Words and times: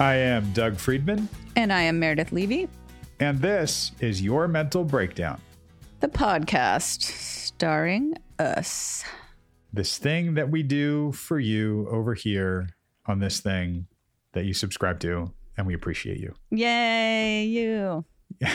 I 0.00 0.14
am 0.14 0.50
Doug 0.52 0.76
Friedman, 0.76 1.28
And 1.56 1.72
I 1.72 1.82
am 1.82 1.98
Meredith 1.98 2.32
Levy, 2.32 2.68
and 3.20 3.38
this 3.38 3.92
is 4.00 4.22
Your 4.22 4.48
Mental 4.48 4.82
Breakdown. 4.84 5.40
the 6.00 6.08
podcast 6.08 7.02
starring 7.02 8.16
us. 8.38 9.04
This 9.72 9.98
thing 9.98 10.34
that 10.34 10.50
we 10.50 10.62
do 10.62 11.12
for 11.12 11.38
you 11.38 11.86
over 11.90 12.14
here 12.14 12.70
on 13.06 13.18
this 13.18 13.40
thing 13.40 13.86
that 14.32 14.46
you 14.46 14.54
subscribe 14.54 14.98
to, 15.00 15.30
and 15.58 15.66
we 15.66 15.74
appreciate 15.74 16.18
you. 16.18 16.34
Yay, 16.50 17.44
you. 17.44 18.04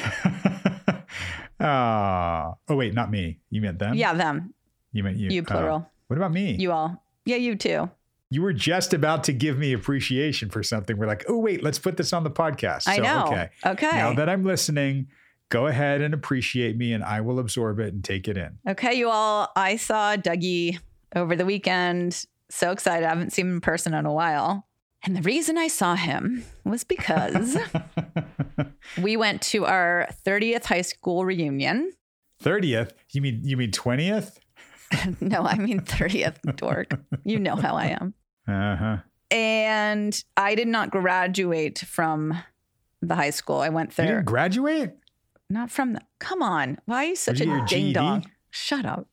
Ah, 1.57 2.53
oh, 2.67 2.75
wait, 2.75 2.93
not 2.93 3.09
me. 3.09 3.39
You 3.49 3.61
meant 3.61 3.79
them? 3.79 3.93
Yeah, 3.95 4.13
them. 4.13 4.53
You 4.91 5.03
meant 5.05 5.17
you. 5.17 5.29
You 5.29 5.41
Oh. 5.41 5.45
plural. 5.45 5.89
what 6.07 6.17
about 6.17 6.33
me? 6.33 6.51
You 6.59 6.73
all. 6.73 7.01
Yeah, 7.23 7.37
you 7.37 7.55
too. 7.55 7.89
You 8.29 8.41
were 8.41 8.53
just 8.53 8.93
about 8.93 9.23
to 9.25 9.33
give 9.33 9.57
me 9.57 9.73
appreciation 9.73 10.49
for 10.49 10.63
something. 10.63 10.97
We're 10.97 11.05
like, 11.07 11.25
oh, 11.29 11.37
wait, 11.37 11.63
let's 11.63 11.79
put 11.79 11.95
this 11.97 12.11
on 12.11 12.23
the 12.23 12.31
podcast. 12.31 12.87
I 12.87 12.97
So, 12.97 13.03
know. 13.03 13.25
Okay. 13.27 13.49
Okay. 13.65 13.91
Now 13.91 14.13
that 14.15 14.29
I'm 14.29 14.43
listening, 14.43 15.07
go 15.49 15.67
ahead 15.67 16.01
and 16.01 16.13
appreciate 16.13 16.75
me, 16.75 16.91
and 16.93 17.03
I 17.03 17.21
will 17.21 17.39
absorb 17.39 17.79
it 17.79 17.93
and 17.93 18.03
take 18.03 18.27
it 18.27 18.35
in. 18.37 18.57
Okay, 18.67 18.95
you 18.95 19.09
all. 19.09 19.51
I 19.55 19.75
saw 19.77 20.15
Dougie 20.17 20.79
over 21.15 21.35
the 21.35 21.45
weekend. 21.45 22.25
So 22.49 22.71
excited. 22.71 23.05
I 23.05 23.09
haven't 23.09 23.31
seen 23.33 23.47
him 23.47 23.53
in 23.55 23.61
person 23.61 23.93
in 23.93 24.05
a 24.05 24.13
while. 24.13 24.67
And 25.03 25.15
the 25.15 25.21
reason 25.21 25.55
I 25.57 25.67
saw 25.67 25.95
him 25.95 26.43
was 26.63 26.83
because 26.83 27.57
we 29.01 29.17
went 29.17 29.41
to 29.43 29.65
our 29.65 30.07
30th 30.25 30.65
high 30.65 30.81
school 30.81 31.25
reunion. 31.25 31.91
30th? 32.43 32.91
You 33.11 33.21
mean 33.21 33.41
you 33.43 33.55
mean 33.55 33.71
20th? 33.71 34.37
No, 35.19 35.41
I 35.41 35.57
mean 35.57 35.81
30th, 35.81 36.55
dork. 36.57 36.91
You 37.23 37.39
know 37.39 37.55
how 37.55 37.75
I 37.75 37.87
am. 37.99 38.13
Uh-huh. 38.47 38.97
And 39.31 40.23
I 40.37 40.55
did 40.55 40.67
not 40.67 40.91
graduate 40.91 41.79
from 41.79 42.37
the 43.01 43.15
high 43.15 43.31
school. 43.31 43.57
I 43.57 43.69
went 43.69 43.97
You 43.97 44.05
didn't 44.05 44.25
graduate? 44.25 44.91
Not 45.49 45.71
from 45.71 45.93
the. 45.93 46.01
Come 46.19 46.41
on. 46.41 46.79
Why 46.85 47.05
are 47.05 47.07
you 47.09 47.15
such 47.15 47.37
Did 47.37 47.47
you 47.47 47.53
a 47.53 47.57
get 47.59 47.71
your 47.71 47.79
ding 47.79 47.93
dong? 47.93 48.31
Shut 48.51 48.85
up. 48.85 49.07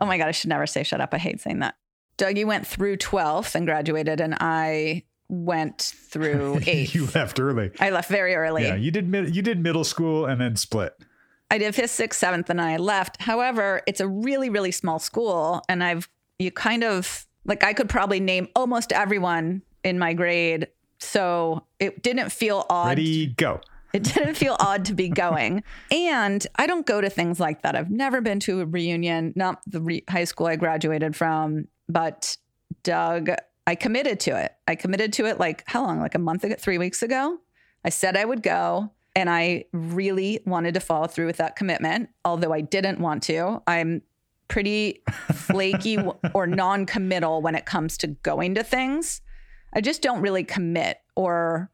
Oh 0.00 0.06
my 0.06 0.18
God. 0.18 0.28
I 0.28 0.32
should 0.32 0.50
never 0.50 0.66
say 0.66 0.82
shut 0.82 1.00
up. 1.00 1.12
I 1.12 1.18
hate 1.18 1.40
saying 1.40 1.60
that. 1.60 1.74
Dougie 2.16 2.46
went 2.46 2.66
through 2.66 2.98
12th 2.98 3.54
and 3.54 3.66
graduated, 3.66 4.20
and 4.20 4.36
I 4.38 5.02
went 5.28 5.80
through 5.80 6.60
8th. 6.60 6.94
you 6.94 7.06
left 7.14 7.40
early. 7.40 7.72
I 7.80 7.90
left 7.90 8.08
very 8.08 8.34
early. 8.34 8.62
Yeah, 8.62 8.76
you 8.76 8.90
did 8.90 9.08
mid- 9.08 9.34
you 9.34 9.42
did 9.42 9.58
middle 9.60 9.84
school 9.84 10.26
and 10.26 10.40
then 10.40 10.54
split. 10.56 10.94
I 11.50 11.58
did 11.58 11.74
fifth, 11.74 11.90
sixth, 11.90 12.20
seventh, 12.20 12.50
and 12.50 12.60
I 12.60 12.76
left. 12.76 13.22
However, 13.22 13.82
it's 13.86 14.00
a 14.00 14.08
really, 14.08 14.48
really 14.48 14.70
small 14.70 14.98
school, 14.98 15.62
and 15.68 15.82
I've 15.82 16.08
you 16.38 16.50
kind 16.50 16.84
of 16.84 17.26
like 17.44 17.64
I 17.64 17.72
could 17.72 17.88
probably 17.88 18.20
name 18.20 18.48
almost 18.54 18.92
everyone 18.92 19.62
in 19.82 19.98
my 19.98 20.14
grade, 20.14 20.68
so 20.98 21.64
it 21.78 22.02
didn't 22.02 22.30
feel 22.30 22.66
odd. 22.70 22.88
Ready, 22.88 23.26
go. 23.26 23.60
It 23.92 24.02
didn't 24.02 24.34
feel 24.34 24.56
odd 24.58 24.86
to 24.86 24.94
be 24.94 25.08
going, 25.08 25.62
and 25.90 26.46
I 26.56 26.66
don't 26.66 26.86
go 26.86 27.00
to 27.00 27.10
things 27.10 27.38
like 27.38 27.62
that. 27.62 27.76
I've 27.76 27.90
never 27.90 28.20
been 28.20 28.40
to 28.40 28.60
a 28.60 28.66
reunion, 28.66 29.32
not 29.36 29.60
the 29.66 29.80
re- 29.80 30.04
high 30.08 30.24
school 30.24 30.46
I 30.46 30.56
graduated 30.56 31.14
from, 31.14 31.68
but 31.88 32.36
Doug, 32.82 33.30
I 33.66 33.74
committed 33.74 34.20
to 34.20 34.38
it. 34.42 34.52
I 34.66 34.74
committed 34.74 35.12
to 35.14 35.26
it 35.26 35.38
like 35.38 35.64
how 35.66 35.84
long? 35.84 36.00
Like 36.00 36.14
a 36.14 36.18
month 36.18 36.44
ago, 36.44 36.56
three 36.58 36.78
weeks 36.78 37.02
ago. 37.02 37.38
I 37.84 37.90
said 37.90 38.16
I 38.16 38.24
would 38.24 38.42
go. 38.42 38.90
And 39.16 39.30
I 39.30 39.66
really 39.72 40.40
wanted 40.44 40.74
to 40.74 40.80
follow 40.80 41.06
through 41.06 41.26
with 41.26 41.36
that 41.36 41.54
commitment, 41.54 42.08
although 42.24 42.52
I 42.52 42.62
didn't 42.62 42.98
want 42.98 43.22
to. 43.24 43.62
I'm 43.66 44.02
pretty 44.48 45.02
flaky 45.32 45.98
or 46.34 46.46
non 46.46 46.86
committal 46.86 47.42
when 47.42 47.54
it 47.54 47.66
comes 47.66 47.96
to 47.98 48.08
going 48.08 48.54
to 48.54 48.62
things. 48.62 49.20
I 49.72 49.80
just 49.80 50.02
don't 50.02 50.20
really 50.20 50.44
commit, 50.44 50.98
or 51.16 51.70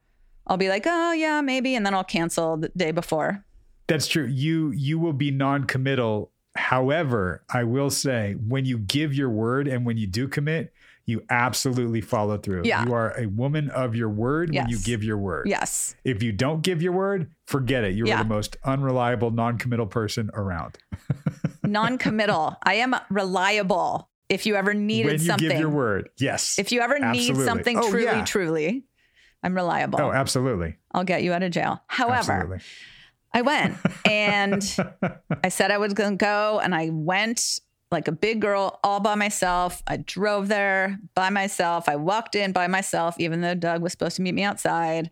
I'll 0.47 0.57
be 0.57 0.69
like, 0.69 0.85
oh, 0.87 1.13
yeah, 1.13 1.41
maybe. 1.43 1.75
And 1.75 1.85
then 1.85 1.95
I'll 1.95 2.05
cancel 2.05 2.57
the 2.57 2.71
day 2.77 2.93
before. 2.93 3.45
That's 3.89 4.07
true. 4.07 4.27
You 4.27 4.71
you 4.71 4.99
will 4.99 5.13
be 5.13 5.31
non-committal. 5.31 6.31
However, 6.57 7.45
I 7.53 7.65
will 7.65 7.91
say 7.91 8.35
when 8.47 8.65
you 8.65 8.79
give 8.79 9.15
your 9.15 9.31
word 9.31 9.69
and 9.69 9.85
when 9.85 9.97
you 9.97 10.07
do 10.07 10.27
commit, 10.29 10.73
you 11.07 11.23
absolutely 11.29 12.01
follow 12.01 12.39
through. 12.39 12.63
Yeah. 12.65 12.85
You 12.85 12.93
are 12.95 13.19
a 13.19 13.27
woman 13.27 13.69
of 13.71 13.95
your 13.97 14.09
word 14.09 14.55
when 14.55 14.69
you 14.69 14.79
give 14.79 15.03
your 15.03 15.19
word. 15.19 15.49
Yes. 15.49 15.95
If 16.05 16.23
you 16.23 16.31
don't 16.33 16.63
give 16.63 16.83
your 16.83 16.93
word, 16.93 17.31
forget 17.47 17.83
it. 17.85 17.95
You're 17.95 18.07
Yeah. 18.07 18.23
the 18.23 18.29
most 18.29 18.57
unreliable, 18.65 19.31
non-committal 19.33 19.87
person 19.87 20.31
around. 20.35 20.79
Non 21.71 21.99
committal. 21.99 22.57
I 22.63 22.75
am 22.75 22.95
reliable. 23.11 24.09
If 24.29 24.47
you 24.47 24.55
ever 24.57 24.75
needed 24.75 25.07
when 25.07 25.21
you 25.21 25.27
something, 25.27 25.49
give 25.49 25.59
your 25.59 25.71
word. 25.71 26.11
Yes. 26.19 26.59
if 26.59 26.71
you 26.73 26.81
ever 26.81 26.99
need 26.99 27.37
something 27.37 27.77
Oh, 27.77 27.91
truly, 27.91 28.05
yeah. 28.05 28.25
truly, 28.25 28.85
I'm 29.43 29.55
reliable. 29.55 30.01
oh, 30.01 30.13
absolutely. 30.13 30.77
I'll 30.93 31.05
get 31.05 31.23
you 31.23 31.33
out 31.33 31.43
of 31.43 31.51
jail. 31.51 31.83
However, 31.89 32.33
Absolutely. 32.33 32.59
I 33.35 33.43
went 33.43 33.77
and 34.05 34.63
I 35.45 35.49
said 35.49 35.71
I 35.71 35.79
was 35.79 35.95
going 35.95 36.17
to 36.19 36.25
go, 36.25 36.61
and 36.63 36.75
I 36.75 36.91
went 36.93 37.59
like 37.91 38.07
a 38.07 38.13
big 38.13 38.41
girl 38.41 38.79
all 38.85 39.01
by 39.01 39.17
myself. 39.17 39.83
I 39.89 39.97
drove 39.97 40.47
there 40.47 40.99
by 41.17 41.31
myself. 41.31 41.89
I 41.89 41.97
walked 41.97 42.37
in 42.37 42.53
by 42.53 42.69
myself, 42.69 43.17
even 43.19 43.41
though 43.41 43.55
Doug 43.57 43.83
was 43.83 43.91
supposed 43.93 44.15
to 44.17 44.23
meet 44.23 44.35
me 44.35 44.45
outside. 44.45 45.11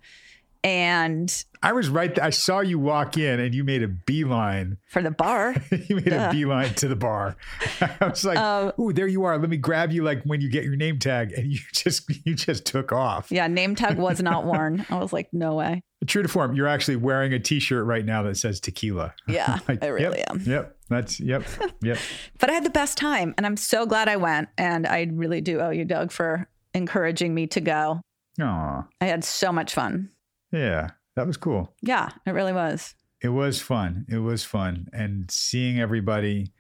And 0.65 1.45
I 1.63 1.73
was 1.73 1.89
right 1.89 2.15
there. 2.15 2.25
I 2.25 2.31
saw 2.31 2.61
you 2.61 2.79
walk 2.79 3.17
in 3.17 3.39
and 3.41 3.55
you 3.55 3.63
made 3.65 3.83
a 3.83 3.89
beeline. 3.89 4.79
for 4.87 5.03
the 5.03 5.11
bar, 5.11 5.55
you 5.71 5.97
made 5.97 6.07
Duh. 6.11 6.29
a 6.29 6.33
beeline 6.33 6.75
to 6.75 6.89
the 6.89 6.97
bar. 6.97 7.37
I 7.81 8.09
was 8.09 8.25
like, 8.25 8.39
Uh, 8.39 8.73
"Ooh, 8.79 8.93
there 8.93 9.07
you 9.07 9.25
are. 9.25 9.39
Let 9.39 9.51
me 9.51 9.57
grab 9.57 9.93
you 9.93 10.03
like 10.03 10.23
when 10.25 10.41
you 10.41 10.49
get 10.51 10.65
your 10.65 10.77
name 10.77 10.99
tag." 10.99 11.33
And 11.33 11.51
you 11.53 11.61
just 11.73 12.09
you 12.27 12.35
just 12.35 12.65
took 12.67 12.93
off. 12.93 13.31
yeah, 13.31 13.47
name 13.47 13.75
tag 13.75 13.99
was 13.99 14.21
not 14.23 14.45
worn. 14.45 14.85
I 14.91 14.99
was 14.99 15.13
like, 15.13 15.29
no 15.33 15.55
way. 15.55 15.83
True 16.07 16.23
to 16.23 16.29
form, 16.29 16.55
you're 16.55 16.69
actually 16.69 16.95
wearing 16.97 17.33
a 17.33 17.41
T-shirt 17.41 17.85
right 17.85 18.05
now 18.05 18.23
that 18.23 18.37
says 18.37 18.61
tequila. 18.61 19.15
Yeah, 19.27 19.59
Like, 19.67 19.83
I 19.83 19.89
really 19.89 20.19
yep, 20.19 20.31
am. 20.31 20.41
Yep. 20.47 20.77
That's 20.89 21.19
yep. 21.19 21.43
Yep. 21.83 21.99
But 22.39 22.51
I 22.51 22.53
had 22.53 22.65
the 22.65 22.71
best 22.71 22.97
time, 22.97 23.35
and 23.37 23.45
I'm 23.45 23.57
so 23.57 23.85
glad 23.85 24.09
I 24.09 24.17
went. 24.17 24.49
And 24.57 24.87
I 24.87 25.09
really 25.13 25.41
do 25.41 25.59
owe 25.61 25.71
you, 25.71 25.85
Doug, 25.85 26.13
for 26.13 26.49
encouraging 26.73 27.35
me 27.35 27.47
to 27.49 27.61
go. 27.61 28.01
Aw. 28.41 28.87
I 29.01 29.05
had 29.07 29.25
so 29.25 29.51
much 29.51 29.75
fun. 29.75 30.11
Yeah. 30.53 30.91
That 31.17 31.27
was 31.27 31.37
cool. 31.37 31.75
Yeah, 31.83 32.11
it 32.27 32.31
really 32.31 32.53
was. 32.53 32.95
It 33.21 33.31
was 33.31 33.61
fun. 33.61 34.07
It 34.09 34.19
was 34.19 34.45
fun. 34.45 34.87
And 34.93 35.29
seeing 35.31 35.81
everybody, 35.81 36.53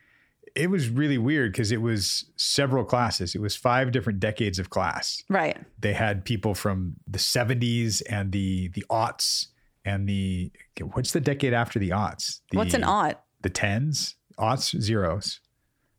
it 0.56 0.68
was 0.68 0.88
really 0.88 1.18
weird 1.18 1.52
because 1.52 1.70
it 1.70 1.80
was 1.80 2.24
several 2.36 2.84
classes. 2.84 3.36
It 3.36 3.40
was 3.40 3.54
five 3.54 3.92
different 3.92 4.18
decades 4.18 4.58
of 4.58 4.70
class. 4.70 5.22
Right. 5.28 5.56
They 5.78 5.92
had 5.92 6.24
people 6.24 6.54
from 6.54 6.96
the 7.06 7.18
70s 7.20 8.02
and 8.10 8.32
the 8.32 8.68
the 8.70 8.84
aughts 8.90 9.46
and 9.84 10.08
the 10.08 10.50
what's 10.92 11.12
the 11.12 11.20
decade 11.20 11.54
after 11.54 11.78
the 11.78 11.90
aughts? 11.90 12.40
The, 12.50 12.58
What's 12.58 12.74
an 12.74 12.82
aught? 12.84 13.22
The 13.42 13.50
tens, 13.50 14.16
aughts, 14.38 14.76
zeros. 14.80 15.40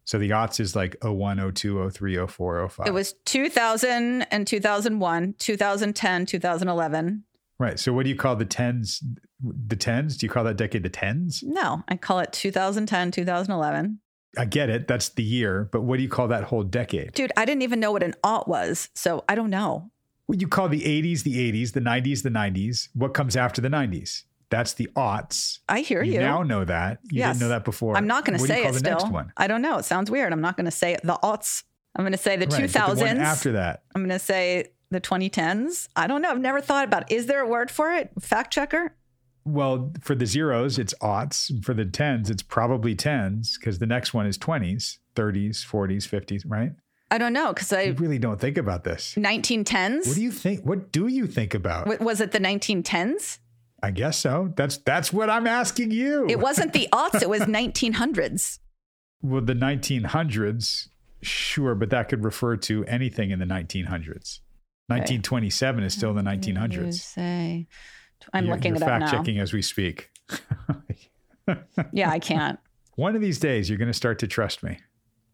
So 0.03 0.17
the 0.17 0.31
aughts 0.31 0.59
is 0.59 0.75
like 0.75 0.97
01, 1.03 1.53
02, 1.53 1.89
03, 1.91 2.27
04, 2.27 2.69
05. 2.69 2.87
It 2.87 2.93
was 2.93 3.13
2000 3.25 4.23
and 4.23 4.47
2001, 4.47 5.35
2010, 5.37 6.25
2011. 6.25 7.23
Right. 7.59 7.79
So 7.79 7.93
what 7.93 8.03
do 8.03 8.09
you 8.09 8.15
call 8.15 8.35
the 8.35 8.45
tens? 8.45 9.03
The 9.43 9.75
tens? 9.75 10.17
Do 10.17 10.25
you 10.25 10.29
call 10.29 10.43
that 10.45 10.57
decade 10.57 10.83
the 10.83 10.89
tens? 10.89 11.43
No, 11.45 11.83
I 11.87 11.95
call 11.97 12.19
it 12.19 12.33
2010, 12.33 13.11
2011. 13.11 13.99
I 14.37 14.45
get 14.45 14.69
it. 14.69 14.87
That's 14.87 15.09
the 15.09 15.23
year. 15.23 15.69
But 15.71 15.81
what 15.81 15.97
do 15.97 16.03
you 16.03 16.09
call 16.09 16.27
that 16.29 16.43
whole 16.45 16.63
decade? 16.63 17.13
Dude, 17.13 17.31
I 17.35 17.45
didn't 17.45 17.63
even 17.63 17.79
know 17.79 17.91
what 17.91 18.03
an 18.03 18.13
aught 18.23 18.47
was. 18.47 18.89
So 18.95 19.23
I 19.27 19.35
don't 19.35 19.49
know. 19.49 19.91
Well, 20.27 20.37
you 20.37 20.47
call 20.47 20.69
the 20.69 20.81
80s 20.81 21.23
the 21.23 21.51
80s, 21.51 21.73
the 21.73 21.79
90s 21.81 22.21
the 22.23 22.29
90s. 22.29 22.89
What 22.93 23.13
comes 23.15 23.35
after 23.35 23.61
the 23.61 23.69
90s? 23.69 24.23
That's 24.51 24.73
the 24.73 24.87
aughts. 24.95 25.59
I 25.67 25.79
hear 25.81 26.03
you. 26.03 26.13
You 26.13 26.19
now 26.19 26.43
know 26.43 26.63
that. 26.65 26.99
You 27.11 27.19
Yes. 27.19 27.35
didn't 27.37 27.41
know 27.41 27.49
that 27.49 27.65
before. 27.65 27.95
I'm 27.97 28.07
not 28.07 28.25
going 28.25 28.37
to 28.37 28.41
What 28.41 28.47
say 28.47 28.63
it 28.65 28.71
the 28.73 28.79
still. 28.79 28.91
next 28.99 29.09
one? 29.11 29.31
I 29.37 29.47
don't 29.47 29.61
know. 29.63 29.77
It 29.79 29.85
sounds 29.85 30.09
weird. 30.11 30.31
I'm 30.33 30.41
not 30.41 30.57
going 30.57 30.65
to 30.65 30.71
say 30.71 30.93
it. 30.93 31.01
The 31.03 31.17
aughts. 31.23 31.63
I'm 31.95 32.03
going 32.03 32.11
to 32.13 32.17
say 32.17 32.35
the 32.35 32.45
Right, 32.47 32.63
2000s. 32.69 32.99
the 32.99 33.21
after 33.21 33.51
that. 33.53 33.83
I'm 33.95 34.01
going 34.01 34.09
to 34.09 34.23
say 34.23 34.67
the 34.91 35.01
2010s. 35.01 35.87
I 35.95 36.07
don't 36.07 36.21
know. 36.21 36.29
I've 36.31 36.39
never 36.39 36.61
thought 36.61 36.85
about 36.85 37.09
it. 37.11 37.15
Is 37.15 37.25
there 37.27 37.41
a 37.41 37.47
word 37.47 37.69
for 37.71 37.91
it? 37.93 38.11
Fact 38.19 38.51
checker? 38.53 38.95
Well, 39.45 39.91
for 40.01 40.15
the 40.15 40.25
zeros, 40.25 40.77
it's 40.77 40.93
aughts. 41.01 41.63
For 41.63 41.73
the 41.73 41.85
tens, 41.85 42.29
it's 42.29 42.43
probably 42.43 42.95
tens 42.95 43.57
because 43.57 43.79
the 43.79 43.85
next 43.87 44.13
one 44.13 44.25
is 44.27 44.37
20s, 44.37 44.97
30s, 45.15 45.65
40s, 45.65 46.07
50s, 46.07 46.43
right? 46.45 46.71
I 47.11 47.17
don't 47.17 47.33
know 47.33 47.53
because 47.53 47.73
I 47.73 47.81
You 47.83 47.93
really 47.93 48.19
don't 48.19 48.39
think 48.39 48.57
about 48.57 48.83
this. 48.83 49.15
1910s. 49.17 50.05
What 50.07 50.15
do 50.15 50.21
you 50.21 50.31
think? 50.31 50.63
What 50.65 50.91
do 50.91 51.07
you 51.07 51.25
think 51.25 51.55
about? 51.55 51.85
W- 51.85 52.03
was 52.05 52.21
it 52.21 52.31
the 52.31 52.39
1910s? 52.39 53.39
I 53.81 53.89
guess 53.91 54.19
so. 54.19 54.53
That's 54.55 54.77
that's 54.77 55.11
what 55.13 55.29
I'm 55.29 55.47
asking 55.47 55.91
you. 55.91 56.27
It 56.29 56.39
wasn't 56.39 56.73
the 56.73 56.87
aughts. 56.91 57.21
It 57.21 57.29
was 57.29 57.41
1900s. 57.43 58.59
well, 59.23 59.41
the 59.41 59.53
1900s, 59.53 60.89
sure, 61.21 61.75
but 61.75 61.89
that 61.89 62.09
could 62.09 62.23
refer 62.23 62.57
to 62.57 62.85
anything 62.85 63.31
in 63.31 63.39
the 63.39 63.45
1900s. 63.45 64.39
1927 64.89 65.83
is 65.83 65.93
still 65.93 66.13
the 66.13 66.21
1900s. 66.21 66.95
Say, 66.95 67.67
I'm 68.33 68.45
You're- 68.45 68.55
looking 68.55 68.71
you're 68.73 68.77
it 68.77 68.83
up 68.83 68.89
fact 68.89 69.05
now. 69.05 69.11
checking 69.11 69.39
as 69.39 69.53
we 69.53 69.61
speak. 69.61 70.09
Yeah, 71.91 72.11
I 72.11 72.19
can't. 72.19 72.59
One 72.95 73.15
of 73.15 73.21
these 73.21 73.39
days, 73.39 73.69
you're 73.69 73.79
going 73.79 73.87
to 73.87 73.93
start 73.93 74.19
to 74.19 74.27
trust 74.27 74.61
me. 74.61 74.77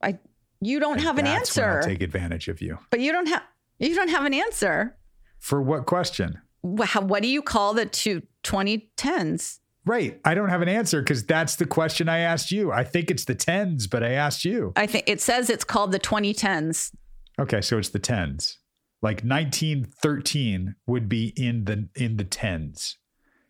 I. 0.02 0.18
You 0.62 0.80
don't 0.80 0.94
And 0.94 1.02
have 1.02 1.18
an 1.18 1.26
when 1.26 1.34
I'll 1.34 1.40
answer. 1.40 1.82
take 1.84 2.02
advantage 2.02 2.48
of 2.48 2.62
you. 2.62 2.78
but 2.90 3.02
you 3.02 3.12
don't 3.12 3.28
have. 3.28 3.44
You 3.80 3.94
don't 3.94 4.10
have 4.10 4.24
an 4.26 4.34
answer. 4.34 4.96
For 5.40 5.62
what 5.62 5.86
question? 5.86 6.40
Wha- 6.62 6.86
What 7.02 7.22
do 7.22 7.28
you 7.28 7.42
call 7.42 7.74
the 7.74 7.86
two 7.86 8.22
2010s? 8.44 9.60
Right. 9.86 10.20
I 10.24 10.34
don't 10.34 10.48
have 10.50 10.62
an 10.62 10.70
answer 10.70 11.02
because 11.02 11.26
that's 11.26 11.58
the 11.58 11.66
question 11.66 12.08
I 12.08 12.20
asked 12.20 12.52
you. 12.52 12.72
I 12.72 12.84
think 12.86 13.12
it's 13.12 13.26
the 13.26 13.36
tens, 13.36 13.86
but 13.88 14.02
I 14.02 14.12
asked 14.12 14.46
you. 14.46 14.72
I 14.78 14.88
think 14.88 15.10
it 15.10 15.20
says 15.22 15.50
it's 15.50 15.66
called 15.66 15.92
the 15.92 16.00
2010s. 16.00 16.92
Okay, 17.38 17.60
so 17.62 17.78
it's 17.78 17.90
the 17.90 18.00
tens. 18.00 18.58
Like 19.06 19.18
1913 19.18 20.74
would 20.88 21.08
be 21.08 21.32
in 21.38 21.66
the 21.66 21.90
in 21.96 22.18
the 22.18 22.24
tens, 22.24 22.98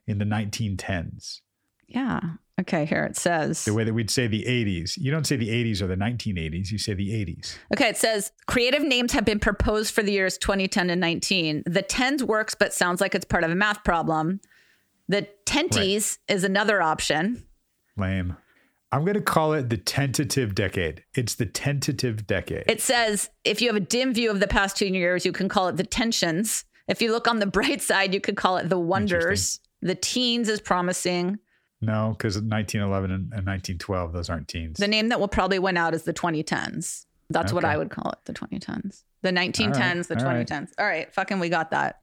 in 0.06 0.18
the 0.18 0.26
1910s. 0.26 1.40
Yeah. 1.88 2.20
Okay, 2.60 2.84
here 2.84 3.06
it 3.06 3.16
says. 3.16 3.64
The 3.64 3.74
way 3.74 3.86
that 3.86 3.94
we'd 3.94 4.12
say 4.12 4.28
the 4.28 4.44
80s. 4.44 4.98
You 4.98 5.12
don't 5.12 5.26
say 5.26 5.38
the 5.38 5.48
80s 5.48 5.82
or 5.82 5.88
the 5.88 5.96
1980s. 5.96 6.72
You 6.72 6.78
say 6.78 6.94
the 6.94 7.10
80s. 7.10 7.56
Okay, 7.74 7.88
it 7.88 7.96
says 7.96 8.34
creative 8.48 8.84
names 8.84 9.14
have 9.14 9.24
been 9.24 9.40
proposed 9.40 9.94
for 9.94 10.04
the 10.04 10.12
years 10.12 10.38
2010 10.40 10.90
and 10.90 11.00
19. 11.00 11.64
The 11.66 11.82
tens 11.82 12.22
works, 12.22 12.54
but 12.54 12.74
sounds 12.74 13.00
like 13.00 13.16
it's 13.16 13.24
part 13.24 13.46
of 13.46 13.50
a 13.50 13.56
math 13.56 13.82
problem. 13.86 14.42
The 15.08 15.30
tenties 15.46 16.20
is 16.28 16.44
another 16.44 16.82
option. 16.82 17.46
Lame. 17.96 18.36
I'm 18.96 19.02
going 19.04 19.16
to 19.16 19.22
call 19.22 19.52
it 19.52 19.70
the 19.70 19.76
tentative 19.76 20.56
decade. 20.56 21.04
It's 21.16 21.36
the 21.36 21.46
tentative 21.46 22.26
decade. 22.26 22.64
It 22.66 22.80
says 22.80 23.30
if 23.44 23.62
you 23.62 23.68
have 23.68 23.76
a 23.76 23.82
dim 23.82 24.14
view 24.14 24.32
of 24.32 24.40
the 24.40 24.48
past 24.48 24.78
two 24.78 24.86
years, 24.88 25.26
you 25.26 25.34
can 25.34 25.50
call 25.50 25.68
it 25.68 25.76
the 25.76 25.84
tensions. 25.84 26.64
If 26.88 27.02
you 27.02 27.12
look 27.12 27.28
on 27.28 27.40
the 27.40 27.46
bright 27.58 27.82
side, 27.82 28.14
you 28.14 28.22
could 28.22 28.38
call 28.38 28.56
it 28.56 28.70
the 28.70 28.80
wonders. 28.80 29.60
The 29.82 29.96
teens 29.96 30.48
is 30.48 30.62
promising. 30.62 31.40
no, 31.82 32.16
because 32.18 32.36
1911 32.36 33.12
and, 33.12 33.22
and 33.34 33.46
1912, 33.46 34.14
those 34.14 34.30
aren't 34.30 34.48
teens. 34.48 34.78
The 34.78 34.88
name 34.88 35.10
that 35.10 35.20
will 35.20 35.28
probably 35.28 35.60
win 35.60 35.76
out 35.76 35.94
is 35.94 36.04
the 36.04 36.14
2010s. 36.14 37.06
That's 37.30 37.52
what 37.52 37.66
I 37.66 37.76
would 37.76 37.90
call 37.90 38.12
it, 38.12 38.20
the 38.24 38.34
2010s. 38.34 39.04
The 39.24 39.32
1910s, 39.32 40.08
the 40.08 40.18
all 40.20 40.24
right. 40.26 40.48
2010s. 40.48 40.70
All 40.80 40.86
right, 40.86 41.14
fucking 41.14 41.40
we 41.40 41.50
got 41.50 41.72
that. 41.72 42.00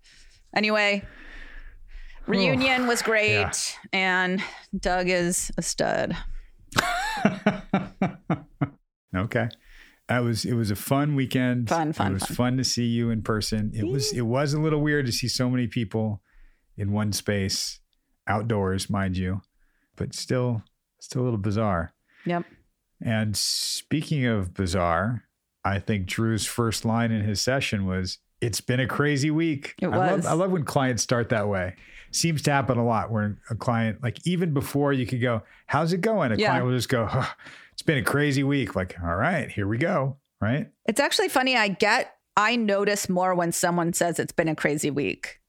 Anyway, 0.54 1.06
reunion 2.26 2.86
was 2.86 3.00
great 3.00 3.30
Yeah. 3.32 3.52
and 3.94 4.42
Doug 4.78 5.08
is 5.08 5.50
a 5.56 5.62
stud. 5.62 6.14
okay. 9.16 9.48
That 10.08 10.24
was 10.24 10.44
it 10.44 10.54
was 10.54 10.70
a 10.70 10.76
fun 10.76 11.14
weekend. 11.14 11.68
Fun, 11.68 11.92
fun, 11.92 12.10
It 12.10 12.14
was 12.14 12.24
fun. 12.24 12.36
fun 12.36 12.56
to 12.58 12.64
see 12.64 12.84
you 12.86 13.10
in 13.10 13.22
person. 13.22 13.70
It 13.74 13.86
was 13.86 14.12
it 14.12 14.22
was 14.22 14.52
a 14.52 14.60
little 14.60 14.80
weird 14.80 15.06
to 15.06 15.12
see 15.12 15.28
so 15.28 15.48
many 15.48 15.66
people 15.66 16.20
in 16.76 16.92
one 16.92 17.12
space, 17.12 17.80
outdoors, 18.26 18.90
mind 18.90 19.16
you, 19.16 19.42
but 19.96 20.14
still 20.14 20.62
still 21.00 21.22
a 21.22 21.24
little 21.24 21.38
bizarre. 21.38 21.94
Yep. 22.26 22.44
And 23.00 23.36
speaking 23.36 24.26
of 24.26 24.54
bizarre, 24.54 25.24
I 25.64 25.78
think 25.78 26.06
Drew's 26.06 26.46
first 26.46 26.84
line 26.84 27.10
in 27.10 27.24
his 27.24 27.40
session 27.40 27.86
was, 27.86 28.18
"It's 28.40 28.60
been 28.60 28.80
a 28.80 28.86
crazy 28.86 29.30
week." 29.30 29.74
It 29.80 29.86
I 29.86 29.96
love, 29.96 30.16
was. 30.16 30.26
I 30.26 30.32
love 30.32 30.50
when 30.50 30.64
clients 30.64 31.02
start 31.02 31.28
that 31.30 31.48
way. 31.48 31.76
Seems 32.12 32.42
to 32.42 32.52
happen 32.52 32.78
a 32.78 32.84
lot 32.84 33.10
where 33.10 33.38
a 33.50 33.54
client, 33.54 34.02
like 34.02 34.18
even 34.26 34.52
before 34.54 34.92
you 34.92 35.06
could 35.06 35.20
go, 35.20 35.42
"How's 35.66 35.92
it 35.92 36.00
going?" 36.02 36.30
A 36.32 36.36
Yeah. 36.36 36.48
client 36.48 36.66
will 36.66 36.72
just 36.76 36.88
go, 36.88 37.06
"Huh, 37.06 37.26
"It's 37.72 37.82
been 37.82 37.98
a 37.98 38.02
crazy 38.02 38.44
week." 38.44 38.76
Like, 38.76 38.96
all 39.02 39.16
right, 39.16 39.50
here 39.50 39.66
we 39.66 39.78
go. 39.78 40.18
Right? 40.40 40.70
It's 40.86 41.00
actually 41.00 41.28
funny. 41.28 41.56
I 41.56 41.68
get, 41.68 42.14
I 42.36 42.56
notice 42.56 43.08
more 43.08 43.34
when 43.34 43.52
someone 43.52 43.92
says 43.92 44.18
it's 44.18 44.32
been 44.32 44.48
a 44.48 44.56
crazy 44.56 44.90
week 44.90 45.40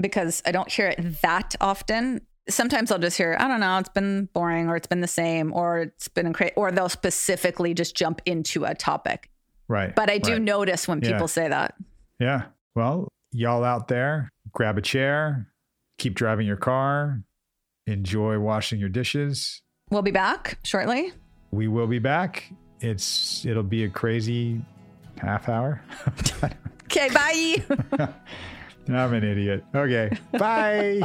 because 0.00 0.42
I 0.46 0.52
don't 0.52 0.70
hear 0.70 0.88
it 0.88 1.20
that 1.22 1.54
often. 1.60 2.22
Sometimes 2.48 2.90
I'll 2.90 2.98
just 2.98 3.18
hear, 3.18 3.36
I 3.38 3.46
don't 3.46 3.60
know, 3.60 3.76
it's 3.78 3.90
been 3.90 4.30
boring 4.32 4.68
or 4.70 4.76
it's 4.76 4.86
been 4.86 5.02
the 5.02 5.06
same 5.06 5.52
or 5.52 5.80
it's 5.80 6.08
been 6.08 6.26
a 6.26 6.32
crazy, 6.32 6.54
or 6.56 6.72
they'll 6.72 6.88
specifically 6.88 7.74
just 7.74 7.94
jump 7.94 8.22
into 8.24 8.64
a 8.64 8.74
topic. 8.74 9.28
Right. 9.68 9.94
But 9.94 10.08
I 10.08 10.16
do 10.16 10.32
right. 10.32 10.40
notice 10.42 10.88
when 10.88 11.02
Yeah. 11.02 11.12
people 11.12 11.28
say 11.28 11.46
that. 11.48 11.74
Yeah. 12.18 12.44
Well, 12.74 13.08
y'all 13.32 13.64
out 13.64 13.88
there, 13.88 14.30
grab 14.52 14.78
a 14.78 14.80
chair, 14.80 15.46
keep 15.98 16.14
driving 16.14 16.46
your 16.46 16.56
car, 16.56 17.22
enjoy 17.86 18.38
washing 18.38 18.80
your 18.80 18.88
dishes. 18.88 19.62
We'll 19.90 20.02
be 20.02 20.10
back 20.10 20.58
shortly. 20.64 21.12
We 21.50 21.68
will 21.68 21.86
be 21.86 21.98
back. 21.98 22.52
It's 22.80 23.44
it'll 23.44 23.62
be 23.62 23.84
a 23.84 23.88
crazy 23.88 24.60
half 25.18 25.48
hour. 25.48 25.82
Okay, 26.90 27.10
bye. 27.10 28.08
I'm 28.88 29.12
an 29.12 29.22
idiot. 29.22 29.62
Okay. 29.74 30.10
Bye. 30.32 31.02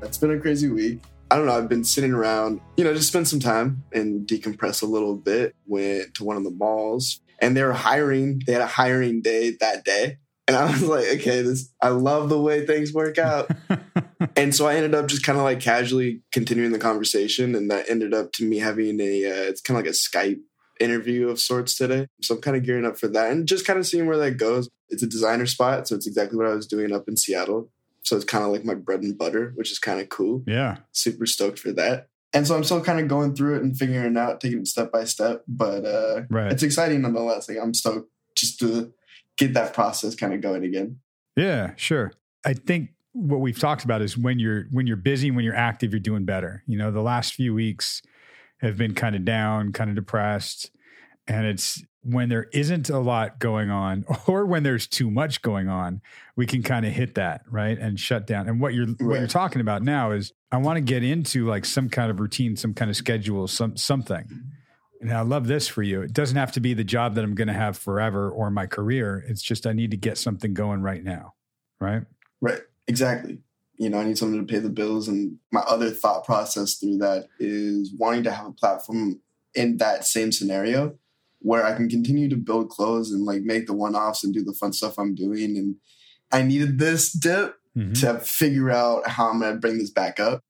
It's 0.00 0.18
been 0.18 0.30
a 0.30 0.38
crazy 0.38 0.68
week. 0.68 1.00
I 1.32 1.36
don't 1.36 1.46
know. 1.46 1.56
I've 1.56 1.68
been 1.68 1.82
sitting 1.82 2.12
around, 2.12 2.60
you 2.76 2.84
know, 2.84 2.92
just 2.92 3.08
spend 3.08 3.26
some 3.26 3.40
time 3.40 3.84
and 3.90 4.28
decompress 4.28 4.82
a 4.82 4.86
little 4.86 5.16
bit. 5.16 5.56
Went 5.64 6.12
to 6.16 6.24
one 6.24 6.36
of 6.36 6.44
the 6.44 6.50
malls 6.50 7.22
and 7.40 7.56
they 7.56 7.62
were 7.62 7.72
hiring. 7.72 8.42
They 8.46 8.52
had 8.52 8.60
a 8.60 8.66
hiring 8.66 9.22
day 9.22 9.56
that 9.58 9.82
day. 9.82 10.18
And 10.46 10.58
I 10.58 10.70
was 10.70 10.82
like, 10.86 11.06
okay, 11.06 11.40
this, 11.40 11.72
I 11.80 11.88
love 11.88 12.28
the 12.28 12.38
way 12.38 12.66
things 12.66 12.92
work 12.92 13.16
out. 13.16 13.50
and 14.36 14.54
so 14.54 14.66
I 14.66 14.74
ended 14.74 14.94
up 14.94 15.06
just 15.06 15.24
kind 15.24 15.38
of 15.38 15.44
like 15.44 15.60
casually 15.60 16.20
continuing 16.32 16.72
the 16.72 16.78
conversation. 16.78 17.54
And 17.54 17.70
that 17.70 17.88
ended 17.88 18.12
up 18.12 18.32
to 18.32 18.44
me 18.44 18.58
having 18.58 19.00
a, 19.00 19.24
uh, 19.24 19.48
it's 19.48 19.62
kind 19.62 19.78
of 19.78 19.86
like 19.86 19.90
a 19.90 19.96
Skype 19.96 20.40
interview 20.80 21.30
of 21.30 21.40
sorts 21.40 21.74
today. 21.78 22.08
So 22.20 22.34
I'm 22.34 22.42
kind 22.42 22.58
of 22.58 22.62
gearing 22.62 22.84
up 22.84 22.98
for 22.98 23.08
that 23.08 23.30
and 23.30 23.48
just 23.48 23.66
kind 23.66 23.78
of 23.78 23.86
seeing 23.86 24.04
where 24.04 24.18
that 24.18 24.32
goes. 24.32 24.68
It's 24.90 25.02
a 25.02 25.06
designer 25.06 25.46
spot. 25.46 25.88
So 25.88 25.94
it's 25.94 26.06
exactly 26.06 26.36
what 26.36 26.46
I 26.46 26.54
was 26.54 26.66
doing 26.66 26.92
up 26.92 27.08
in 27.08 27.16
Seattle. 27.16 27.70
So 28.02 28.16
it's 28.16 28.24
kind 28.24 28.44
of 28.44 28.50
like 28.50 28.64
my 28.64 28.74
bread 28.74 29.02
and 29.02 29.16
butter, 29.16 29.52
which 29.54 29.70
is 29.70 29.78
kind 29.78 30.00
of 30.00 30.08
cool 30.08 30.42
yeah. 30.46 30.78
super 30.92 31.26
stoked 31.26 31.58
for 31.58 31.72
that. 31.72 32.08
And 32.32 32.46
so 32.46 32.56
I'm 32.56 32.64
still 32.64 32.82
kind 32.82 32.98
of 32.98 33.08
going 33.08 33.34
through 33.34 33.56
it 33.56 33.62
and 33.62 33.76
figuring 33.76 34.16
it 34.16 34.18
out, 34.18 34.40
taking 34.40 34.60
it 34.60 34.66
step 34.66 34.90
by 34.90 35.04
step. 35.04 35.44
But 35.46 35.84
uh, 35.84 36.22
Right. 36.30 36.50
it's 36.50 36.62
exciting 36.62 37.02
nonetheless. 37.02 37.48
Like 37.48 37.58
I'm 37.62 37.74
stoked 37.74 38.10
just 38.34 38.58
to 38.60 38.92
get 39.36 39.54
that 39.54 39.74
process 39.74 40.14
kind 40.14 40.32
of 40.34 40.40
going 40.40 40.64
again. 40.64 40.98
Yeah, 41.36 41.72
sure. 41.76 42.12
I 42.44 42.54
think 42.54 42.90
what 43.12 43.40
we've 43.40 43.58
talked 43.58 43.84
about 43.84 44.02
is 44.02 44.16
when 44.16 44.38
you're 44.38 44.64
when 44.70 44.86
you're 44.86 44.96
busy, 44.96 45.30
when 45.30 45.44
you're 45.44 45.54
active, 45.54 45.92
you're 45.92 46.00
doing 46.00 46.24
better. 46.24 46.62
You 46.66 46.78
know, 46.78 46.90
the 46.90 47.02
last 47.02 47.34
few 47.34 47.54
weeks 47.54 48.02
have 48.60 48.76
been 48.76 48.94
kind 48.94 49.14
of 49.14 49.24
down, 49.24 49.72
kind 49.72 49.90
of 49.90 49.96
depressed, 49.96 50.70
and 51.32 51.46
it's 51.46 51.82
when 52.04 52.28
there 52.28 52.48
isn't 52.52 52.90
a 52.90 52.98
lot 52.98 53.38
going 53.38 53.70
on 53.70 54.04
or 54.26 54.44
when 54.44 54.62
there's 54.62 54.86
too 54.86 55.10
much 55.10 55.40
going 55.42 55.68
on, 55.68 56.02
we 56.36 56.46
can 56.46 56.62
kind 56.62 56.84
of 56.84 56.92
hit 56.92 57.14
that, 57.14 57.42
right? 57.50 57.78
And 57.78 57.98
shut 57.98 58.26
down. 58.26 58.48
And 58.48 58.60
what 58.60 58.74
you're 58.74 58.88
what 59.00 59.18
you're 59.18 59.26
talking 59.26 59.60
about 59.60 59.82
now 59.82 60.10
is 60.10 60.32
I 60.50 60.58
want 60.58 60.76
to 60.76 60.82
get 60.82 61.02
into 61.02 61.46
like 61.46 61.64
some 61.64 61.88
kind 61.88 62.10
of 62.10 62.20
routine, 62.20 62.56
some 62.56 62.74
kind 62.74 62.90
of 62.90 62.96
schedule, 62.96 63.48
some 63.48 63.76
something. 63.76 64.24
And 65.00 65.12
I 65.12 65.22
love 65.22 65.46
this 65.48 65.66
for 65.66 65.82
you. 65.82 66.02
It 66.02 66.12
doesn't 66.12 66.36
have 66.36 66.52
to 66.52 66.60
be 66.60 66.74
the 66.74 66.84
job 66.84 67.16
that 67.16 67.24
I'm 67.24 67.34
going 67.34 67.48
to 67.48 67.54
have 67.54 67.76
forever 67.76 68.30
or 68.30 68.50
my 68.50 68.66
career. 68.66 69.24
It's 69.26 69.42
just 69.42 69.66
I 69.66 69.72
need 69.72 69.90
to 69.90 69.96
get 69.96 70.16
something 70.16 70.54
going 70.54 70.82
right 70.82 71.02
now. 71.02 71.34
Right? 71.80 72.02
Right. 72.40 72.60
Exactly. 72.86 73.38
You 73.78 73.90
know, 73.90 73.98
I 73.98 74.04
need 74.04 74.18
something 74.18 74.38
to 74.44 74.52
pay 74.52 74.60
the 74.60 74.68
bills. 74.68 75.08
And 75.08 75.38
my 75.50 75.60
other 75.60 75.90
thought 75.90 76.24
process 76.24 76.74
through 76.74 76.98
that 76.98 77.26
is 77.40 77.92
wanting 77.98 78.22
to 78.24 78.30
have 78.30 78.46
a 78.46 78.52
platform 78.52 79.20
in 79.54 79.78
that 79.78 80.04
same 80.04 80.30
scenario 80.30 80.96
where 81.42 81.64
I 81.64 81.74
can 81.74 81.88
continue 81.88 82.28
to 82.28 82.36
build 82.36 82.68
clothes 82.70 83.10
and 83.10 83.24
like 83.24 83.42
make 83.42 83.66
the 83.66 83.72
one 83.74 83.94
offs 83.94 84.24
and 84.24 84.32
do 84.32 84.42
the 84.44 84.52
fun 84.54 84.72
stuff 84.72 84.98
I'm 84.98 85.14
doing. 85.14 85.56
And 85.56 85.76
I 86.30 86.42
needed 86.42 86.78
this 86.78 87.12
dip 87.12 87.56
Mhm. 87.76 87.98
to 88.00 88.18
figure 88.20 88.70
out 88.70 89.08
how 89.08 89.30
I'm 89.30 89.40
going 89.40 89.54
to 89.54 89.58
bring 89.58 89.78
this 89.78 89.90
back 89.90 90.20
up. 90.20 90.42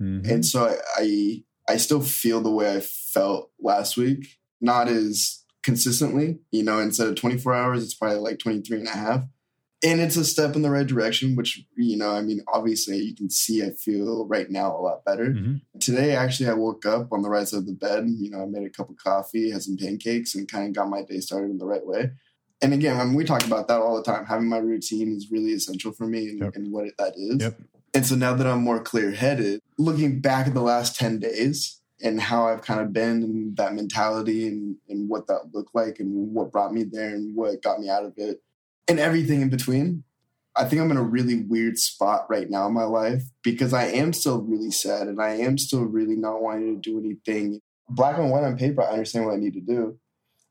Mhm. 0.00 0.26
and 0.30 0.46
so 0.46 0.64
I, 0.66 0.76
I 0.96 1.44
I 1.74 1.76
still 1.76 2.00
feel 2.00 2.40
the 2.40 2.50
way 2.50 2.74
I 2.74 2.80
felt 2.80 3.50
last 3.60 3.96
week, 3.98 4.38
not 4.60 4.88
as 4.88 5.44
consistently. 5.62 6.38
You 6.50 6.62
know, 6.64 6.78
instead 6.80 7.06
of 7.08 7.14
24 7.16 7.54
hours, 7.54 7.84
it's 7.84 7.94
probably 7.94 8.18
like 8.18 8.38
23 8.38 8.78
and 8.78 8.88
a 8.88 8.92
half. 8.92 9.24
And 9.82 9.98
it's 10.00 10.16
a 10.16 10.24
step 10.26 10.56
in 10.56 10.62
the 10.62 10.70
right 10.70 10.86
direction, 10.86 11.36
which, 11.36 11.64
you 11.74 11.96
know, 11.96 12.10
I 12.10 12.20
mean, 12.20 12.42
obviously 12.52 12.98
you 12.98 13.14
can 13.14 13.30
see 13.30 13.62
I 13.64 13.70
feel 13.70 14.26
right 14.26 14.50
now 14.50 14.76
a 14.76 14.80
lot 14.80 15.04
better. 15.06 15.28
Mhm. 15.30 15.62
Today, 15.80 16.14
actually, 16.14 16.50
I 16.50 16.52
woke 16.54 16.84
up 16.84 17.12
on 17.12 17.22
the 17.22 17.30
right 17.30 17.48
side 17.48 17.58
of 17.60 17.66
the 17.66 17.72
bed. 17.72 18.06
You 18.06 18.30
know, 18.30 18.42
I 18.42 18.46
made 18.46 18.66
a 18.66 18.70
cup 18.70 18.90
of 18.90 18.96
coffee, 18.96 19.50
had 19.50 19.62
some 19.62 19.78
pancakes, 19.78 20.34
and 20.34 20.46
kind 20.46 20.66
of 20.68 20.74
got 20.74 20.90
my 20.90 21.02
day 21.02 21.20
started 21.20 21.50
in 21.50 21.56
the 21.58 21.64
right 21.64 21.86
way. 21.86 22.10
And 22.60 22.74
again, 22.74 23.00
I 23.00 23.04
mean, 23.04 23.14
we 23.14 23.24
talk 23.24 23.46
about 23.46 23.68
that 23.68 23.80
all 23.80 23.96
the 23.96 24.02
time. 24.02 24.26
Having 24.26 24.48
my 24.48 24.58
routine 24.58 25.16
is 25.16 25.30
really 25.30 25.52
essential 25.52 25.92
for 25.92 26.06
me 26.06 26.28
and, 26.28 26.40
Yep. 26.40 26.56
and 26.56 26.72
what 26.72 26.86
it, 26.86 26.94
that 26.98 27.14
is. 27.16 27.40
Yep. 27.40 27.58
And 27.94 28.06
so 28.06 28.16
now 28.16 28.34
that 28.34 28.46
I'm 28.46 28.62
more 28.62 28.82
clear 28.82 29.12
headed, 29.12 29.60
looking 29.78 30.20
back 30.20 30.46
at 30.46 30.52
the 30.52 30.60
last 30.60 30.94
10 30.96 31.20
days 31.20 31.80
and 32.02 32.20
how 32.20 32.46
I've 32.48 32.60
kind 32.62 32.80
of 32.80 32.92
been 32.92 33.22
and 33.22 33.56
that 33.56 33.74
mentality 33.74 34.46
and, 34.46 34.76
and 34.90 35.08
what 35.08 35.26
that 35.28 35.50
looked 35.54 35.74
like 35.74 36.00
and 36.00 36.34
what 36.34 36.52
brought 36.52 36.74
me 36.74 36.82
there 36.82 37.14
and 37.14 37.34
what 37.34 37.62
got 37.62 37.80
me 37.80 37.88
out 37.88 38.04
of 38.04 38.12
it 38.18 38.42
and 38.88 38.98
everything 38.98 39.40
in 39.40 39.50
between, 39.50 40.04
I 40.56 40.64
think 40.64 40.82
I'm 40.82 40.90
in 40.90 40.96
a 40.96 41.02
really 41.02 41.42
weird 41.42 41.78
spot 41.78 42.26
right 42.28 42.50
now 42.50 42.66
in 42.66 42.74
my 42.74 42.84
life 42.84 43.22
because 43.42 43.72
I 43.72 43.84
am 43.84 44.12
still 44.12 44.42
really 44.42 44.70
sad 44.70 45.06
and 45.06 45.20
I 45.20 45.36
am 45.36 45.58
still 45.58 45.84
really 45.84 46.16
not 46.16 46.42
wanting 46.42 46.74
to 46.74 46.90
do 46.90 46.98
anything. 46.98 47.60
Black 47.88 48.18
and 48.18 48.30
white 48.30 48.44
on 48.44 48.58
paper, 48.58 48.82
I 48.82 48.92
understand 48.92 49.26
what 49.26 49.34
I 49.34 49.38
need 49.38 49.54
to 49.54 49.60
do. 49.60 49.98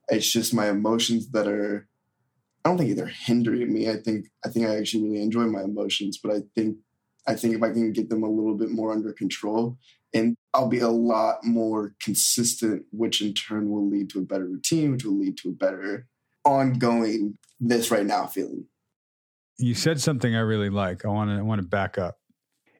It's 0.08 0.30
just 0.30 0.54
my 0.54 0.68
emotions 0.68 1.30
that 1.30 1.46
are 1.46 1.86
I 2.64 2.68
don't 2.68 2.78
think 2.78 2.94
they're 2.96 3.06
hindering 3.06 3.72
me. 3.72 3.88
I 3.88 3.96
think 3.96 4.26
I 4.44 4.48
think 4.48 4.66
I 4.66 4.76
actually 4.76 5.04
really 5.04 5.22
enjoy 5.22 5.44
my 5.44 5.62
emotions, 5.62 6.18
but 6.22 6.34
I 6.34 6.40
think 6.54 6.76
I 7.26 7.34
think 7.34 7.54
if 7.54 7.62
I 7.62 7.70
can 7.70 7.92
get 7.92 8.10
them 8.10 8.22
a 8.22 8.30
little 8.30 8.56
bit 8.56 8.70
more 8.70 8.92
under 8.92 9.12
control, 9.12 9.78
and 10.12 10.36
I'll 10.52 10.68
be 10.68 10.80
a 10.80 10.88
lot 10.88 11.44
more 11.44 11.94
consistent, 12.02 12.84
which 12.90 13.22
in 13.22 13.34
turn 13.34 13.70
will 13.70 13.88
lead 13.88 14.10
to 14.10 14.18
a 14.18 14.22
better 14.22 14.46
routine, 14.46 14.92
which 14.92 15.04
will 15.04 15.18
lead 15.18 15.36
to 15.38 15.50
a 15.50 15.52
better 15.52 16.06
ongoing 16.44 17.36
this 17.58 17.90
right 17.90 18.06
now 18.06 18.26
feeling. 18.26 18.66
You 19.58 19.74
said 19.74 20.00
something 20.00 20.34
I 20.34 20.40
really 20.40 20.70
like. 20.70 21.04
I 21.04 21.08
want 21.08 21.30
to 21.30 21.36
I 21.36 21.42
want 21.42 21.60
to 21.60 21.66
back 21.66 21.98
up. 21.98 22.18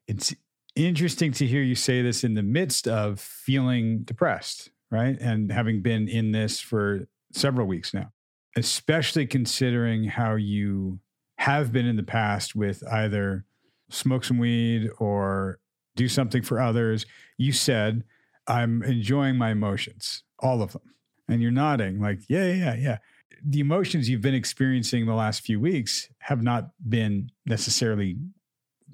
It's 0.07 0.35
interesting 0.75 1.33
to 1.33 1.47
hear 1.47 1.63
you 1.63 1.75
say 1.75 2.03
this 2.03 2.25
in 2.25 2.35
the 2.35 2.43
midst 2.43 2.89
of 2.89 3.21
feeling 3.21 4.03
depressed, 4.03 4.71
right? 4.91 5.19
And 5.21 5.53
having 5.53 5.83
been 5.83 6.09
in 6.09 6.33
this 6.33 6.61
for 6.61 7.07
several 7.33 7.67
weeks 7.67 7.93
now, 7.93 8.13
especially 8.57 9.27
considering 9.27 10.05
how 10.05 10.37
you 10.37 11.01
have 11.37 11.73
been 11.73 11.87
in 11.87 11.97
the 11.97 12.03
past 12.03 12.55
with 12.55 12.83
either 12.91 13.45
smoke 13.91 14.25
some 14.25 14.39
weed 14.39 14.91
or 14.99 15.59
do 15.97 16.09
something 16.09 16.43
for 16.43 16.61
others. 16.61 17.07
You 17.37 17.53
said, 17.53 18.05
I'm 18.47 18.83
enjoying 18.83 19.37
my 19.37 19.51
emotions, 19.51 20.23
all 20.39 20.63
of 20.63 20.73
them. 20.73 20.83
And 21.29 21.41
you're 21.41 21.51
nodding, 21.51 22.01
like, 22.01 22.21
yeah, 22.29 22.53
yeah, 22.53 22.75
yeah. 22.75 22.99
The 23.43 23.61
emotions 23.61 24.09
you've 24.09 24.21
been 24.21 24.35
experiencing 24.35 25.07
the 25.07 25.15
last 25.15 25.43
few 25.43 25.61
weeks 25.61 26.09
have 26.21 26.43
not 26.43 26.71
been 26.87 27.31
necessarily 27.47 28.17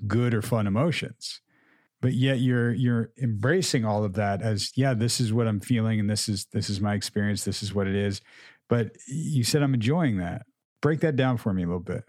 good 0.07 0.35
or 0.35 0.43
fun 0.43 0.67
emotions. 0.67 1.41
But 2.01 2.13
yet 2.13 2.41
you're 2.41 2.73
you're 2.73 3.11
embracing 3.21 3.85
all 3.85 4.05
of 4.05 4.15
that 4.15 4.43
as, 4.43 4.71
yeah, 4.77 4.95
this 4.95 5.21
is 5.21 5.33
what 5.33 5.49
I'm 5.49 5.61
feeling 5.61 5.99
and 5.99 6.09
this 6.09 6.29
is 6.29 6.47
this 6.53 6.69
is 6.69 6.81
my 6.81 6.95
experience, 6.95 7.45
this 7.45 7.63
is 7.63 7.75
what 7.75 7.87
it 7.87 7.95
is. 7.95 8.21
But 8.69 8.93
you 9.09 9.45
said 9.45 9.63
I'm 9.63 9.75
enjoying 9.75 10.19
that. 10.19 10.43
Break 10.83 11.01
that 11.01 11.17
down 11.17 11.39
for 11.39 11.53
me 11.53 11.63
a 11.63 11.67
little 11.67 11.81
bit. 11.81 12.05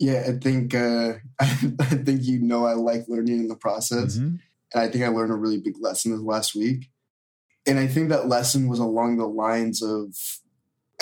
Yeah, 0.00 0.24
I 0.28 0.32
think 0.32 0.74
uh, 0.74 1.14
I 1.40 1.46
think 1.46 2.22
you 2.22 2.40
know 2.40 2.66
I 2.66 2.72
like 2.72 3.04
learning 3.08 3.40
in 3.40 3.48
the 3.48 3.56
process, 3.56 4.16
mm-hmm. 4.16 4.36
and 4.74 4.82
I 4.82 4.88
think 4.88 5.04
I 5.04 5.08
learned 5.08 5.32
a 5.32 5.36
really 5.36 5.60
big 5.60 5.74
lesson 5.78 6.12
this 6.12 6.22
last 6.22 6.54
week. 6.54 6.90
And 7.66 7.78
I 7.78 7.86
think 7.86 8.08
that 8.08 8.26
lesson 8.26 8.68
was 8.68 8.78
along 8.78 9.18
the 9.18 9.26
lines 9.26 9.82
of, 9.82 10.16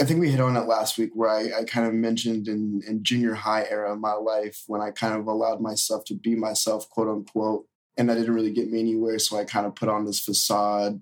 I 0.00 0.04
think 0.04 0.20
we 0.20 0.30
hit 0.30 0.40
on 0.40 0.56
it 0.56 0.66
last 0.66 0.96
week 0.96 1.10
where 1.14 1.28
I, 1.28 1.60
I 1.60 1.64
kind 1.64 1.86
of 1.86 1.92
mentioned 1.92 2.46
in, 2.46 2.82
in 2.86 3.02
junior 3.02 3.34
high 3.34 3.66
era 3.68 3.92
of 3.92 3.98
my 3.98 4.12
life 4.12 4.62
when 4.68 4.80
I 4.80 4.92
kind 4.92 5.14
of 5.14 5.26
allowed 5.26 5.60
myself 5.60 6.04
to 6.06 6.14
be 6.14 6.36
myself, 6.36 6.88
quote 6.88 7.08
unquote, 7.08 7.66
and 7.96 8.08
that 8.08 8.14
didn't 8.14 8.34
really 8.34 8.52
get 8.52 8.70
me 8.70 8.78
anywhere. 8.78 9.18
So 9.18 9.36
I 9.36 9.44
kind 9.44 9.66
of 9.66 9.74
put 9.74 9.88
on 9.88 10.04
this 10.04 10.20
facade 10.20 11.00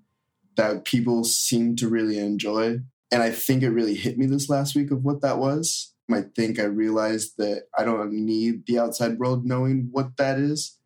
that 0.56 0.86
people 0.86 1.24
seemed 1.24 1.78
to 1.78 1.88
really 1.88 2.18
enjoy. 2.18 2.80
And 3.12 3.22
I 3.22 3.30
think 3.30 3.62
it 3.62 3.70
really 3.70 3.94
hit 3.94 4.16
me 4.16 4.24
this 4.24 4.48
last 4.48 4.74
week 4.74 4.90
of 4.90 5.04
what 5.04 5.20
that 5.20 5.38
was. 5.38 5.92
I 6.10 6.22
think 6.22 6.58
I 6.58 6.64
realized 6.64 7.36
that 7.36 7.64
I 7.76 7.84
don't 7.84 8.12
need 8.12 8.66
the 8.66 8.78
outside 8.78 9.18
world 9.18 9.44
knowing 9.44 9.88
what 9.92 10.16
that 10.16 10.38
is. 10.38 10.78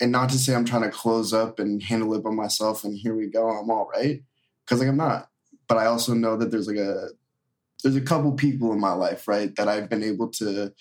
And 0.00 0.12
not 0.12 0.30
to 0.30 0.38
say 0.38 0.54
I'm 0.54 0.64
trying 0.64 0.82
to 0.82 0.90
close 0.90 1.34
up 1.34 1.58
and 1.58 1.82
handle 1.82 2.14
it 2.14 2.24
by 2.24 2.30
myself 2.30 2.84
and 2.84 2.96
here 2.96 3.14
we 3.14 3.26
go, 3.26 3.50
I'm 3.50 3.70
all 3.70 3.90
right. 3.92 4.22
Cause 4.66 4.78
like 4.78 4.88
I'm 4.88 4.96
not. 4.96 5.28
But 5.68 5.76
I 5.76 5.86
also 5.86 6.14
know 6.14 6.36
that 6.36 6.50
there's 6.50 6.66
like 6.66 6.78
a 6.78 7.08
there's 7.82 7.96
a 7.96 8.00
couple 8.00 8.32
people 8.32 8.72
in 8.72 8.80
my 8.80 8.92
life, 8.92 9.26
right, 9.28 9.54
that 9.56 9.68
I've 9.68 9.88
been 9.88 10.02
able 10.02 10.28
to 10.32 10.72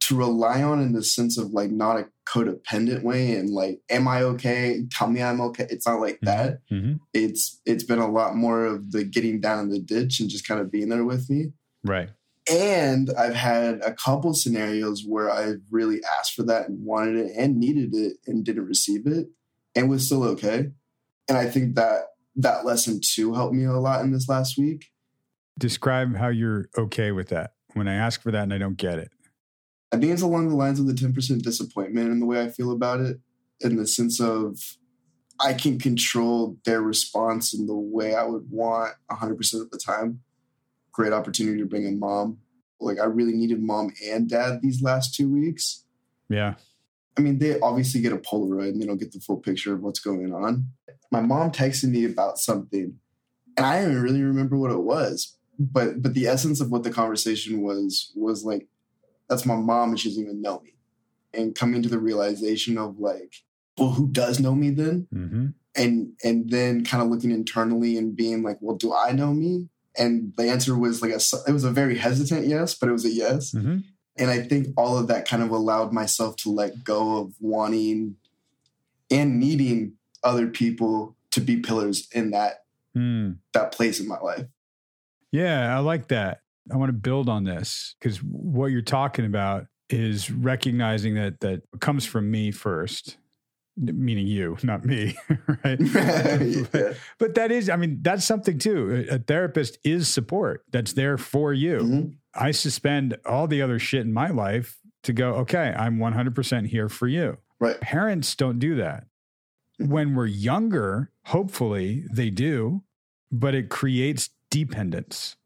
to 0.00 0.16
rely 0.16 0.62
on 0.62 0.80
in 0.80 0.92
the 0.92 1.04
sense 1.04 1.36
of 1.36 1.52
like 1.52 1.70
not 1.70 1.98
a 1.98 2.08
codependent 2.26 3.02
way 3.02 3.34
and 3.34 3.50
like, 3.50 3.80
am 3.90 4.08
I 4.08 4.22
okay? 4.22 4.82
Tell 4.90 5.08
me 5.08 5.22
I'm 5.22 5.40
okay. 5.42 5.66
It's 5.68 5.86
not 5.86 6.00
like 6.00 6.16
mm-hmm. 6.16 6.26
that. 6.26 6.58
Mm-hmm. 6.70 6.94
It's 7.12 7.60
it's 7.66 7.84
been 7.84 7.98
a 7.98 8.10
lot 8.10 8.34
more 8.34 8.64
of 8.64 8.92
the 8.92 9.04
getting 9.04 9.40
down 9.40 9.60
in 9.60 9.68
the 9.70 9.80
ditch 9.80 10.20
and 10.20 10.30
just 10.30 10.48
kind 10.48 10.60
of 10.60 10.70
being 10.70 10.88
there 10.88 11.04
with 11.04 11.28
me. 11.28 11.52
Right. 11.84 12.10
And 12.50 13.10
I've 13.16 13.34
had 13.34 13.80
a 13.82 13.92
couple 13.92 14.34
scenarios 14.34 15.04
where 15.06 15.30
I've 15.30 15.60
really 15.70 16.00
asked 16.18 16.34
for 16.34 16.42
that 16.44 16.68
and 16.68 16.84
wanted 16.84 17.26
it 17.26 17.32
and 17.36 17.58
needed 17.58 17.94
it 17.94 18.16
and 18.26 18.44
didn't 18.44 18.66
receive 18.66 19.06
it 19.06 19.28
and 19.76 19.88
was 19.88 20.06
still 20.06 20.24
okay. 20.24 20.70
And 21.28 21.38
I 21.38 21.48
think 21.48 21.76
that 21.76 22.06
that 22.36 22.64
lesson 22.64 23.00
too 23.04 23.34
helped 23.34 23.54
me 23.54 23.64
a 23.64 23.72
lot 23.72 24.02
in 24.02 24.12
this 24.12 24.28
last 24.28 24.58
week. 24.58 24.86
Describe 25.60 26.16
how 26.16 26.28
you're 26.28 26.68
okay 26.76 27.12
with 27.12 27.28
that 27.28 27.52
when 27.74 27.86
I 27.86 27.94
ask 27.94 28.22
for 28.22 28.30
that 28.32 28.42
and 28.42 28.52
I 28.52 28.58
don't 28.58 28.76
get 28.76 28.98
it. 28.98 29.10
I 29.92 29.96
think 29.98 30.12
it's 30.12 30.22
along 30.22 30.48
the 30.48 30.56
lines 30.56 30.80
of 30.80 30.86
the 30.86 30.92
10% 30.92 31.42
disappointment 31.42 32.10
and 32.10 32.20
the 32.20 32.26
way 32.26 32.42
I 32.42 32.48
feel 32.48 32.72
about 32.72 33.00
it, 33.00 33.18
in 33.60 33.76
the 33.76 33.86
sense 33.86 34.20
of 34.20 34.58
I 35.40 35.52
can 35.54 35.78
control 35.78 36.56
their 36.64 36.82
response 36.82 37.54
in 37.54 37.66
the 37.66 37.74
way 37.74 38.14
I 38.14 38.24
would 38.24 38.50
want 38.50 38.94
100% 39.10 39.60
of 39.60 39.70
the 39.70 39.78
time 39.78 40.20
great 40.92 41.12
opportunity 41.12 41.58
to 41.58 41.66
bring 41.66 41.86
in 41.86 41.98
mom. 41.98 42.38
Like 42.80 42.98
I 42.98 43.04
really 43.04 43.32
needed 43.32 43.62
mom 43.62 43.92
and 44.04 44.28
dad 44.28 44.60
these 44.62 44.82
last 44.82 45.14
two 45.14 45.30
weeks. 45.30 45.84
Yeah. 46.28 46.54
I 47.16 47.22
mean, 47.22 47.38
they 47.38 47.58
obviously 47.60 48.00
get 48.00 48.12
a 48.12 48.16
Polaroid 48.16 48.70
and 48.70 48.82
they 48.82 48.86
don't 48.86 48.98
get 48.98 49.12
the 49.12 49.20
full 49.20 49.36
picture 49.36 49.74
of 49.74 49.82
what's 49.82 50.00
going 50.00 50.32
on. 50.32 50.66
My 51.10 51.20
mom 51.20 51.50
texted 51.50 51.90
me 51.90 52.04
about 52.04 52.38
something, 52.38 52.98
and 53.56 53.66
I 53.66 53.82
don't 53.82 54.00
really 54.00 54.22
remember 54.22 54.56
what 54.56 54.70
it 54.70 54.78
was. 54.78 55.36
But 55.60 56.00
but 56.00 56.14
the 56.14 56.26
essence 56.26 56.60
of 56.60 56.70
what 56.70 56.84
the 56.84 56.90
conversation 56.90 57.60
was 57.60 58.12
was 58.16 58.44
like, 58.44 58.66
that's 59.28 59.44
my 59.44 59.56
mom 59.56 59.90
and 59.90 60.00
she 60.00 60.08
doesn't 60.08 60.24
even 60.24 60.40
know 60.40 60.60
me. 60.60 60.74
And 61.34 61.54
coming 61.54 61.82
to 61.82 61.88
the 61.88 61.98
realization 61.98 62.78
of 62.78 62.98
like, 62.98 63.34
well, 63.76 63.90
who 63.90 64.08
does 64.08 64.40
know 64.40 64.54
me 64.54 64.70
then? 64.70 65.06
Mm-hmm. 65.14 65.46
And 65.76 66.12
and 66.24 66.50
then 66.50 66.84
kind 66.84 67.02
of 67.02 67.10
looking 67.10 67.30
internally 67.30 67.98
and 67.98 68.16
being 68.16 68.42
like, 68.42 68.56
well, 68.60 68.76
do 68.76 68.94
I 68.94 69.12
know 69.12 69.34
me? 69.34 69.68
And 69.98 70.32
the 70.36 70.48
answer 70.48 70.76
was 70.78 71.02
like 71.02 71.12
a, 71.12 71.20
it 71.46 71.52
was 71.52 71.64
a 71.64 71.70
very 71.70 71.98
hesitant 71.98 72.46
yes, 72.46 72.74
but 72.74 72.88
it 72.88 72.92
was 72.92 73.04
a 73.04 73.10
yes. 73.10 73.52
Mm-hmm. 73.52 73.78
And 74.16 74.30
I 74.30 74.42
think 74.42 74.68
all 74.76 74.96
of 74.96 75.08
that 75.08 75.28
kind 75.28 75.42
of 75.42 75.50
allowed 75.50 75.92
myself 75.92 76.36
to 76.36 76.50
let 76.50 76.84
go 76.84 77.18
of 77.18 77.34
wanting 77.38 78.16
and 79.10 79.38
needing 79.38 79.94
other 80.22 80.46
people 80.46 81.16
to 81.32 81.40
be 81.40 81.56
pillars 81.58 82.08
in 82.12 82.30
that 82.30 82.64
mm. 82.96 83.36
that 83.52 83.72
place 83.72 84.00
in 84.00 84.08
my 84.08 84.18
life. 84.18 84.46
Yeah, 85.32 85.74
I 85.74 85.80
like 85.80 86.08
that. 86.08 86.40
I 86.72 86.76
want 86.76 86.90
to 86.90 86.94
build 86.94 87.28
on 87.28 87.44
this 87.44 87.96
because 88.00 88.18
what 88.18 88.66
you're 88.66 88.82
talking 88.82 89.24
about 89.24 89.66
is 89.88 90.30
recognizing 90.30 91.14
that 91.14 91.40
that 91.40 91.62
comes 91.80 92.06
from 92.06 92.30
me 92.30 92.50
first 92.50 93.16
meaning 93.76 94.26
you, 94.26 94.56
not 94.62 94.84
me, 94.84 95.16
right? 95.64 95.80
yeah. 95.80 96.62
but, 96.70 96.96
but, 97.18 97.34
that 97.34 97.50
is, 97.50 97.70
I 97.70 97.76
mean, 97.76 97.98
that's 98.02 98.24
something 98.24 98.58
too. 98.58 99.06
A, 99.10 99.18
therapist 99.18 99.78
is 99.84 100.08
support 100.08 100.64
that's 100.70 100.92
there 100.92 101.16
for 101.16 101.52
you. 101.52 101.78
Mm-hmm. 101.78 102.08
I 102.34 102.50
suspend 102.50 103.16
all 103.24 103.46
the 103.46 103.62
other 103.62 103.78
shit 103.78 104.02
in 104.02 104.12
my 104.12 104.28
life 104.28 104.78
to 105.04 105.12
go, 105.12 105.34
okay, 105.36 105.74
I'm 105.76 105.98
100% 105.98 106.66
here 106.66 106.88
for 106.88 107.08
you. 107.08 107.38
Right. 107.58 107.80
Parents 107.80 108.34
don't 108.34 108.58
do 108.58 108.76
that. 108.76 109.04
When 109.78 110.14
we're 110.14 110.26
younger, 110.26 111.10
hopefully 111.26 112.04
they 112.12 112.30
do, 112.30 112.82
but 113.32 113.54
it 113.54 113.70
creates 113.70 114.30
dependence, 114.50 115.36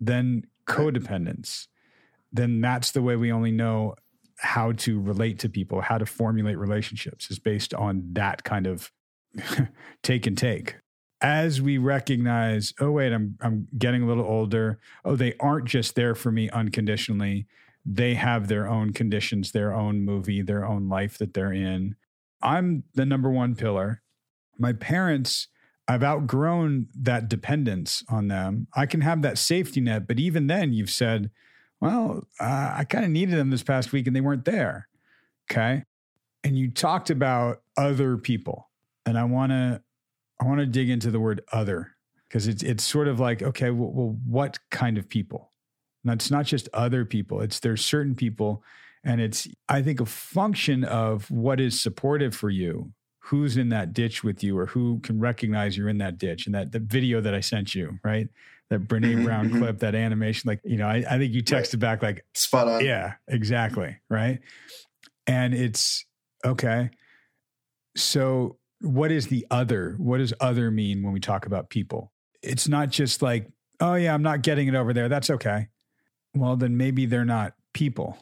then 0.00 0.44
codependence. 0.66 1.66
Then 2.32 2.60
that's 2.60 2.92
the 2.92 3.02
way 3.02 3.16
we 3.16 3.30
only 3.30 3.50
know 3.50 3.94
how 4.38 4.72
to 4.72 5.00
relate 5.00 5.38
to 5.40 5.48
people, 5.48 5.80
how 5.80 5.98
to 5.98 6.06
formulate 6.06 6.58
relationships 6.58 7.30
is 7.30 7.38
based 7.38 7.74
on 7.74 8.02
that 8.12 8.42
kind 8.44 8.66
of 8.66 8.90
take 10.02 10.26
and 10.26 10.36
take. 10.36 10.76
As 11.20 11.62
we 11.62 11.78
recognize, 11.78 12.74
oh 12.80 12.90
wait, 12.90 13.12
I'm 13.12 13.36
I'm 13.40 13.68
getting 13.78 14.02
a 14.02 14.06
little 14.06 14.24
older. 14.24 14.80
Oh, 15.04 15.14
they 15.14 15.34
aren't 15.38 15.66
just 15.66 15.94
there 15.94 16.16
for 16.16 16.32
me 16.32 16.50
unconditionally. 16.50 17.46
They 17.84 18.14
have 18.14 18.48
their 18.48 18.68
own 18.68 18.92
conditions, 18.92 19.52
their 19.52 19.72
own 19.72 20.04
movie, 20.04 20.42
their 20.42 20.64
own 20.64 20.88
life 20.88 21.18
that 21.18 21.34
they're 21.34 21.52
in. 21.52 21.94
I'm 22.42 22.82
the 22.94 23.06
number 23.06 23.30
one 23.30 23.54
pillar. 23.54 24.02
My 24.58 24.72
parents, 24.72 25.48
I've 25.88 26.02
outgrown 26.02 26.88
that 26.94 27.28
dependence 27.28 28.04
on 28.08 28.28
them. 28.28 28.68
I 28.74 28.86
can 28.86 29.00
have 29.00 29.22
that 29.22 29.38
safety 29.38 29.80
net, 29.80 30.06
but 30.06 30.18
even 30.18 30.46
then, 30.46 30.72
you've 30.72 30.90
said, 30.90 31.30
well, 31.80 32.22
uh, 32.38 32.74
I 32.76 32.84
kind 32.84 33.04
of 33.04 33.10
needed 33.10 33.36
them 33.36 33.50
this 33.50 33.64
past 33.64 33.92
week 33.92 34.06
and 34.06 34.14
they 34.14 34.20
weren't 34.20 34.44
there. 34.44 34.88
Okay. 35.50 35.82
And 36.44 36.56
you 36.56 36.70
talked 36.70 37.10
about 37.10 37.62
other 37.76 38.16
people. 38.16 38.70
And 39.04 39.18
I 39.18 39.24
want 39.24 39.50
to, 39.50 39.82
I 40.40 40.44
want 40.44 40.60
to 40.60 40.66
dig 40.66 40.88
into 40.88 41.10
the 41.10 41.18
word 41.18 41.42
other 41.52 41.92
because 42.28 42.46
it's, 42.46 42.62
it's 42.62 42.84
sort 42.84 43.08
of 43.08 43.18
like, 43.18 43.42
okay, 43.42 43.70
well, 43.70 43.90
well, 43.92 44.16
what 44.24 44.58
kind 44.70 44.96
of 44.96 45.08
people? 45.08 45.50
Now, 46.04 46.12
it's 46.12 46.30
not 46.30 46.46
just 46.46 46.68
other 46.72 47.04
people. 47.04 47.40
It's 47.40 47.58
there's 47.58 47.84
certain 47.84 48.14
people 48.14 48.62
and 49.04 49.20
it's, 49.20 49.48
I 49.68 49.82
think, 49.82 50.00
a 50.00 50.06
function 50.06 50.84
of 50.84 51.28
what 51.30 51.60
is 51.60 51.80
supportive 51.80 52.34
for 52.34 52.50
you 52.50 52.92
who's 53.24 53.56
in 53.56 53.68
that 53.70 53.92
ditch 53.92 54.24
with 54.24 54.42
you 54.42 54.58
or 54.58 54.66
who 54.66 54.98
can 55.00 55.20
recognize 55.20 55.76
you're 55.76 55.88
in 55.88 55.98
that 55.98 56.18
ditch 56.18 56.46
and 56.46 56.54
that 56.54 56.72
the 56.72 56.80
video 56.80 57.20
that 57.20 57.34
I 57.34 57.40
sent 57.40 57.74
you, 57.74 57.98
right? 58.04 58.28
that 58.72 58.88
Brene 58.88 59.02
mm-hmm, 59.04 59.24
Brown 59.24 59.48
mm-hmm. 59.48 59.58
clip, 59.58 59.78
that 59.80 59.94
animation. 59.94 60.48
Like, 60.48 60.60
you 60.64 60.78
know, 60.78 60.86
I, 60.86 61.04
I 61.08 61.18
think 61.18 61.34
you 61.34 61.42
texted 61.42 61.74
right. 61.74 61.80
back 61.80 62.02
like 62.02 62.24
spot 62.34 62.68
on. 62.68 62.84
Yeah, 62.84 63.14
exactly. 63.28 63.98
Right. 64.08 64.40
And 65.26 65.52
it's 65.52 66.06
okay. 66.42 66.88
So 67.96 68.56
what 68.80 69.12
is 69.12 69.26
the 69.26 69.46
other? 69.50 69.94
What 69.98 70.18
does 70.18 70.32
other 70.40 70.70
mean 70.70 71.02
when 71.02 71.12
we 71.12 71.20
talk 71.20 71.44
about 71.44 71.68
people? 71.68 72.12
It's 72.42 72.66
not 72.66 72.88
just 72.88 73.20
like, 73.20 73.46
oh 73.78 73.94
yeah, 73.94 74.14
I'm 74.14 74.22
not 74.22 74.40
getting 74.40 74.68
it 74.68 74.74
over 74.74 74.94
there. 74.94 75.10
That's 75.10 75.28
okay. 75.28 75.68
Well, 76.34 76.56
then 76.56 76.78
maybe 76.78 77.04
they're 77.04 77.26
not 77.26 77.52
people. 77.74 78.16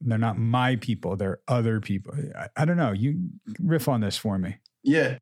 They're 0.00 0.18
not 0.18 0.38
my 0.38 0.76
people. 0.76 1.16
They're 1.16 1.40
other 1.48 1.80
people. 1.80 2.14
I, 2.38 2.48
I 2.56 2.64
don't 2.64 2.76
know. 2.76 2.92
You 2.92 3.30
riff 3.58 3.88
on 3.88 4.00
this 4.00 4.16
for 4.16 4.38
me. 4.38 4.56
Yeah. 4.82 5.18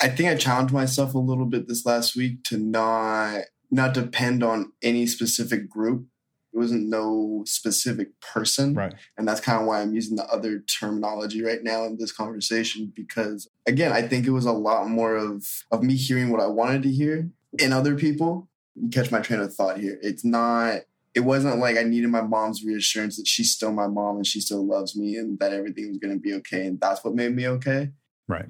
I 0.00 0.08
think 0.08 0.28
I 0.28 0.36
challenged 0.36 0.72
myself 0.72 1.14
a 1.14 1.18
little 1.18 1.46
bit 1.46 1.68
this 1.68 1.86
last 1.86 2.16
week 2.16 2.42
to 2.44 2.58
not 2.58 3.42
not 3.70 3.94
depend 3.94 4.42
on 4.42 4.72
any 4.82 5.06
specific 5.06 5.68
group. 5.68 6.06
It 6.52 6.58
wasn't 6.58 6.88
no 6.88 7.42
specific 7.46 8.20
person. 8.20 8.74
Right. 8.74 8.94
And 9.16 9.26
that's 9.26 9.40
kind 9.40 9.60
of 9.60 9.66
why 9.66 9.80
I'm 9.80 9.94
using 9.94 10.16
the 10.16 10.26
other 10.26 10.60
terminology 10.60 11.42
right 11.42 11.62
now 11.62 11.84
in 11.84 11.96
this 11.98 12.12
conversation 12.12 12.92
because 12.94 13.48
again, 13.66 13.92
I 13.92 14.02
think 14.02 14.26
it 14.26 14.32
was 14.32 14.44
a 14.44 14.52
lot 14.52 14.88
more 14.88 15.16
of 15.16 15.46
of 15.70 15.82
me 15.82 15.94
hearing 15.94 16.30
what 16.30 16.40
I 16.40 16.46
wanted 16.46 16.82
to 16.82 16.90
hear 16.90 17.30
in 17.58 17.72
other 17.72 17.94
people. 17.94 18.48
You 18.74 18.90
catch 18.90 19.10
my 19.10 19.20
train 19.20 19.40
of 19.40 19.54
thought 19.54 19.78
here. 19.78 19.98
It's 20.02 20.24
not 20.24 20.80
it 21.14 21.20
wasn't 21.20 21.58
like 21.58 21.76
I 21.76 21.82
needed 21.82 22.08
my 22.08 22.22
mom's 22.22 22.64
reassurance 22.64 23.16
that 23.16 23.26
she's 23.26 23.52
still 23.52 23.72
my 23.72 23.86
mom 23.86 24.16
and 24.16 24.26
she 24.26 24.40
still 24.40 24.66
loves 24.66 24.96
me 24.96 25.16
and 25.16 25.38
that 25.40 25.52
everything 25.52 25.88
was 25.88 25.98
going 25.98 26.14
to 26.14 26.20
be 26.20 26.34
okay. 26.34 26.66
And 26.66 26.80
that's 26.80 27.04
what 27.04 27.14
made 27.14 27.34
me 27.34 27.46
okay. 27.48 27.90
Right. 28.28 28.48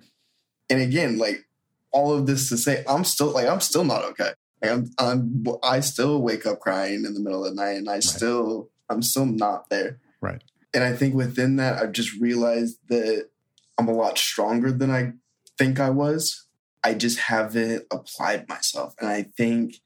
And 0.70 0.80
again, 0.80 1.18
like 1.18 1.46
all 1.90 2.12
of 2.12 2.26
this 2.26 2.48
to 2.50 2.56
say, 2.56 2.84
I'm 2.88 3.04
still 3.04 3.28
like, 3.28 3.48
I'm 3.48 3.60
still 3.60 3.84
not 3.84 4.04
okay. 4.04 4.32
Like 4.62 4.70
I'm, 4.70 4.90
I'm, 4.98 5.44
I 5.62 5.80
still 5.80 6.22
wake 6.22 6.46
up 6.46 6.60
crying 6.60 7.04
in 7.04 7.14
the 7.14 7.20
middle 7.20 7.44
of 7.44 7.50
the 7.50 7.60
night 7.60 7.76
and 7.76 7.88
I 7.88 7.94
right. 7.94 8.04
still, 8.04 8.70
I'm 8.88 9.02
still 9.02 9.26
not 9.26 9.68
there. 9.68 9.98
Right. 10.20 10.42
And 10.72 10.84
I 10.84 10.92
think 10.92 11.14
within 11.14 11.56
that, 11.56 11.82
I've 11.82 11.92
just 11.92 12.18
realized 12.20 12.78
that 12.88 13.28
I'm 13.76 13.88
a 13.88 13.92
lot 13.92 14.18
stronger 14.18 14.70
than 14.70 14.90
I 14.90 15.12
think 15.58 15.80
I 15.80 15.90
was. 15.90 16.46
I 16.84 16.94
just 16.94 17.18
haven't 17.18 17.84
applied 17.90 18.48
myself. 18.48 18.94
And 19.00 19.08
I 19.08 19.24
think 19.36 19.76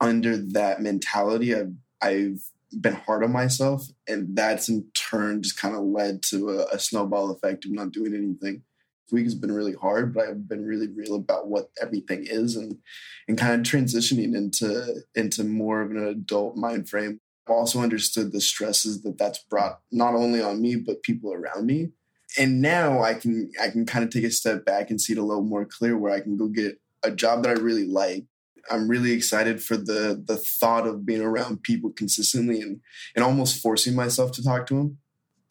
under 0.00 0.36
that 0.36 0.82
mentality, 0.82 1.54
I've 1.54 1.72
I've 2.04 2.42
been 2.80 2.94
hard 2.94 3.24
on 3.24 3.32
myself, 3.32 3.86
and 4.06 4.36
that's 4.36 4.68
in 4.68 4.86
turn 4.94 5.42
just 5.42 5.60
kind 5.60 5.74
of 5.74 5.82
led 5.82 6.22
to 6.30 6.50
a, 6.50 6.76
a 6.76 6.78
snowball 6.78 7.30
effect 7.30 7.64
of 7.64 7.72
not 7.72 7.92
doing 7.92 8.14
anything. 8.14 8.62
This 9.04 9.12
week 9.12 9.24
has 9.24 9.34
been 9.34 9.52
really 9.52 9.74
hard, 9.74 10.14
but 10.14 10.28
I've 10.28 10.48
been 10.48 10.64
really 10.64 10.88
real 10.88 11.14
about 11.14 11.48
what 11.48 11.70
everything 11.80 12.26
is, 12.26 12.56
and 12.56 12.78
and 13.26 13.38
kind 13.38 13.54
of 13.54 13.72
transitioning 13.72 14.34
into 14.34 15.02
into 15.14 15.44
more 15.44 15.82
of 15.82 15.90
an 15.90 16.06
adult 16.06 16.56
mind 16.56 16.88
frame. 16.88 17.20
I've 17.46 17.54
also 17.54 17.80
understood 17.80 18.32
the 18.32 18.40
stresses 18.40 19.02
that 19.02 19.18
that's 19.18 19.44
brought 19.50 19.80
not 19.92 20.14
only 20.14 20.40
on 20.40 20.62
me 20.62 20.76
but 20.76 21.02
people 21.02 21.32
around 21.32 21.66
me. 21.66 21.90
And 22.38 22.60
now 22.60 23.02
I 23.02 23.14
can 23.14 23.50
I 23.62 23.68
can 23.68 23.86
kind 23.86 24.04
of 24.04 24.10
take 24.10 24.24
a 24.24 24.30
step 24.30 24.64
back 24.64 24.90
and 24.90 25.00
see 25.00 25.12
it 25.12 25.18
a 25.18 25.22
little 25.22 25.44
more 25.44 25.64
clear, 25.64 25.96
where 25.96 26.12
I 26.12 26.20
can 26.20 26.36
go 26.36 26.48
get 26.48 26.80
a 27.02 27.10
job 27.10 27.42
that 27.42 27.56
I 27.56 27.60
really 27.60 27.86
like 27.86 28.24
I'm 28.70 28.88
really 28.88 29.12
excited 29.12 29.62
for 29.62 29.76
the 29.76 30.22
the 30.26 30.36
thought 30.36 30.86
of 30.86 31.04
being 31.04 31.20
around 31.22 31.62
people 31.62 31.90
consistently 31.90 32.60
and 32.60 32.80
and 33.14 33.24
almost 33.24 33.60
forcing 33.62 33.94
myself 33.94 34.32
to 34.32 34.42
talk 34.42 34.66
to 34.68 34.74
them, 34.74 34.98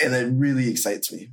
and 0.01 0.13
it 0.13 0.31
really 0.33 0.69
excites 0.69 1.11
me. 1.11 1.31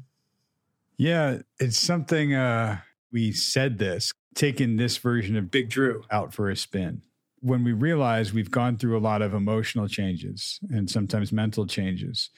Yeah, 0.97 1.39
it's 1.59 1.79
something. 1.79 2.35
Uh, 2.35 2.79
we 3.13 3.33
said 3.33 3.79
this, 3.79 4.13
taking 4.35 4.77
this 4.77 4.97
version 4.99 5.37
of 5.37 5.51
Big 5.51 5.69
Drew 5.69 6.05
out 6.11 6.33
for 6.33 6.51
a 6.51 6.57
spin. 6.57 7.03
When 7.41 7.65
we 7.65 7.73
realize 7.73 8.33
we've 8.33 8.51
gone 8.51 8.77
through 8.77 8.99
a 8.99 9.01
lot 9.01 9.23
of 9.23 9.33
emotional 9.33 9.89
changes 9.89 10.61
and 10.71 10.91
sometimes 10.91 11.33
mental 11.33 11.67
changes, 11.67 12.29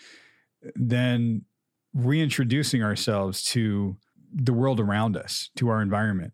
then 0.77 1.45
reintroducing 1.93 2.83
ourselves 2.83 3.43
to 3.43 3.97
the 4.33 4.53
world 4.53 4.81
around 4.81 5.17
us, 5.17 5.51
to 5.57 5.69
our 5.69 5.83
environment, 5.83 6.33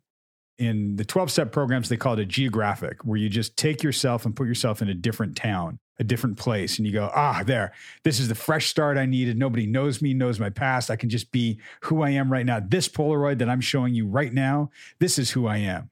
in 0.59 0.97
the 0.97 1.05
12 1.05 1.31
step 1.31 1.53
programs, 1.53 1.89
they 1.89 1.97
call 1.97 2.15
it 2.15 2.21
a 2.21 2.27
geographic, 2.27 3.05
where 3.05 3.17
you 3.17 3.29
just 3.29 3.57
take 3.57 3.83
yourself 3.83 4.27
and 4.27 4.35
put 4.35 4.49
yourself 4.49 4.83
in 4.83 4.89
a 4.89 4.95
different 4.95 5.37
town, 5.37 5.79
a 6.01 6.05
different 6.05 6.37
place. 6.37 6.79
And 6.79 6.87
you 6.87 6.93
go, 6.93 7.11
ah, 7.15 7.43
there, 7.47 7.73
this 8.03 8.19
is 8.19 8.29
the 8.29 8.35
fresh 8.35 8.67
start 8.67 8.99
I 8.99 9.07
needed. 9.07 9.39
Nobody 9.39 9.67
knows 9.67 10.03
me, 10.03 10.15
knows 10.15 10.41
my 10.41 10.51
past. 10.51 10.91
I 10.91 10.97
can 10.97 11.11
just 11.11 11.31
be 11.31 11.61
who 11.83 12.03
I 12.03 12.11
am 12.11 12.31
right 12.31 12.45
now. 12.45 12.61
This 12.61 12.89
Polaroid 12.89 13.39
that 13.39 13.49
I'm 13.49 13.61
showing 13.61 13.95
you 13.95 14.07
right 14.07 14.33
now, 14.33 14.71
this 14.99 15.19
is 15.19 15.31
who 15.31 15.47
I 15.47 15.59
am. 15.59 15.91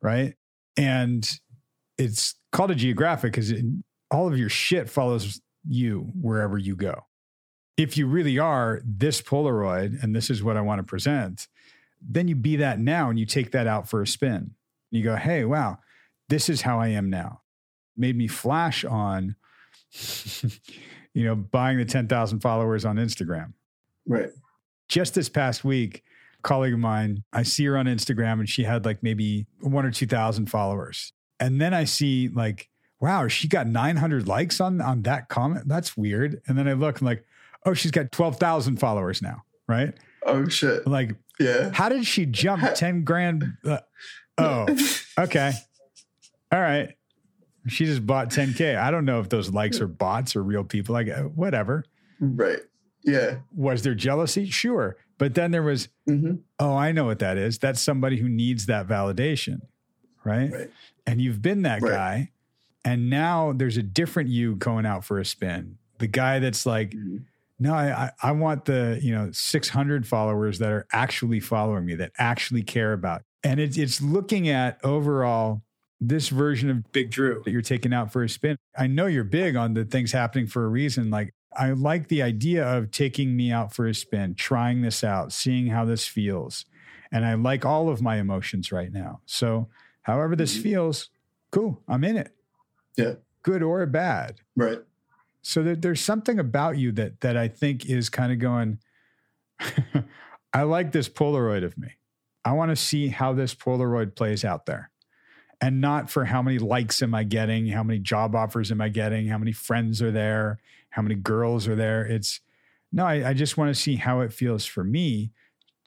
Right. 0.00 0.34
And 0.78 1.28
it's 1.98 2.34
called 2.52 2.70
a 2.70 2.74
geographic 2.74 3.32
because 3.32 3.52
all 4.10 4.28
of 4.28 4.38
your 4.38 4.48
shit 4.48 4.88
follows 4.88 5.40
you 5.68 6.10
wherever 6.20 6.56
you 6.56 6.74
go. 6.74 7.06
If 7.76 7.98
you 7.98 8.06
really 8.06 8.38
are 8.38 8.80
this 8.84 9.20
Polaroid 9.20 10.02
and 10.02 10.16
this 10.16 10.30
is 10.30 10.42
what 10.42 10.56
I 10.56 10.62
want 10.62 10.78
to 10.78 10.84
present, 10.84 11.48
then 12.00 12.28
you 12.28 12.36
be 12.36 12.56
that 12.56 12.78
now 12.78 13.10
and 13.10 13.18
you 13.18 13.26
take 13.26 13.52
that 13.52 13.66
out 13.66 13.88
for 13.88 14.02
a 14.02 14.06
spin. 14.06 14.52
You 14.90 15.02
go, 15.02 15.16
hey, 15.16 15.44
wow, 15.44 15.78
this 16.28 16.48
is 16.48 16.62
how 16.62 16.80
I 16.80 16.88
am 16.88 17.10
now. 17.10 17.42
Made 17.96 18.16
me 18.16 18.28
flash 18.28 18.84
on, 18.84 19.36
you 21.14 21.24
know, 21.24 21.34
buying 21.34 21.78
the 21.78 21.84
10,000 21.84 22.40
followers 22.40 22.84
on 22.84 22.96
Instagram. 22.96 23.52
Right. 24.06 24.30
Just 24.88 25.14
this 25.14 25.28
past 25.28 25.64
week, 25.64 26.04
colleague 26.42 26.74
of 26.74 26.78
mine, 26.78 27.24
I 27.32 27.42
see 27.42 27.64
her 27.64 27.76
on 27.76 27.86
Instagram 27.86 28.34
and 28.34 28.48
she 28.48 28.64
had 28.64 28.84
like 28.84 29.02
maybe 29.02 29.46
one 29.60 29.84
or 29.84 29.90
2,000 29.90 30.46
followers. 30.46 31.12
And 31.40 31.60
then 31.60 31.74
I 31.74 31.84
see 31.84 32.28
like, 32.28 32.68
wow, 33.00 33.28
she 33.28 33.48
got 33.48 33.66
900 33.66 34.26
likes 34.28 34.60
on, 34.60 34.80
on 34.80 35.02
that 35.02 35.28
comment. 35.28 35.68
That's 35.68 35.96
weird. 35.96 36.40
And 36.46 36.56
then 36.56 36.68
I 36.68 36.72
look 36.74 36.98
and 36.98 37.06
like, 37.06 37.24
oh, 37.64 37.74
she's 37.74 37.90
got 37.90 38.12
12,000 38.12 38.76
followers 38.78 39.20
now. 39.20 39.42
Right. 39.68 39.94
Oh, 40.26 40.48
shit. 40.48 40.86
Like, 40.86 41.14
yeah. 41.38 41.70
How 41.72 41.88
did 41.88 42.04
she 42.04 42.26
jump 42.26 42.64
10 42.74 43.04
grand? 43.04 43.44
Uh, 43.64 43.78
oh, 44.36 44.66
okay. 45.18 45.52
All 46.52 46.60
right. 46.60 46.94
She 47.68 47.84
just 47.84 48.06
bought 48.06 48.30
10K. 48.30 48.76
I 48.76 48.90
don't 48.90 49.04
know 49.04 49.20
if 49.20 49.28
those 49.28 49.50
likes 49.50 49.80
are 49.80 49.88
bots 49.88 50.36
or 50.36 50.42
real 50.42 50.64
people. 50.64 50.92
Like, 50.92 51.08
uh, 51.08 51.22
whatever. 51.22 51.84
Right. 52.20 52.60
Yeah. 53.02 53.38
Was 53.54 53.82
there 53.82 53.94
jealousy? 53.94 54.48
Sure. 54.50 54.96
But 55.18 55.34
then 55.34 55.50
there 55.50 55.62
was, 55.62 55.88
mm-hmm. 56.08 56.36
oh, 56.58 56.76
I 56.76 56.92
know 56.92 57.04
what 57.04 57.20
that 57.20 57.38
is. 57.38 57.58
That's 57.58 57.80
somebody 57.80 58.18
who 58.18 58.28
needs 58.28 58.66
that 58.66 58.86
validation. 58.86 59.62
Right. 60.24 60.52
right. 60.52 60.70
And 61.06 61.20
you've 61.20 61.40
been 61.40 61.62
that 61.62 61.82
right. 61.82 61.90
guy. 61.90 62.30
And 62.84 63.10
now 63.10 63.52
there's 63.52 63.76
a 63.76 63.82
different 63.82 64.28
you 64.28 64.54
going 64.56 64.86
out 64.86 65.04
for 65.04 65.18
a 65.18 65.24
spin. 65.24 65.78
The 65.98 66.06
guy 66.06 66.38
that's 66.38 66.66
like, 66.66 66.90
mm-hmm 66.90 67.18
no, 67.58 67.72
I, 67.72 68.10
I 68.22 68.32
want 68.32 68.66
the, 68.66 68.98
you 69.02 69.14
know, 69.14 69.30
600 69.32 70.06
followers 70.06 70.58
that 70.58 70.70
are 70.70 70.86
actually 70.92 71.40
following 71.40 71.86
me, 71.86 71.94
that 71.94 72.12
actually 72.18 72.62
care 72.62 72.92
about. 72.92 73.22
And 73.42 73.60
it's, 73.60 73.78
it's 73.78 74.02
looking 74.02 74.48
at 74.48 74.78
overall 74.84 75.62
this 76.00 76.28
version 76.28 76.68
of 76.68 76.92
Big 76.92 77.10
Drew 77.10 77.42
that 77.44 77.50
you're 77.50 77.62
taking 77.62 77.94
out 77.94 78.12
for 78.12 78.22
a 78.22 78.28
spin. 78.28 78.56
I 78.76 78.86
know 78.86 79.06
you're 79.06 79.24
big 79.24 79.56
on 79.56 79.74
the 79.74 79.84
things 79.84 80.12
happening 80.12 80.46
for 80.46 80.64
a 80.64 80.68
reason. 80.68 81.10
Like, 81.10 81.32
I 81.56 81.70
like 81.70 82.08
the 82.08 82.22
idea 82.22 82.66
of 82.66 82.90
taking 82.90 83.34
me 83.34 83.50
out 83.50 83.72
for 83.72 83.86
a 83.86 83.94
spin, 83.94 84.34
trying 84.34 84.82
this 84.82 85.02
out, 85.02 85.32
seeing 85.32 85.68
how 85.68 85.86
this 85.86 86.06
feels. 86.06 86.66
And 87.10 87.24
I 87.24 87.34
like 87.34 87.64
all 87.64 87.88
of 87.88 88.02
my 88.02 88.16
emotions 88.18 88.72
right 88.72 88.92
now. 88.92 89.20
So, 89.24 89.68
however 90.02 90.36
this 90.36 90.54
mm-hmm. 90.54 90.62
feels, 90.62 91.08
cool, 91.50 91.82
I'm 91.88 92.04
in 92.04 92.18
it. 92.18 92.32
Yeah. 92.96 93.14
Good 93.42 93.62
or 93.62 93.86
bad. 93.86 94.40
Right. 94.54 94.80
So 95.46 95.62
there, 95.62 95.76
there's 95.76 96.00
something 96.00 96.40
about 96.40 96.76
you 96.76 96.90
that 96.92 97.20
that 97.20 97.36
I 97.36 97.46
think 97.46 97.86
is 97.88 98.08
kind 98.08 98.32
of 98.32 98.40
going. 98.40 98.80
I 100.52 100.62
like 100.62 100.90
this 100.90 101.08
Polaroid 101.08 101.64
of 101.64 101.78
me. 101.78 101.90
I 102.44 102.50
want 102.50 102.72
to 102.72 102.76
see 102.76 103.08
how 103.08 103.32
this 103.32 103.54
Polaroid 103.54 104.16
plays 104.16 104.44
out 104.44 104.66
there, 104.66 104.90
and 105.60 105.80
not 105.80 106.10
for 106.10 106.24
how 106.24 106.42
many 106.42 106.58
likes 106.58 107.00
am 107.00 107.14
I 107.14 107.22
getting, 107.22 107.68
how 107.68 107.84
many 107.84 108.00
job 108.00 108.34
offers 108.34 108.72
am 108.72 108.80
I 108.80 108.88
getting, 108.88 109.28
how 109.28 109.38
many 109.38 109.52
friends 109.52 110.02
are 110.02 110.10
there, 110.10 110.58
how 110.90 111.02
many 111.02 111.14
girls 111.14 111.68
are 111.68 111.76
there. 111.76 112.04
It's 112.04 112.40
no, 112.90 113.06
I, 113.06 113.28
I 113.28 113.32
just 113.32 113.56
want 113.56 113.72
to 113.72 113.80
see 113.80 113.94
how 113.94 114.22
it 114.22 114.32
feels 114.32 114.66
for 114.66 114.82
me 114.82 115.30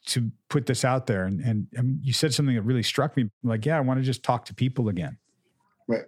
to 0.06 0.30
put 0.48 0.64
this 0.64 0.86
out 0.86 1.06
there. 1.06 1.26
And, 1.26 1.38
and 1.42 1.66
I 1.78 1.82
mean, 1.82 2.00
you 2.02 2.14
said 2.14 2.32
something 2.32 2.54
that 2.54 2.62
really 2.62 2.82
struck 2.82 3.14
me. 3.14 3.28
Like, 3.42 3.66
yeah, 3.66 3.76
I 3.76 3.80
want 3.80 4.00
to 4.00 4.04
just 4.04 4.22
talk 4.22 4.46
to 4.46 4.54
people 4.54 4.88
again, 4.88 5.18
right? 5.86 6.04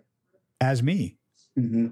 As 0.58 0.82
me. 0.82 1.18
Mm-hmm. 1.58 1.88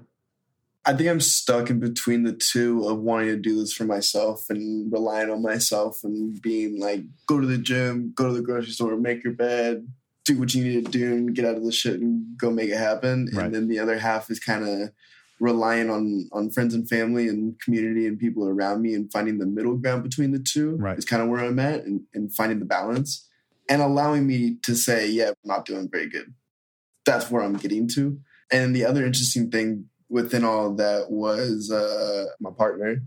I 0.83 0.93
think 0.93 1.09
I'm 1.09 1.21
stuck 1.21 1.69
in 1.69 1.79
between 1.79 2.23
the 2.23 2.33
two 2.33 2.87
of 2.87 2.99
wanting 2.99 3.27
to 3.27 3.37
do 3.37 3.59
this 3.59 3.71
for 3.71 3.83
myself 3.83 4.45
and 4.49 4.91
relying 4.91 5.29
on 5.29 5.41
myself 5.41 5.99
and 6.03 6.41
being 6.41 6.79
like, 6.79 7.03
go 7.27 7.39
to 7.39 7.45
the 7.45 7.59
gym, 7.59 8.13
go 8.15 8.29
to 8.29 8.33
the 8.33 8.41
grocery 8.41 8.71
store, 8.71 8.97
make 8.97 9.23
your 9.23 9.33
bed, 9.33 9.87
do 10.25 10.39
what 10.39 10.53
you 10.55 10.63
need 10.63 10.85
to 10.85 10.91
do 10.91 11.13
and 11.13 11.35
get 11.35 11.45
out 11.45 11.55
of 11.55 11.63
the 11.63 11.71
shit 11.71 11.99
and 11.99 12.37
go 12.37 12.49
make 12.49 12.69
it 12.69 12.77
happen. 12.77 13.29
Right. 13.31 13.45
And 13.45 13.53
then 13.53 13.67
the 13.67 13.77
other 13.77 13.99
half 13.99 14.31
is 14.31 14.39
kind 14.39 14.67
of 14.67 14.91
relying 15.39 15.89
on 15.89 16.29
on 16.31 16.51
friends 16.51 16.73
and 16.73 16.87
family 16.87 17.27
and 17.27 17.59
community 17.59 18.05
and 18.05 18.19
people 18.19 18.47
around 18.47 18.81
me 18.81 18.93
and 18.93 19.11
finding 19.11 19.39
the 19.39 19.45
middle 19.45 19.75
ground 19.75 20.03
between 20.03 20.31
the 20.31 20.39
two 20.39 20.75
right. 20.77 20.97
is 20.97 21.05
kind 21.05 21.21
of 21.21 21.29
where 21.29 21.43
I'm 21.43 21.59
at 21.59 21.83
and, 21.83 22.01
and 22.13 22.33
finding 22.33 22.59
the 22.59 22.65
balance 22.65 23.27
and 23.69 23.81
allowing 23.81 24.27
me 24.27 24.57
to 24.63 24.75
say, 24.75 25.09
yeah, 25.09 25.29
I'm 25.29 25.35
not 25.43 25.65
doing 25.65 25.89
very 25.91 26.09
good. 26.09 26.33
That's 27.05 27.29
where 27.31 27.43
I'm 27.43 27.53
getting 27.53 27.87
to. 27.89 28.19
And 28.51 28.75
the 28.75 28.85
other 28.85 29.05
interesting 29.05 29.49
thing 29.49 29.85
within 30.11 30.43
all 30.43 30.75
that 30.75 31.09
was 31.09 31.71
uh, 31.71 32.25
my 32.39 32.51
partner. 32.51 33.01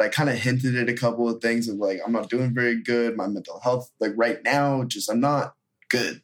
I 0.00 0.08
kind 0.08 0.30
of 0.30 0.36
hinted 0.36 0.76
at 0.76 0.88
a 0.88 0.94
couple 0.94 1.28
of 1.28 1.42
things 1.42 1.68
of 1.68 1.76
like, 1.76 2.00
I'm 2.06 2.12
not 2.12 2.30
doing 2.30 2.54
very 2.54 2.82
good. 2.82 3.18
My 3.18 3.26
mental 3.26 3.60
health, 3.60 3.90
like 4.00 4.12
right 4.16 4.42
now, 4.42 4.82
just 4.84 5.10
I'm 5.10 5.20
not 5.20 5.54
good. 5.90 6.22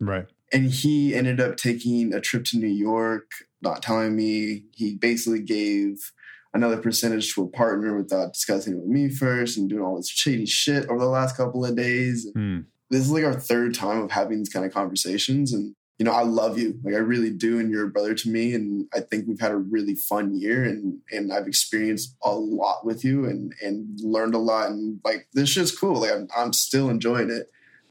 Right. 0.00 0.26
And 0.50 0.70
he 0.70 1.14
ended 1.14 1.38
up 1.38 1.56
taking 1.56 2.14
a 2.14 2.22
trip 2.22 2.44
to 2.46 2.58
New 2.58 2.68
York, 2.68 3.30
not 3.60 3.82
telling 3.82 4.16
me. 4.16 4.62
He 4.74 4.94
basically 4.94 5.40
gave 5.40 6.12
another 6.54 6.78
percentage 6.78 7.34
to 7.34 7.42
a 7.42 7.48
partner 7.48 7.94
without 7.94 8.32
discussing 8.32 8.72
it 8.72 8.78
with 8.78 8.88
me 8.88 9.10
first 9.10 9.58
and 9.58 9.68
doing 9.68 9.82
all 9.82 9.96
this 9.96 10.08
shady 10.08 10.46
shit 10.46 10.88
over 10.88 11.00
the 11.00 11.06
last 11.06 11.36
couple 11.36 11.66
of 11.66 11.76
days. 11.76 12.26
Hmm. 12.34 12.60
This 12.88 13.02
is 13.02 13.10
like 13.10 13.24
our 13.24 13.38
third 13.38 13.74
time 13.74 14.00
of 14.00 14.10
having 14.10 14.38
these 14.38 14.48
kind 14.48 14.64
of 14.64 14.72
conversations. 14.72 15.52
And, 15.52 15.74
you 15.98 16.04
know, 16.04 16.12
I 16.12 16.22
love 16.22 16.58
you. 16.58 16.78
Like 16.84 16.94
I 16.94 16.98
really 16.98 17.30
do. 17.30 17.58
And 17.58 17.70
you're 17.70 17.86
a 17.86 17.90
brother 17.90 18.14
to 18.14 18.28
me. 18.28 18.54
And 18.54 18.86
I 18.94 19.00
think 19.00 19.26
we've 19.26 19.40
had 19.40 19.50
a 19.50 19.56
really 19.56 19.96
fun 19.96 20.38
year 20.38 20.62
and 20.62 21.00
and 21.10 21.32
I've 21.32 21.48
experienced 21.48 22.16
a 22.22 22.32
lot 22.32 22.86
with 22.86 23.04
you 23.04 23.24
and 23.24 23.52
and 23.60 23.98
learned 24.00 24.34
a 24.34 24.38
lot. 24.38 24.70
And 24.70 25.00
like 25.04 25.26
this 25.32 25.50
shit's 25.50 25.76
cool. 25.76 26.00
Like 26.00 26.12
I'm 26.12 26.28
I'm 26.36 26.52
still 26.52 26.88
enjoying 26.88 27.30
it. 27.30 27.50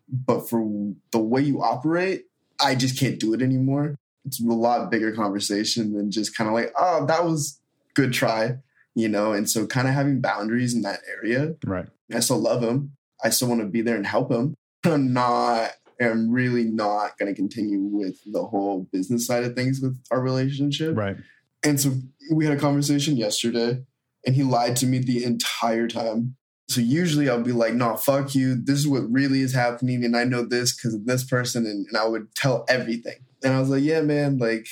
But 0.09 0.49
for 0.49 0.65
the 1.11 1.19
way 1.19 1.41
you 1.41 1.61
operate, 1.61 2.27
I 2.59 2.75
just 2.75 2.99
can't 2.99 3.19
do 3.19 3.33
it 3.33 3.41
anymore. 3.41 3.95
It's 4.25 4.41
a 4.41 4.45
lot 4.45 4.89
bigger 4.89 5.11
conversation 5.11 5.93
than 5.93 6.11
just 6.11 6.35
kind 6.35 6.47
of 6.47 6.53
like, 6.53 6.73
oh, 6.77 7.05
that 7.05 7.25
was 7.25 7.59
good 7.93 8.13
try, 8.13 8.57
you 8.95 9.09
know? 9.09 9.33
And 9.33 9.49
so 9.49 9.65
kind 9.67 9.87
of 9.87 9.93
having 9.93 10.21
boundaries 10.21 10.73
in 10.73 10.81
that 10.81 10.99
area. 11.09 11.55
Right. 11.65 11.87
I 12.13 12.19
still 12.19 12.39
love 12.39 12.63
him. 12.63 12.93
I 13.23 13.29
still 13.29 13.47
want 13.47 13.61
to 13.61 13.67
be 13.67 13.81
there 13.81 13.95
and 13.95 14.05
help 14.05 14.31
him. 14.31 14.55
I'm 14.83 15.13
not, 15.13 15.71
I'm 15.99 16.31
really 16.31 16.63
not 16.63 17.17
going 17.17 17.33
to 17.33 17.35
continue 17.35 17.79
with 17.79 18.19
the 18.31 18.43
whole 18.43 18.87
business 18.91 19.25
side 19.25 19.43
of 19.43 19.55
things 19.55 19.81
with 19.81 19.99
our 20.11 20.21
relationship. 20.21 20.95
Right. 20.95 21.17
And 21.63 21.79
so 21.79 21.93
we 22.31 22.45
had 22.45 22.55
a 22.55 22.59
conversation 22.59 23.17
yesterday 23.17 23.83
and 24.25 24.35
he 24.35 24.43
lied 24.43 24.75
to 24.77 24.85
me 24.85 24.99
the 24.99 25.23
entire 25.23 25.87
time. 25.87 26.35
So 26.69 26.81
usually 26.81 27.29
I'll 27.29 27.41
be 27.41 27.53
like, 27.53 27.73
no, 27.73 27.95
fuck 27.95 28.35
you. 28.35 28.55
This 28.55 28.79
is 28.79 28.87
what 28.87 29.11
really 29.11 29.41
is 29.41 29.53
happening. 29.53 30.03
And 30.03 30.15
I 30.15 30.25
know 30.25 30.43
this 30.43 30.75
because 30.75 30.93
of 30.93 31.05
this 31.05 31.23
person. 31.23 31.65
And, 31.65 31.87
and 31.87 31.97
I 31.97 32.05
would 32.05 32.35
tell 32.35 32.65
everything. 32.67 33.17
And 33.43 33.53
I 33.53 33.59
was 33.59 33.69
like, 33.69 33.83
yeah, 33.83 34.01
man, 34.01 34.37
like, 34.37 34.67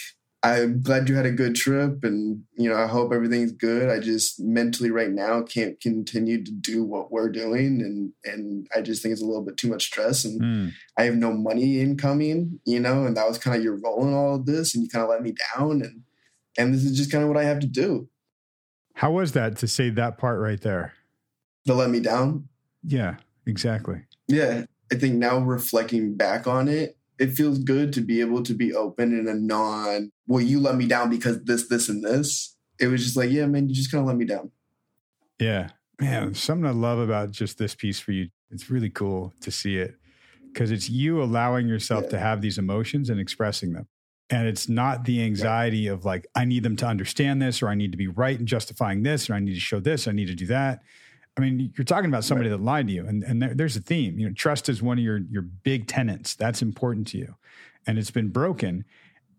I'm 0.53 0.81
glad 0.81 1.10
you 1.10 1.15
had 1.15 1.25
a 1.25 1.31
good 1.31 1.55
trip. 1.55 2.03
And, 2.03 2.43
you 2.55 2.69
know, 2.69 2.75
I 2.75 2.88
hope 2.88 3.12
everything's 3.13 3.51
good. 3.51 3.89
I 3.89 3.99
just 3.99 4.39
mentally 4.39 4.91
right 4.91 5.10
now 5.10 5.41
can't 5.41 5.79
continue 5.81 6.43
to 6.43 6.51
do 6.51 6.84
what 6.84 7.12
we're 7.12 7.29
doing. 7.31 7.81
And, 7.81 8.12
and 8.25 8.67
I 8.75 8.81
just 8.81 9.01
think 9.01 9.13
it's 9.13 9.21
a 9.21 9.25
little 9.25 9.43
bit 9.43 9.58
too 9.58 9.69
much 9.69 9.86
stress. 9.86 10.23
And 10.25 10.41
Hmm. 10.41 10.69
I 10.97 11.03
have 11.03 11.15
no 11.15 11.31
money 11.34 11.79
incoming, 11.81 12.60
you 12.65 12.79
know, 12.79 13.05
and 13.05 13.17
that 13.17 13.27
was 13.27 13.38
kind 13.38 13.58
of 13.58 13.63
your 13.63 13.77
role 13.79 14.08
in 14.08 14.13
all 14.13 14.36
of 14.36 14.45
this. 14.45 14.75
And 14.75 14.84
you 14.84 14.89
kind 14.89 15.03
of 15.03 15.10
let 15.10 15.23
me 15.23 15.34
down. 15.55 15.81
And, 15.81 16.01
and 16.58 16.73
this 16.73 16.84
is 16.84 16.95
just 16.97 17.12
kind 17.12 17.23
of 17.23 17.29
what 17.29 17.38
I 17.38 17.43
have 17.43 17.60
to 17.60 17.67
do 17.67 18.08
How 18.93 19.12
was 19.12 19.31
that 19.34 19.58
to 19.58 19.67
say 19.67 19.89
that 19.89 20.17
part 20.17 20.39
right 20.39 20.62
there? 20.62 20.93
to 21.67 21.73
let 21.73 21.89
me 21.89 21.99
down. 21.99 22.47
Yeah, 22.84 23.15
exactly. 23.47 24.03
Yeah. 24.27 24.65
I 24.91 24.95
think 24.95 25.15
now 25.15 25.39
reflecting 25.39 26.13
back 26.15 26.45
on 26.45 26.67
it, 26.67 26.95
it 27.19 27.32
feels 27.32 27.60
good 27.60 27.93
to 27.93 28.01
be 28.01 28.21
able 28.21 28.43
to 28.43 28.54
be 28.54 28.73
open 28.73 29.17
in 29.17 29.28
a 29.28 29.34
non, 29.34 30.12
well, 30.28 30.41
you 30.41 30.60
let 30.60 30.75
me 30.75 30.88
down 30.88 31.10
because 31.10 31.43
this, 31.43 31.67
this, 31.67 31.89
and 31.89 32.04
this. 32.04 32.56
It 32.80 32.88
was 32.88 33.04
just 33.04 33.15
like, 33.15 33.30
yeah, 33.30 33.45
man, 33.45 33.69
you 33.69 33.75
just 33.75 33.91
kind 33.91 34.01
of 34.01 34.08
let 34.08 34.17
me 34.17 34.25
down. 34.25 34.51
Yeah. 35.39 35.69
Man, 35.99 36.34
something 36.34 36.65
I 36.65 36.71
love 36.71 36.99
about 36.99 37.32
just 37.32 37.58
this 37.58 37.73
piece 37.73 37.99
for 37.99 38.12
you. 38.12 38.30
It's 38.51 38.69
really 38.69 38.89
cool 38.89 39.34
to 39.41 39.51
see 39.51 39.78
it 39.78 39.95
because 40.51 40.71
it's 40.71 40.89
you 40.89 41.21
allowing 41.21 41.67
yourself 41.67 42.04
Yeah. 42.06 42.10
to 42.12 42.19
have 42.19 42.41
these 42.41 42.58
emotions 42.58 43.10
and 43.10 43.19
expressing 43.19 43.73
them. 43.73 43.88
And 44.30 44.47
it's 44.47 44.67
not 44.67 45.06
the 45.06 45.21
anxiety 45.23 45.88
of 45.88 46.04
like, 46.04 46.25
I 46.36 46.45
need 46.45 46.63
them 46.63 46.75
to 46.78 46.86
understand 46.88 47.41
this, 47.41 47.62
or 47.62 47.69
I 47.69 47.75
need 47.75 47.91
to 47.91 47.97
be 47.97 48.08
right 48.08 48.38
in 48.39 48.45
justifying 48.45 49.04
this, 49.04 49.30
or 49.30 49.36
I 49.36 49.39
need 49.39 49.54
to 49.54 49.60
show 49.60 49.80
this, 49.80 50.08
I 50.08 50.12
need 50.12 50.28
to 50.28 50.36
do 50.36 50.47
that. 50.47 50.82
I 51.38 51.41
mean, 51.41 51.74
you're 51.78 51.86
talking 51.86 52.10
about 52.10 52.24
somebody 52.24 52.50
that 52.50 52.62
lied 52.62 52.88
to 52.88 52.93
you, 52.93 53.06
and, 53.06 53.24
and 53.24 53.41
there, 53.41 53.54
there's 53.54 53.76
a 53.76 53.82
theme. 53.82 54.17
You 54.17 54.28
know, 54.28 54.34
trust 54.34 54.69
is 54.69 54.82
one 54.82 54.98
of 54.98 55.04
your 55.04 55.17
your 55.30 55.41
big 55.41 55.88
tenets. 55.88 56.36
That's 56.36 56.62
important 56.62 57.08
to 57.08 57.17
you, 57.17 57.36
and 57.86 57.98
it's 57.98 58.12
been 58.12 58.30
broken, 58.30 58.86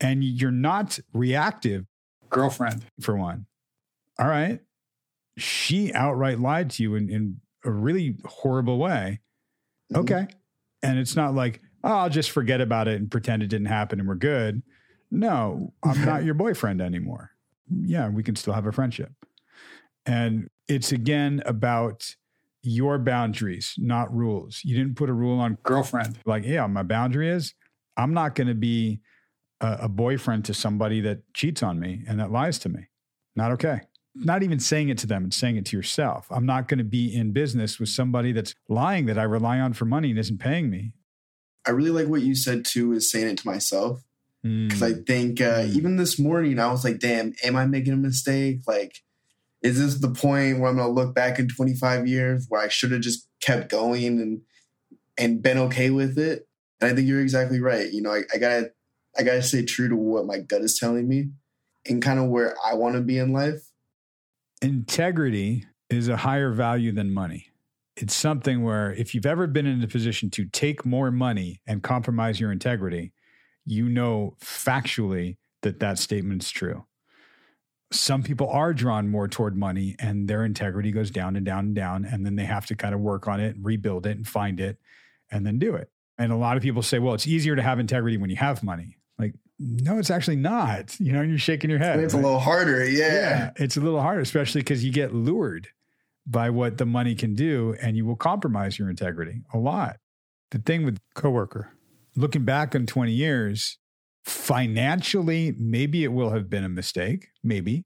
and 0.00 0.22
you're 0.22 0.50
not 0.50 0.98
reactive. 1.12 1.86
Girlfriend, 2.28 2.84
for 3.00 3.16
one. 3.16 3.46
All 4.18 4.28
right, 4.28 4.60
she 5.38 5.92
outright 5.94 6.38
lied 6.40 6.70
to 6.70 6.82
you 6.82 6.94
in, 6.96 7.08
in 7.08 7.40
a 7.64 7.70
really 7.70 8.16
horrible 8.24 8.78
way. 8.78 9.20
Mhm. 9.92 9.98
Okay. 10.00 10.26
And 10.82 10.98
it's 10.98 11.16
not 11.16 11.34
like, 11.34 11.60
oh, 11.84 11.92
I'll 11.92 12.10
just 12.10 12.30
forget 12.30 12.60
about 12.60 12.88
it 12.88 13.00
and 13.00 13.10
pretend 13.10 13.42
it 13.42 13.48
didn't 13.48 13.66
happen 13.66 13.98
and 13.98 14.08
we're 14.08 14.14
good. 14.14 14.62
No, 15.10 15.72
I'm 15.82 16.04
not 16.04 16.24
your 16.24 16.34
boyfriend 16.34 16.80
anymore. 16.80 17.32
Yeah, 17.70 18.08
we 18.08 18.22
can 18.22 18.36
still 18.36 18.52
have 18.52 18.66
a 18.66 18.72
friendship. 18.72 19.12
And 20.06 20.48
it's 20.68 20.92
again 20.92 21.42
about 21.44 22.14
your 22.62 22.98
boundaries, 22.98 23.74
not 23.78 24.12
rules. 24.14 24.60
You 24.64 24.76
didn't 24.76 24.96
put 24.96 25.10
a 25.10 25.12
rule 25.12 25.38
on 25.38 25.58
girlfriend. 25.62 26.18
Like, 26.24 26.44
yeah, 26.44 26.66
my 26.66 26.82
boundary 26.82 27.28
is 27.28 27.54
I'm 27.96 28.14
not 28.14 28.34
going 28.34 28.48
to 28.48 28.54
be 28.54 29.00
a, 29.60 29.78
a 29.82 29.88
boyfriend 29.88 30.44
to 30.46 30.54
somebody 30.54 31.00
that 31.02 31.32
cheats 31.34 31.62
on 31.62 31.78
me 31.78 32.02
and 32.08 32.18
that 32.20 32.30
lies 32.30 32.58
to 32.60 32.68
me. 32.68 32.88
Not 33.34 33.52
okay 33.52 33.82
not 34.16 34.42
even 34.42 34.58
saying 34.58 34.88
it 34.88 34.98
to 34.98 35.06
them 35.06 35.24
and 35.24 35.34
saying 35.34 35.56
it 35.56 35.66
to 35.66 35.76
yourself. 35.76 36.26
I'm 36.30 36.46
not 36.46 36.68
going 36.68 36.78
to 36.78 36.84
be 36.84 37.14
in 37.14 37.32
business 37.32 37.78
with 37.78 37.88
somebody 37.88 38.32
that's 38.32 38.54
lying 38.68 39.06
that 39.06 39.18
I 39.18 39.24
rely 39.24 39.60
on 39.60 39.74
for 39.74 39.84
money 39.84 40.10
and 40.10 40.18
isn't 40.18 40.38
paying 40.38 40.70
me. 40.70 40.92
I 41.66 41.72
really 41.72 41.90
like 41.90 42.08
what 42.08 42.22
you 42.22 42.34
said 42.34 42.64
too, 42.64 42.92
is 42.92 43.10
saying 43.10 43.28
it 43.28 43.38
to 43.38 43.48
myself. 43.48 44.02
Mm. 44.44 44.68
Because 44.68 44.82
I 44.82 44.92
think 44.94 45.40
uh, 45.40 45.64
Mm. 45.64 45.74
even 45.74 45.96
this 45.96 46.18
morning, 46.18 46.58
I 46.58 46.70
was 46.70 46.84
like, 46.84 46.98
damn, 46.98 47.34
am 47.44 47.56
I 47.56 47.66
making 47.66 47.92
a 47.92 47.96
mistake? 47.96 48.60
Like, 48.66 49.02
is 49.62 49.78
this 49.78 50.00
the 50.00 50.08
point 50.08 50.60
where 50.60 50.70
I'm 50.70 50.76
going 50.76 50.88
to 50.88 50.92
look 50.92 51.14
back 51.14 51.38
in 51.38 51.48
25 51.48 52.06
years 52.06 52.46
where 52.48 52.60
I 52.60 52.68
should 52.68 52.92
have 52.92 53.00
just 53.00 53.28
kept 53.40 53.68
going 53.70 54.20
and 54.20 54.40
and 55.18 55.42
been 55.42 55.58
okay 55.58 55.90
with 55.90 56.18
it? 56.18 56.46
And 56.80 56.90
I 56.90 56.94
think 56.94 57.08
you're 57.08 57.22
exactly 57.22 57.60
right. 57.60 57.90
You 57.90 58.02
know, 58.02 58.12
I, 58.12 58.22
I 58.34 58.38
gotta 58.38 58.70
I 59.18 59.22
gotta 59.22 59.42
stay 59.42 59.64
true 59.64 59.88
to 59.88 59.96
what 59.96 60.26
my 60.26 60.38
gut 60.38 60.60
is 60.60 60.78
telling 60.78 61.08
me 61.08 61.30
and 61.88 62.02
kind 62.02 62.18
of 62.18 62.26
where 62.26 62.54
I 62.64 62.74
want 62.74 62.96
to 62.96 63.00
be 63.00 63.18
in 63.18 63.32
life. 63.32 63.70
Integrity 64.62 65.64
is 65.88 66.08
a 66.08 66.16
higher 66.16 66.52
value 66.52 66.92
than 66.92 67.12
money. 67.12 67.48
It's 67.96 68.14
something 68.14 68.62
where 68.62 68.92
if 68.92 69.14
you've 69.14 69.26
ever 69.26 69.46
been 69.46 69.66
in 69.66 69.82
a 69.82 69.88
position 69.88 70.30
to 70.30 70.44
take 70.44 70.84
more 70.84 71.10
money 71.10 71.60
and 71.66 71.82
compromise 71.82 72.38
your 72.40 72.52
integrity, 72.52 73.12
you 73.64 73.88
know 73.88 74.36
factually 74.40 75.36
that 75.62 75.80
that 75.80 75.98
statement's 75.98 76.50
true. 76.50 76.84
Some 77.92 78.22
people 78.22 78.48
are 78.50 78.74
drawn 78.74 79.08
more 79.08 79.28
toward 79.28 79.56
money 79.56 79.94
and 79.98 80.26
their 80.28 80.44
integrity 80.44 80.90
goes 80.90 81.10
down 81.10 81.36
and 81.36 81.46
down 81.46 81.66
and 81.66 81.74
down. 81.74 82.04
And 82.04 82.26
then 82.26 82.34
they 82.36 82.44
have 82.44 82.66
to 82.66 82.74
kind 82.74 82.94
of 82.94 83.00
work 83.00 83.28
on 83.28 83.38
it, 83.40 83.54
rebuild 83.60 84.06
it, 84.06 84.16
and 84.16 84.26
find 84.26 84.58
it, 84.60 84.78
and 85.30 85.46
then 85.46 85.58
do 85.58 85.74
it. 85.74 85.90
And 86.18 86.32
a 86.32 86.36
lot 86.36 86.56
of 86.56 86.62
people 86.62 86.82
say, 86.82 86.98
well, 86.98 87.14
it's 87.14 87.26
easier 87.26 87.54
to 87.54 87.62
have 87.62 87.78
integrity 87.78 88.16
when 88.16 88.30
you 88.30 88.36
have 88.36 88.62
money. 88.64 88.96
Like, 89.18 89.34
no, 89.58 89.98
it's 89.98 90.10
actually 90.10 90.36
not. 90.36 90.98
You 90.98 91.12
know, 91.12 91.20
and 91.20 91.30
you're 91.30 91.38
shaking 91.38 91.70
your 91.70 91.78
head. 91.78 92.00
it's 92.00 92.14
a 92.14 92.18
little 92.18 92.40
harder. 92.40 92.84
yeah, 92.88 93.06
Yeah. 93.12 93.50
it's 93.56 93.76
a 93.76 93.80
little 93.80 94.00
harder, 94.00 94.20
especially 94.20 94.62
because 94.62 94.84
you 94.84 94.92
get 94.92 95.14
lured 95.14 95.68
by 96.26 96.50
what 96.50 96.78
the 96.78 96.86
money 96.86 97.14
can 97.14 97.34
do 97.34 97.76
and 97.80 97.96
you 97.96 98.04
will 98.04 98.16
compromise 98.16 98.78
your 98.80 98.90
integrity 98.90 99.42
a 99.54 99.58
lot. 99.58 99.98
The 100.50 100.58
thing 100.58 100.84
with 100.84 100.98
coworker, 101.14 101.72
looking 102.16 102.44
back 102.44 102.74
on 102.74 102.86
20 102.86 103.12
years, 103.12 103.78
financially, 104.26 105.54
maybe 105.56 106.02
it 106.04 106.12
will 106.12 106.30
have 106.30 106.50
been 106.50 106.64
a 106.64 106.68
mistake, 106.68 107.28
maybe. 107.44 107.84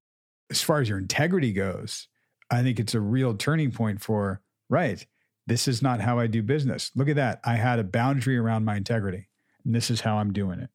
As 0.50 0.62
far 0.62 0.80
as 0.80 0.88
your 0.88 0.98
integrity 0.98 1.52
goes, 1.52 2.08
I 2.50 2.62
think 2.62 2.80
it's 2.80 2.94
a 2.94 3.00
real 3.00 3.36
turning 3.36 3.70
point 3.70 4.00
for, 4.00 4.40
right, 4.68 5.06
this 5.46 5.68
is 5.68 5.82
not 5.82 6.00
how 6.00 6.18
I 6.18 6.26
do 6.26 6.42
business. 6.42 6.90
Look 6.96 7.08
at 7.08 7.16
that. 7.16 7.40
I 7.44 7.54
had 7.56 7.78
a 7.78 7.84
boundary 7.84 8.36
around 8.36 8.64
my 8.64 8.76
integrity, 8.76 9.28
and 9.64 9.74
this 9.74 9.90
is 9.90 10.00
how 10.00 10.16
I'm 10.16 10.32
doing 10.32 10.60
it. 10.60 10.70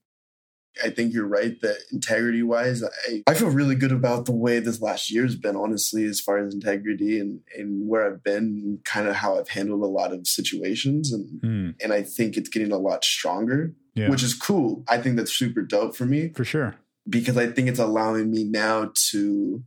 I 0.83 0.89
think 0.89 1.13
you're 1.13 1.27
right 1.27 1.59
that 1.61 1.77
integrity 1.91 2.43
wise, 2.43 2.83
I, 2.83 3.23
I 3.27 3.33
feel 3.33 3.49
really 3.49 3.75
good 3.75 3.93
about 3.93 4.25
the 4.25 4.35
way 4.35 4.59
this 4.59 4.81
last 4.81 5.09
year's 5.09 5.35
been, 5.35 5.55
honestly, 5.55 6.03
as 6.03 6.19
far 6.19 6.37
as 6.37 6.53
integrity 6.53 7.19
and, 7.19 7.39
and 7.57 7.87
where 7.87 8.05
I've 8.05 8.23
been, 8.23 8.79
kind 8.83 9.07
of 9.07 9.15
how 9.15 9.39
I've 9.39 9.49
handled 9.49 9.83
a 9.83 9.87
lot 9.87 10.13
of 10.13 10.27
situations. 10.27 11.13
And, 11.13 11.39
Hmm, 11.41 11.69
and 11.81 11.93
I 11.93 12.03
think 12.03 12.35
it's 12.35 12.49
getting 12.49 12.73
a 12.73 12.77
lot 12.77 13.05
stronger, 13.05 13.73
yeah, 13.95 14.09
which 14.09 14.23
is 14.23 14.33
cool. 14.33 14.83
I 14.87 14.97
think 14.99 15.15
that's 15.15 15.33
super 15.33 15.61
dope 15.61 15.95
for 15.95 16.05
me 16.05 16.29
for 16.29 16.45
sure. 16.45 16.75
because 17.09 17.37
I 17.37 17.47
think 17.47 17.69
it's 17.69 17.79
allowing 17.79 18.29
me 18.29 18.43
now 18.43 18.91
to 19.11 19.63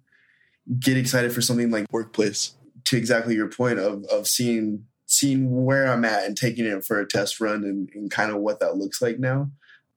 get 0.78 0.96
excited 0.96 1.32
for 1.32 1.40
something 1.40 1.70
like 1.70 1.86
workplace. 1.90 2.54
To 2.84 2.96
exactly 2.96 3.34
your 3.34 3.48
point 3.48 3.78
of 3.78 4.04
of 4.04 4.26
seeing 4.26 4.84
seeing 5.06 5.64
where 5.64 5.86
I'm 5.88 6.04
at 6.04 6.24
and 6.24 6.36
taking 6.36 6.64
it 6.66 6.84
for 6.84 7.00
a 7.00 7.06
test 7.06 7.40
run 7.40 7.64
and, 7.64 7.88
and 7.94 8.10
kind 8.10 8.30
of 8.30 8.38
what 8.38 8.60
that 8.60 8.76
looks 8.76 9.02
like 9.02 9.18
now. 9.18 9.50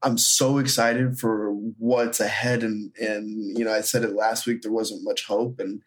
I'm 0.04 0.18
so 0.18 0.58
excited 0.58 1.20
for 1.20 1.52
what's 1.78 2.20
ahead 2.20 2.64
and 2.64 2.92
and 3.00 3.58
you 3.58 3.64
know 3.64 3.72
I 3.72 3.82
said 3.82 4.04
it 4.04 4.14
last 4.14 4.48
week 4.48 4.62
there 4.62 4.72
wasn't 4.72 5.04
much 5.04 5.26
hope 5.26 5.60
and 5.60 5.84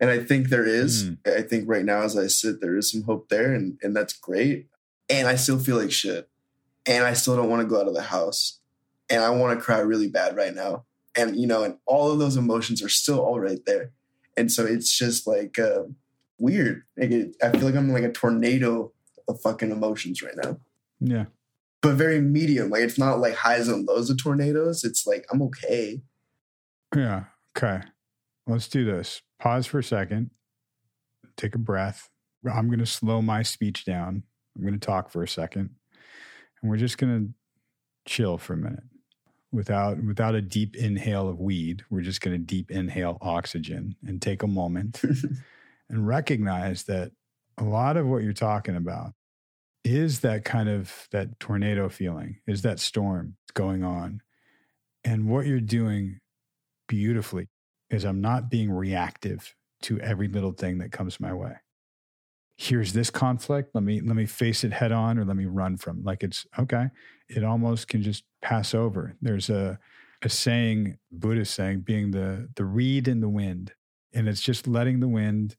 and 0.00 0.10
I 0.10 0.20
think 0.20 0.48
there 0.48 0.64
is. 0.64 1.10
Mm. 1.10 1.18
I 1.38 1.42
think 1.42 1.68
right 1.68 1.84
now 1.84 2.02
as 2.02 2.16
I 2.16 2.28
sit 2.28 2.60
there 2.60 2.76
is 2.76 2.90
some 2.90 3.02
hope 3.02 3.28
there 3.28 3.52
and 3.52 3.78
and 3.82 3.94
that's 3.94 4.14
great 4.14 4.68
and 5.10 5.28
I 5.28 5.36
still 5.36 5.58
feel 5.58 5.76
like 5.76 5.92
shit 5.92 6.28
and 6.88 7.04
I 7.04 7.12
still 7.12 7.36
don't 7.36 7.48
want 7.50 7.62
to 7.62 7.68
go 7.68 7.80
out 7.80 7.86
of 7.86 7.94
the 7.94 8.02
house 8.02 8.58
and 9.08 9.22
I 9.22 9.30
want 9.30 9.56
to 9.56 9.64
cry 9.64 9.78
really 9.78 10.08
bad 10.08 10.34
right 10.34 10.54
now 10.54 10.84
and 11.16 11.36
you 11.36 11.46
know 11.46 11.62
and 11.62 11.76
all 11.86 12.10
of 12.10 12.18
those 12.18 12.36
emotions 12.36 12.82
are 12.82 12.88
still 12.88 13.20
all 13.20 13.38
right 13.38 13.60
there 13.66 13.92
and 14.36 14.50
so 14.50 14.66
it's 14.66 14.96
just 14.98 15.26
like 15.26 15.58
uh, 15.58 15.82
weird 16.38 16.82
like 16.96 17.10
it, 17.10 17.36
I 17.42 17.50
feel 17.52 17.62
like 17.66 17.76
I'm 17.76 17.92
like 17.92 18.02
a 18.04 18.10
tornado 18.12 18.92
of 19.28 19.40
fucking 19.40 19.70
emotions 19.70 20.22
right 20.22 20.36
now 20.42 20.58
Yeah. 21.00 21.26
but 21.82 21.94
very 21.96 22.20
medium. 22.20 22.70
Like 22.70 22.82
it's 22.82 22.98
not 22.98 23.20
like 23.20 23.34
highs 23.34 23.68
and 23.68 23.86
lows 23.86 24.08
of 24.10 24.18
tornadoes. 24.18 24.82
It's 24.84 25.06
like 25.06 25.26
I'm 25.30 25.42
okay. 25.42 26.00
Yeah. 26.96 27.24
Okay. 27.56 27.82
Let's 28.46 28.68
do 28.68 28.84
this. 28.86 29.20
pause 29.38 29.66
for 29.66 29.78
a 29.80 29.84
second, 29.84 30.30
take 31.36 31.54
a 31.54 31.58
breath. 31.58 32.08
I'm 32.50 32.68
going 32.68 32.78
to 32.78 32.86
slow 32.86 33.20
my 33.20 33.42
speech 33.42 33.84
down. 33.84 34.22
I'm 34.56 34.62
going 34.62 34.78
to 34.78 34.86
talk 34.86 35.10
for 35.10 35.22
a 35.22 35.28
second, 35.28 35.70
and 36.60 36.70
we're 36.70 36.76
just 36.76 36.98
going 36.98 37.26
to 37.26 38.10
chill 38.10 38.38
for 38.38 38.54
a 38.54 38.56
minute 38.56 38.84
without 39.52 40.02
without 40.02 40.34
a 40.34 40.42
deep 40.42 40.76
inhale 40.76 41.28
of 41.28 41.40
weed. 41.40 41.82
We're 41.90 42.02
just 42.02 42.20
going 42.20 42.36
to 42.36 42.44
deep 42.44 42.70
inhale 42.70 43.18
oxygen 43.20 43.96
and 44.06 44.20
take 44.20 44.42
a 44.42 44.48
moment 44.48 45.02
and 45.88 46.06
recognize 46.06 46.84
that 46.84 47.12
a 47.56 47.64
lot 47.64 47.96
of 47.96 48.06
what 48.06 48.22
you're 48.22 48.32
talking 48.32 48.76
about 48.76 49.12
is 49.84 50.20
that 50.20 50.44
kind 50.44 50.68
of 50.68 51.08
that 51.12 51.40
tornado 51.40 51.88
feeling, 51.88 52.40
is 52.46 52.62
that 52.62 52.78
storm 52.78 53.36
going 53.54 53.82
on. 53.82 54.20
And 55.04 55.28
what 55.28 55.46
you're 55.46 55.60
doing 55.60 56.20
beautifully 56.88 57.48
is 57.90 58.04
I'm 58.04 58.20
not 58.20 58.50
being 58.50 58.70
reactive 58.70 59.54
to 59.82 59.98
every 60.00 60.28
little 60.28 60.52
thing 60.52 60.78
that 60.78 60.92
comes 60.92 61.20
my 61.20 61.32
way. 61.32 61.54
Here's 62.60 62.92
this 62.92 63.08
conflict. 63.08 63.70
Let 63.72 63.84
me 63.84 64.00
let 64.00 64.16
me 64.16 64.26
face 64.26 64.64
it 64.64 64.72
head 64.72 64.90
on 64.90 65.16
or 65.16 65.24
let 65.24 65.36
me 65.36 65.46
run 65.46 65.76
from. 65.76 66.02
Like 66.02 66.24
it's 66.24 66.44
okay. 66.58 66.88
It 67.28 67.44
almost 67.44 67.86
can 67.86 68.02
just 68.02 68.24
pass 68.42 68.74
over. 68.74 69.16
There's 69.22 69.48
a 69.48 69.78
a 70.22 70.28
saying, 70.28 70.98
Buddhist 71.12 71.54
saying, 71.54 71.80
being 71.80 72.10
the 72.10 72.48
the 72.56 72.64
reed 72.64 73.06
in 73.06 73.20
the 73.20 73.28
wind. 73.28 73.72
And 74.12 74.28
it's 74.28 74.40
just 74.40 74.66
letting 74.66 74.98
the 74.98 75.08
wind 75.08 75.56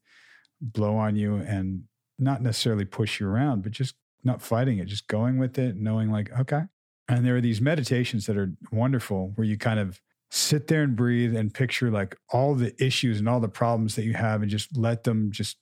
blow 0.60 0.96
on 0.96 1.16
you 1.16 1.36
and 1.36 1.84
not 2.18 2.42
necessarily 2.42 2.84
push 2.84 3.18
you 3.18 3.26
around, 3.26 3.62
but 3.62 3.72
just 3.72 3.94
not 4.22 4.42
fighting 4.42 4.78
it, 4.78 4.84
just 4.84 5.08
going 5.08 5.38
with 5.38 5.58
it, 5.58 5.76
knowing 5.76 6.10
like, 6.10 6.30
okay. 6.38 6.62
And 7.08 7.24
there 7.24 7.36
are 7.36 7.40
these 7.40 7.60
meditations 7.60 8.26
that 8.26 8.36
are 8.36 8.52
wonderful 8.70 9.32
where 9.36 9.46
you 9.46 9.56
kind 9.56 9.80
of 9.80 10.00
sit 10.30 10.66
there 10.66 10.82
and 10.82 10.94
breathe 10.94 11.34
and 11.34 11.52
picture 11.52 11.90
like 11.90 12.16
all 12.28 12.54
the 12.54 12.74
issues 12.84 13.18
and 13.18 13.28
all 13.28 13.40
the 13.40 13.48
problems 13.48 13.96
that 13.96 14.04
you 14.04 14.12
have 14.12 14.42
and 14.42 14.50
just 14.50 14.76
let 14.76 15.04
them 15.04 15.32
just 15.32 15.56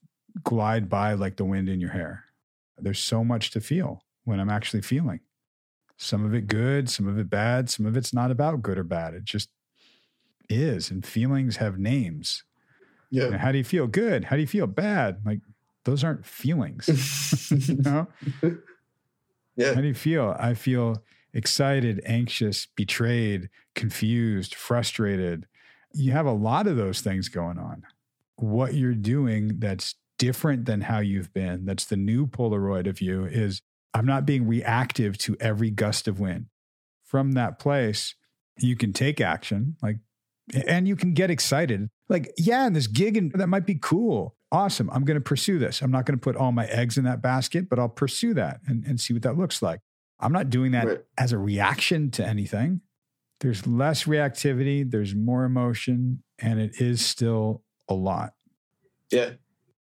glide 0.44 0.88
by 0.88 1.14
like 1.14 1.36
the 1.36 1.44
wind 1.44 1.68
in 1.68 1.80
your 1.80 1.90
hair. 1.90 2.24
There's 2.78 2.98
so 2.98 3.24
much 3.24 3.50
to 3.52 3.60
feel 3.60 4.04
when 4.24 4.40
I'm 4.40 4.50
actually 4.50 4.82
feeling. 4.82 5.20
Some 5.96 6.24
of 6.24 6.32
it 6.34 6.46
good, 6.46 6.88
some 6.88 7.08
of 7.08 7.18
it 7.18 7.28
bad, 7.28 7.68
some 7.68 7.86
of 7.86 7.96
it's 7.96 8.14
not 8.14 8.30
about 8.30 8.62
good 8.62 8.78
or 8.78 8.84
bad. 8.84 9.14
It 9.14 9.24
just 9.24 9.50
is. 10.48 10.90
And 10.90 11.04
feelings 11.04 11.56
have 11.56 11.78
names. 11.78 12.44
Yeah. 13.10 13.24
And 13.24 13.36
how 13.36 13.52
do 13.52 13.58
you 13.58 13.64
feel? 13.64 13.86
Good. 13.86 14.24
How 14.24 14.36
do 14.36 14.42
you 14.42 14.46
feel? 14.46 14.66
Bad. 14.66 15.20
Like 15.24 15.40
those 15.84 16.04
aren't 16.04 16.24
feelings. 16.24 17.50
you 17.68 17.76
know? 17.78 18.06
Yeah. 19.56 19.74
How 19.74 19.80
do 19.80 19.88
you 19.88 19.94
feel? 19.94 20.36
I 20.38 20.54
feel 20.54 21.02
excited, 21.34 22.00
anxious, 22.04 22.66
betrayed, 22.76 23.48
confused, 23.74 24.54
frustrated. 24.54 25.46
You 25.92 26.12
have 26.12 26.26
a 26.26 26.32
lot 26.32 26.66
of 26.66 26.76
those 26.76 27.00
things 27.00 27.28
going 27.28 27.58
on. 27.58 27.84
What 28.36 28.74
you're 28.74 28.94
doing 28.94 29.58
that's 29.58 29.94
different 30.18 30.66
than 30.66 30.82
how 30.82 30.98
you've 30.98 31.32
been, 31.32 31.64
that's 31.64 31.84
the 31.84 31.96
new 31.96 32.26
Polaroid 32.26 32.86
of 32.88 33.00
you, 33.00 33.24
is 33.24 33.62
I'm 33.94 34.06
not 34.06 34.26
being 34.26 34.46
reactive 34.46 35.16
to 35.18 35.36
every 35.40 35.70
gust 35.70 36.06
of 36.08 36.20
wind. 36.20 36.46
From 37.04 37.32
that 37.32 37.58
place, 37.58 38.14
you 38.58 38.76
can 38.76 38.92
take 38.92 39.20
action, 39.20 39.76
like, 39.82 39.96
and 40.66 40.86
you 40.88 40.96
can 40.96 41.14
get 41.14 41.30
excited. 41.30 41.88
Like, 42.08 42.32
yeah, 42.36 42.66
and 42.66 42.74
this 42.76 42.86
gig 42.86 43.16
and 43.16 43.32
that 43.32 43.46
might 43.48 43.66
be 43.66 43.78
cool. 43.80 44.36
Awesome. 44.50 44.88
I'm 44.92 45.04
going 45.04 45.16
to 45.16 45.20
pursue 45.22 45.58
this. 45.58 45.82
I'm 45.82 45.90
not 45.90 46.06
going 46.06 46.18
to 46.18 46.22
put 46.22 46.36
all 46.36 46.52
my 46.52 46.66
eggs 46.66 46.96
in 46.98 47.04
that 47.04 47.20
basket, 47.22 47.68
but 47.68 47.78
I'll 47.78 47.88
pursue 47.88 48.34
that 48.34 48.60
and, 48.66 48.84
and 48.84 48.98
see 49.00 49.12
what 49.12 49.22
that 49.22 49.36
looks 49.36 49.60
like. 49.62 49.80
I'm 50.20 50.32
not 50.32 50.50
doing 50.50 50.72
that 50.72 50.86
Right. 50.86 51.00
as 51.18 51.32
a 51.32 51.38
reaction 51.38 52.10
to 52.12 52.26
anything. 52.26 52.80
There's 53.40 53.66
less 53.66 54.04
reactivity, 54.04 54.90
there's 54.90 55.14
more 55.14 55.44
emotion, 55.44 56.24
and 56.38 56.58
it 56.58 56.80
is 56.80 57.04
still 57.04 57.62
a 57.88 57.94
lot. 57.94 58.34
yeah 59.12 59.30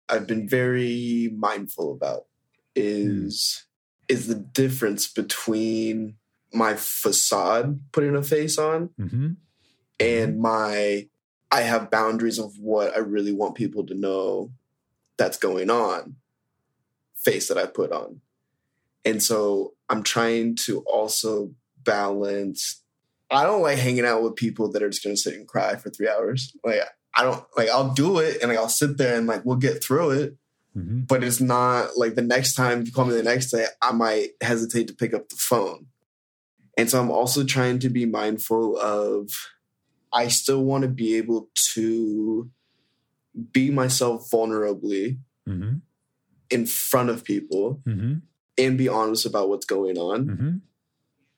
i've 0.08 0.26
been 0.26 0.48
very 0.48 1.30
mindful 1.36 1.92
about 1.92 2.26
is 2.74 3.64
is 4.08 4.26
the 4.28 4.34
difference 4.34 5.06
between 5.08 6.16
my 6.52 6.74
facade 6.74 7.80
putting 7.92 8.14
a 8.16 8.22
face 8.22 8.58
on 8.58 8.90
Mm-hmm. 9.00 9.28
and 10.00 10.38
my 10.40 11.08
i 11.50 11.60
have 11.62 11.90
boundaries 11.90 12.38
of 12.38 12.58
what 12.58 12.94
i 12.94 12.98
really 12.98 13.32
want 13.32 13.54
people 13.54 13.84
to 13.86 13.94
know 13.94 14.50
that's 15.16 15.38
going 15.38 15.70
on 15.70 16.16
face 17.14 17.48
that 17.48 17.58
i 17.58 17.66
put 17.66 17.90
on. 17.92 18.20
And 19.04 19.22
so 19.22 19.74
i'm 19.88 20.02
trying 20.02 20.56
to 20.66 20.80
also 20.80 21.52
balance 21.82 22.82
i 23.30 23.42
don't 23.44 23.62
like 23.62 23.78
hanging 23.78 24.04
out 24.04 24.22
with 24.22 24.36
people 24.36 24.70
that 24.70 24.82
are 24.82 24.90
just 24.90 25.02
going 25.02 25.16
to 25.16 25.20
sit 25.20 25.34
and 25.34 25.48
cry 25.48 25.76
for 25.76 25.90
three 25.90 26.08
hours. 26.08 26.52
Like 26.64 26.80
i 27.16 27.22
don't 27.22 27.44
like 27.56 27.68
i'll 27.70 27.92
do 27.94 28.18
it 28.18 28.40
and 28.42 28.50
like 28.50 28.58
i'll 28.58 28.68
sit 28.68 28.96
there 28.98 29.16
and 29.16 29.26
like 29.26 29.44
we'll 29.44 29.56
get 29.56 29.82
through 29.82 30.10
it 30.10 30.36
Mm-hmm. 30.76 31.04
but 31.08 31.24
it's 31.24 31.40
not 31.40 31.96
like 31.96 32.16
the 32.16 32.20
next 32.22 32.52
time 32.54 32.84
you 32.84 32.92
call 32.92 33.06
me 33.06 33.14
the 33.14 33.22
next 33.22 33.50
day, 33.50 33.64
I 33.80 33.92
might 33.92 34.32
hesitate 34.42 34.88
to 34.88 34.94
pick 34.94 35.14
up 35.14 35.30
the 35.30 35.36
phone. 35.36 35.86
And 36.76 36.90
so 36.90 37.00
I'm 37.00 37.10
also 37.10 37.44
trying 37.44 37.78
to 37.78 37.88
be 37.88 38.04
mindful 38.04 38.76
of 38.76 39.30
I 40.12 40.28
still 40.28 40.62
want 40.62 40.82
to 40.82 40.88
be 40.88 41.16
able 41.16 41.48
to 41.72 42.50
be 43.52 43.70
myself 43.70 44.28
vulnerably 44.30 45.16
Mm-hmm. 45.48 45.76
in 46.50 46.66
front 46.66 47.08
of 47.08 47.24
people 47.24 47.80
Mm-hmm. 47.86 48.14
and 48.58 48.76
be 48.76 48.88
honest 48.90 49.24
about 49.24 49.48
what's 49.48 49.64
going 49.64 49.96
on 49.96 50.26
Mm-hmm. 50.26 50.50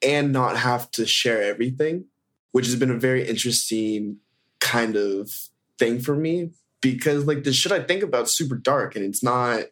and 0.02 0.32
not 0.32 0.56
have 0.56 0.90
to 0.92 1.06
share 1.06 1.42
everything, 1.44 2.06
which 2.50 2.66
has 2.66 2.74
been 2.74 2.90
a 2.90 2.98
very 2.98 3.24
interesting 3.28 4.16
kind 4.58 4.96
of 4.96 5.30
thing 5.78 6.00
for 6.00 6.14
me 6.14 6.50
because 6.80 7.26
like 7.26 7.44
the 7.44 7.52
shit 7.52 7.72
I 7.72 7.82
think 7.82 8.02
about 8.02 8.24
is 8.24 8.36
super 8.36 8.56
dark 8.56 8.96
and 8.96 9.04
it's 9.04 9.22
not 9.22 9.64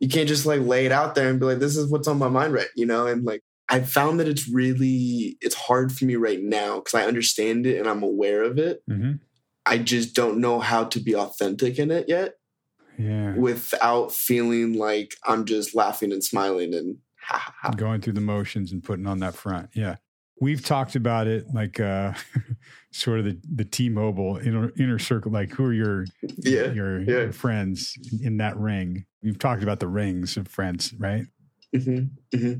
you 0.00 0.08
can't 0.08 0.28
just 0.28 0.46
like 0.46 0.60
lay 0.60 0.86
it 0.86 0.92
out 0.92 1.14
there 1.14 1.28
and 1.28 1.38
be 1.40 1.46
like 1.46 1.58
this 1.58 1.76
is 1.76 1.90
what's 1.90 2.08
on 2.08 2.18
my 2.18 2.28
mind 2.28 2.52
right 2.54 2.68
you 2.76 2.86
know 2.86 3.06
and 3.06 3.24
like 3.24 3.42
I 3.68 3.80
found 3.80 4.18
that 4.18 4.26
it's 4.28 4.48
really 4.48 5.36
it's 5.40 5.54
hard 5.54 5.92
for 5.92 6.04
me 6.04 6.16
right 6.16 6.42
now 6.42 6.76
because 6.76 6.94
I 6.94 7.04
understand 7.06 7.66
it 7.66 7.78
and 7.78 7.88
I'm 7.88 8.02
aware 8.02 8.42
of 8.42 8.58
it. 8.58 8.82
Mm-hmm. 8.90 9.12
I 9.64 9.78
just 9.78 10.14
don't 10.14 10.38
know 10.38 10.58
how 10.58 10.84
to 10.84 10.98
be 10.98 11.14
authentic 11.14 11.78
in 11.78 11.92
it 11.92 12.08
yet 12.08 12.34
Yeah. 12.98 13.34
without 13.36 14.10
feeling 14.12 14.74
like 14.74 15.14
I'm 15.24 15.44
just 15.44 15.72
laughing 15.74 16.10
and 16.12 16.24
smiling 16.24 16.74
and 16.74 16.96
ha 17.22 17.38
ha 17.38 17.54
ha. 17.62 17.70
Going 17.70 18.00
through 18.00 18.14
the 18.14 18.20
motions 18.20 18.72
and 18.72 18.82
putting 18.82 19.06
on 19.06 19.20
that 19.20 19.34
front. 19.36 19.68
Yeah. 19.74 19.96
We've 20.40 20.64
talked 20.64 20.96
about 20.96 21.26
it 21.26 21.46
like 21.52 21.78
uh 21.80 22.14
sort 22.92 23.18
of 23.20 23.24
the, 23.26 23.38
the 23.54 23.64
T-Mobile 23.64 24.38
inner, 24.38 24.72
inner 24.78 24.98
circle, 24.98 25.30
like 25.30 25.50
who 25.52 25.64
are 25.66 25.72
your 25.72 26.06
Yeah. 26.38 26.72
your, 26.72 27.00
yeah. 27.02 27.06
your 27.24 27.32
friends 27.32 27.96
in 28.22 28.38
that 28.38 28.56
ring. 28.56 29.04
We've 29.22 29.38
talked 29.38 29.62
about 29.62 29.80
the 29.80 29.88
rings 29.88 30.36
of 30.36 30.48
friends, 30.48 30.94
right? 30.98 31.26
hmm 31.74 32.04
hmm 32.34 32.54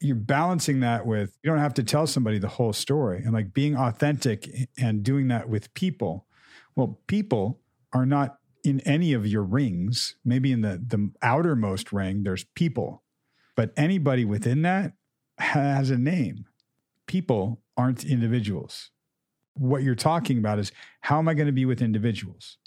You're 0.00 0.16
balancing 0.16 0.80
that 0.80 1.06
with 1.06 1.36
you 1.42 1.50
don't 1.50 1.60
have 1.60 1.74
to 1.74 1.82
tell 1.84 2.06
somebody 2.06 2.38
the 2.38 2.48
whole 2.48 2.72
story 2.72 3.22
and 3.22 3.32
like 3.32 3.52
being 3.52 3.76
authentic 3.76 4.48
and 4.78 5.02
doing 5.02 5.28
that 5.28 5.48
with 5.48 5.72
people. 5.74 6.26
Well, 6.74 7.00
people 7.06 7.60
are 7.92 8.06
not 8.06 8.38
in 8.64 8.80
any 8.80 9.12
of 9.12 9.26
your 9.26 9.42
rings. 9.44 10.16
Maybe 10.24 10.52
in 10.52 10.62
the 10.62 10.82
the 10.84 11.10
outermost 11.22 11.92
ring, 11.92 12.22
there's 12.24 12.44
people, 12.54 13.02
but 13.54 13.72
anybody 13.76 14.24
within 14.24 14.62
that 14.62 14.94
has 15.38 15.90
a 15.90 15.98
name. 15.98 16.46
People 17.06 17.60
aren't 17.76 18.04
individuals. 18.04 18.90
What 19.54 19.82
you're 19.82 19.94
talking 19.94 20.38
about 20.38 20.58
is 20.58 20.72
how 21.02 21.18
am 21.18 21.28
I 21.28 21.34
going 21.34 21.46
to 21.46 21.52
be 21.52 21.64
with 21.64 21.80
individuals? 21.80 22.58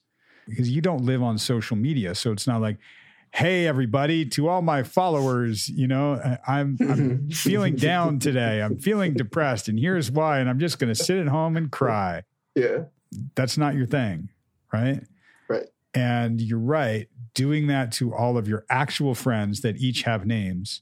Because 0.47 0.69
you 0.69 0.81
don't 0.81 1.05
live 1.05 1.21
on 1.21 1.37
social 1.37 1.77
media, 1.77 2.15
so 2.15 2.31
it's 2.31 2.47
not 2.47 2.61
like, 2.61 2.77
"Hey, 3.31 3.67
everybody, 3.67 4.25
to 4.25 4.49
all 4.49 4.63
my 4.63 4.81
followers, 4.81 5.69
you 5.69 5.87
know, 5.87 6.37
I'm 6.47 6.77
I'm 6.81 7.29
feeling 7.31 7.75
down 7.75 8.17
today. 8.17 8.61
I'm 8.61 8.79
feeling 8.79 9.13
depressed, 9.13 9.67
and 9.67 9.79
here's 9.79 10.09
why. 10.09 10.39
And 10.39 10.49
I'm 10.49 10.59
just 10.59 10.79
going 10.79 10.91
to 10.91 10.95
sit 10.95 11.17
at 11.17 11.27
home 11.27 11.55
and 11.55 11.71
cry." 11.71 12.23
Yeah. 12.55 12.85
That's 13.35 13.57
not 13.57 13.75
your 13.75 13.85
thing, 13.85 14.29
right? 14.71 15.03
Right. 15.47 15.67
And 15.93 16.41
you're 16.41 16.59
right. 16.59 17.07
Doing 17.33 17.67
that 17.67 17.91
to 17.93 18.13
all 18.13 18.37
of 18.37 18.47
your 18.47 18.65
actual 18.69 19.15
friends 19.15 19.61
that 19.61 19.77
each 19.77 20.03
have 20.03 20.25
names 20.25 20.81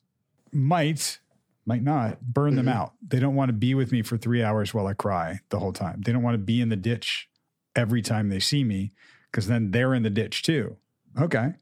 might, 0.52 1.20
might 1.68 1.84
not 1.84 2.22
burn 2.34 2.56
them 2.56 2.66
Mhm. 2.66 2.74
out. 2.74 2.94
They 3.06 3.20
don't 3.20 3.36
want 3.36 3.50
to 3.50 3.54
be 3.54 3.76
with 3.76 3.92
me 3.92 4.02
for 4.02 4.18
three 4.18 4.42
hours 4.42 4.74
while 4.74 4.88
I 4.88 4.94
cry 4.94 5.42
the 5.50 5.60
whole 5.60 5.74
time. 5.74 6.02
They 6.02 6.12
don't 6.12 6.24
want 6.24 6.36
to 6.36 6.40
be 6.44 6.62
in 6.62 6.70
the 6.70 6.76
ditch 6.76 7.30
every 7.76 8.02
time 8.02 8.30
they 8.30 8.40
see 8.40 8.64
me 8.64 8.94
because 9.32 9.48
then 9.48 9.72
they're 9.72 9.94
in 9.94 10.04
the 10.04 10.10
ditch 10.10 10.42
too. 10.44 10.78
Okay. 11.20 11.54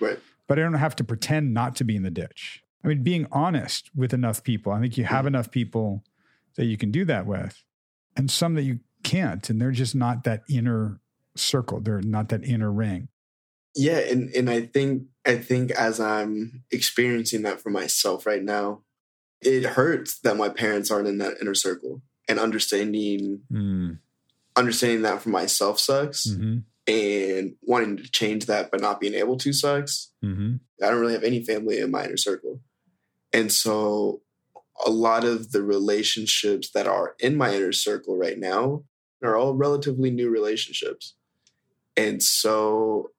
Right. 0.00 0.18
But 0.48 0.58
I 0.58 0.62
don't 0.62 0.74
have 0.74 0.96
to 0.96 1.04
pretend 1.04 1.54
not 1.54 1.76
to 1.76 1.84
be 1.84 1.94
in 1.94 2.02
the 2.02 2.10
ditch. 2.10 2.64
I 2.82 2.88
mean, 2.88 3.02
being 3.02 3.26
honest 3.30 3.90
with 3.94 4.12
enough 4.14 4.42
people, 4.42 4.72
I 4.72 4.80
think 4.80 4.96
you 4.96 5.04
have 5.04 5.26
enough 5.26 5.50
people 5.50 6.02
that 6.56 6.64
you 6.64 6.76
can 6.78 6.90
do 6.90 7.04
that 7.04 7.26
with, 7.26 7.62
and 8.16 8.30
some 8.30 8.54
that 8.54 8.62
you 8.62 8.80
can't. 9.02 9.48
And 9.50 9.60
they're 9.60 9.70
just 9.70 9.94
not 9.94 10.24
that 10.24 10.42
inner 10.48 11.00
circle, 11.36 11.80
they're 11.80 12.00
not 12.02 12.30
that 12.30 12.42
inner 12.44 12.72
ring. 12.72 13.08
yeah 13.76 13.98
and 13.98 14.30
and 14.34 14.50
i 14.50 14.60
think 14.62 15.04
i 15.24 15.36
think 15.36 15.70
as 15.70 16.00
i'm 16.00 16.64
experiencing 16.72 17.42
that 17.42 17.60
for 17.60 17.70
myself 17.70 18.26
right 18.26 18.42
now 18.42 18.82
it 19.42 19.64
hurts 19.64 20.20
that 20.20 20.36
my 20.36 20.48
parents 20.48 20.90
aren't 20.90 21.08
in 21.08 21.18
that 21.18 21.36
inner 21.40 21.54
circle 21.54 22.02
and 22.28 22.38
understanding 22.38 23.40
Mm. 23.52 23.98
understanding 24.56 25.02
that 25.02 25.22
for 25.22 25.30
myself 25.30 25.78
sucks 25.80 26.28
hmm 26.28 26.58
and 26.86 27.54
wanting 27.62 27.96
to 27.98 28.10
change 28.10 28.46
that 28.46 28.70
but 28.70 28.80
not 28.80 28.98
being 29.00 29.14
able 29.14 29.36
to 29.36 29.52
sucks. 29.52 30.10
Mm-hmm. 30.24 30.56
I 30.82 30.88
don't 30.90 30.98
really 30.98 31.12
have 31.12 31.22
any 31.22 31.44
family 31.44 31.78
in 31.78 31.90
my 31.90 32.04
inner 32.04 32.16
circle. 32.16 32.62
And 33.32 33.52
so 33.52 34.22
a 34.84 34.90
lot 34.90 35.22
of 35.22 35.52
the 35.52 35.62
relationships 35.62 36.70
that 36.74 36.88
are 36.88 37.14
in 37.20 37.36
my 37.36 37.54
inner 37.54 37.70
circle 37.72 38.16
right 38.16 38.38
now 38.38 38.84
are 39.22 39.36
all 39.36 39.54
relatively 39.54 40.10
new 40.10 40.30
relationships. 40.30 41.14
And 41.96 42.22
so 42.22 43.10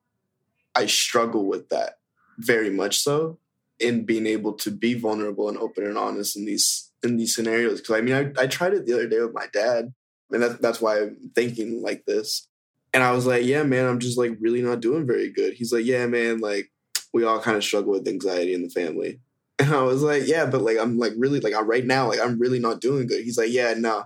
I 0.75 0.87
struggle 0.87 1.45
with 1.45 1.69
that 1.69 1.99
very 2.39 2.71
much 2.71 2.97
so 2.99 3.37
in 3.81 4.05
being 4.05 4.27
able 4.27 4.53
to 4.53 4.71
be 4.71 4.93
vulnerable 4.93 5.49
and 5.49 5.57
open 5.57 5.85
and 5.85 5.97
honest 5.97 6.37
in 6.37 6.45
these 6.45 6.91
in 7.03 7.17
these 7.17 7.35
scenarios. 7.35 7.81
Cause 7.81 7.97
I 7.97 8.01
mean 8.01 8.13
I, 8.13 8.43
I 8.43 8.47
tried 8.47 8.73
it 8.73 8.85
the 8.85 8.93
other 8.93 9.07
day 9.07 9.19
with 9.19 9.33
my 9.33 9.47
dad. 9.51 9.93
And 10.31 10.41
that's 10.41 10.57
that's 10.59 10.81
why 10.81 11.01
I'm 11.01 11.31
thinking 11.35 11.81
like 11.81 12.05
this. 12.05 12.47
And 12.93 13.03
I 13.03 13.11
was 13.11 13.25
like, 13.25 13.45
yeah, 13.45 13.63
man, 13.63 13.85
I'm 13.85 13.99
just 13.99 14.17
like 14.17 14.37
really 14.39 14.61
not 14.61 14.81
doing 14.81 15.05
very 15.07 15.31
good. 15.31 15.53
He's 15.53 15.71
like, 15.71 15.85
yeah, 15.85 16.05
man, 16.07 16.39
like 16.39 16.71
we 17.13 17.23
all 17.23 17.41
kind 17.41 17.57
of 17.57 17.63
struggle 17.63 17.93
with 17.93 18.07
anxiety 18.07 18.53
in 18.53 18.63
the 18.63 18.69
family. 18.69 19.19
And 19.59 19.75
I 19.75 19.83
was 19.83 20.01
like, 20.01 20.23
yeah, 20.25 20.47
but 20.47 20.63
like 20.63 20.79
I'm 20.79 20.97
like 20.97 21.13
really 21.15 21.39
like 21.39 21.53
I, 21.53 21.61
right 21.61 21.85
now, 21.85 22.07
like 22.07 22.19
I'm 22.19 22.39
really 22.39 22.57
not 22.57 22.81
doing 22.81 23.05
good. 23.05 23.23
He's 23.23 23.37
like, 23.37 23.51
yeah, 23.51 23.75
no, 23.77 24.05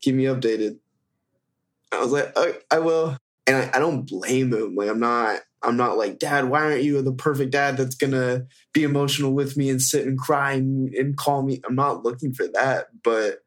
keep 0.00 0.16
me 0.16 0.24
updated. 0.24 0.78
I 1.92 2.00
was 2.00 2.10
like, 2.10 2.32
I, 2.36 2.54
I 2.72 2.80
will, 2.80 3.16
and 3.46 3.56
I, 3.56 3.70
I 3.74 3.78
don't 3.78 4.04
blame 4.04 4.52
him. 4.52 4.74
Like 4.74 4.88
I'm 4.88 4.98
not, 4.98 5.42
I'm 5.66 5.76
not 5.76 5.98
like, 5.98 6.18
Dad, 6.18 6.48
why 6.48 6.60
aren't 6.60 6.84
you 6.84 7.02
the 7.02 7.12
perfect 7.12 7.50
dad 7.50 7.76
that's 7.76 7.96
gonna 7.96 8.46
be 8.72 8.84
emotional 8.84 9.32
with 9.32 9.56
me 9.56 9.68
and 9.68 9.82
sit 9.82 10.06
and 10.06 10.18
cry 10.18 10.52
and, 10.52 10.94
and 10.94 11.16
call 11.16 11.42
me? 11.42 11.60
I'm 11.66 11.74
not 11.74 12.04
looking 12.04 12.32
for 12.32 12.46
that, 12.54 12.86
but 13.02 13.40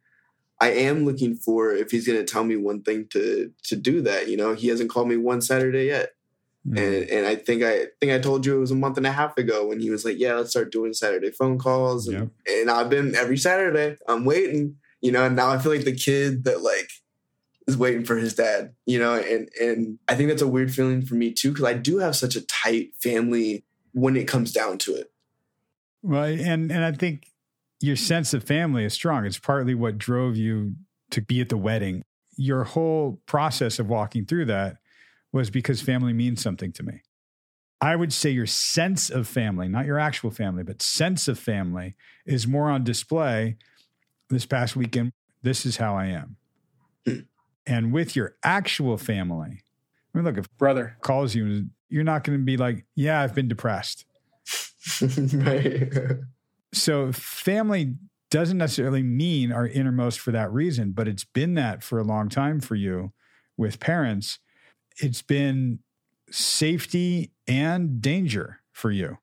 I 0.62 0.72
am 0.72 1.06
looking 1.06 1.36
for 1.36 1.72
if 1.74 1.92
he's 1.92 2.06
gonna 2.06 2.26
tell 2.26 2.44
me 2.44 2.58
one 2.58 2.82
thing 2.82 3.08
to 3.12 3.52
to 3.64 3.76
do 3.76 4.02
that. 4.02 4.28
You 4.28 4.38
know, 4.38 4.54
he 4.54 4.68
hasn't 4.68 4.90
called 4.90 5.08
me 5.08 5.16
one 5.16 5.42
Saturday 5.42 5.86
yet. 5.86 6.10
Mm-hmm. 6.68 6.78
And 6.78 7.10
and 7.10 7.26
I 7.26 7.36
think 7.36 7.64
I 7.64 7.86
think 8.02 8.12
I 8.12 8.20
told 8.20 8.46
you 8.46 8.58
it 8.58 8.60
was 8.60 8.72
a 8.72 8.76
month 8.76 8.98
and 8.98 9.08
a 9.08 9.12
half 9.12 9.38
ago 9.38 9.68
when 9.68 9.80
he 9.80 9.90
was 9.90 10.04
like, 10.04 10.20
"Yeah, 10.20 10.34
let's 10.34 10.50
start 10.50 10.72
doing 10.72 10.94
Saturday 10.94 11.32
phone 11.32 11.58
calls." 11.58 12.08
And, 12.08 12.32
and 12.48 12.70
I've 12.70 12.90
been 12.90 13.16
every 13.16 13.38
Saturday. 13.38 13.96
I'm 14.08 14.26
waiting, 14.26 14.76
you 15.00 15.14
know. 15.14 15.26
And 15.26 15.38
now 15.38 15.50
I 15.50 15.58
feel 15.58 15.72
like 15.72 15.86
the 15.86 15.96
kid 15.96 16.44
that 16.44 16.62
like 16.62 16.90
is 17.70 17.78
waiting 17.78 18.04
for 18.04 18.18
his 18.18 18.34
dad, 18.34 18.74
you 18.86 19.00
know. 19.00 19.14
And 19.14 19.50
and 19.62 20.00
I 20.08 20.16
think 20.16 20.30
that's 20.30 20.42
a 20.42 20.48
weird 20.48 20.74
feeling 20.74 21.06
for 21.06 21.16
me 21.16 21.32
too 21.32 21.50
because 21.50 21.66
I 21.66 21.74
do 21.74 22.00
have 22.00 22.16
such 22.16 22.36
a 22.36 22.46
tight 22.46 22.92
family 23.02 23.64
when 23.94 24.18
it 24.18 24.28
comes 24.28 24.52
down 24.52 24.78
to 24.80 24.96
it. 24.96 25.12
Well, 26.02 26.24
and 26.24 26.72
and 26.72 26.84
I 26.84 26.92
think 26.92 27.28
your 27.80 27.96
sense 27.96 28.34
of 28.34 28.44
family 28.44 28.84
is 28.84 28.94
strong. 28.94 29.26
It's 29.26 29.40
partly 29.40 29.76
what 29.76 29.98
drove 29.98 30.36
you 30.36 30.76
to 31.12 31.22
be 31.22 31.42
at 31.42 31.50
the 31.50 31.58
wedding. 31.58 32.04
Your 32.36 32.64
whole 32.64 33.22
process 33.26 33.80
of 33.80 33.88
walking 33.88 34.26
through 34.26 34.46
that 34.46 34.78
was 35.32 35.50
because 35.50 35.82
family 35.82 36.14
means 36.14 36.42
something 36.42 36.72
to 36.74 36.84
me. 36.84 37.02
I 37.82 37.96
would 37.96 38.12
say 38.12 38.30
your 38.30 38.46
sense 38.46 39.10
of 39.10 39.28
family, 39.28 39.70
not 39.70 39.86
your 39.86 40.00
actual 40.00 40.32
family, 40.32 40.64
but 40.64 40.82
sense 40.82 41.28
of 41.30 41.40
family 41.40 41.96
is 42.26 42.46
more 42.46 42.70
on 42.70 42.84
display 42.84 43.56
this 44.30 44.46
past 44.46 44.76
weekend. 44.76 45.14
This 45.44 45.66
is 45.66 45.78
how 45.78 45.96
I 45.96 46.08
am. 46.08 46.36
And 47.70 47.94
with 47.94 48.16
your 48.16 48.36
actual 48.44 48.98
family, 48.98 49.64
I 50.14 50.18
mean, 50.18 50.26
look, 50.26 50.38
if 50.38 50.50
brother 50.58 50.98
calls 51.02 51.36
you, 51.36 51.68
you're 51.88 52.04
not 52.04 52.24
going 52.24 52.38
to 52.38 52.44
be 52.44 52.58
like, 52.58 52.86
yeah, 52.96 53.22
I've 53.22 53.36
been 53.36 53.48
depressed. 53.48 54.06
right. 55.34 55.94
so 56.74 57.12
family 57.12 57.96
doesn't 58.32 58.58
necessarily 58.58 59.04
mean 59.04 59.52
our 59.52 59.68
innermost 59.68 60.20
for 60.20 60.32
that 60.32 60.52
reason, 60.52 60.92
but 60.92 61.08
it's 61.08 61.24
been 61.24 61.54
that 61.56 61.84
for 61.84 62.00
a 62.00 62.04
long 62.04 62.30
time 62.30 62.60
for 62.60 62.76
you 62.76 63.14
with 63.58 63.80
parents 63.80 64.40
it's 65.00 65.22
been 65.22 65.80
safety 66.30 67.32
and 67.48 68.02
danger 68.02 68.60
for 68.72 68.92
you. 68.92 69.18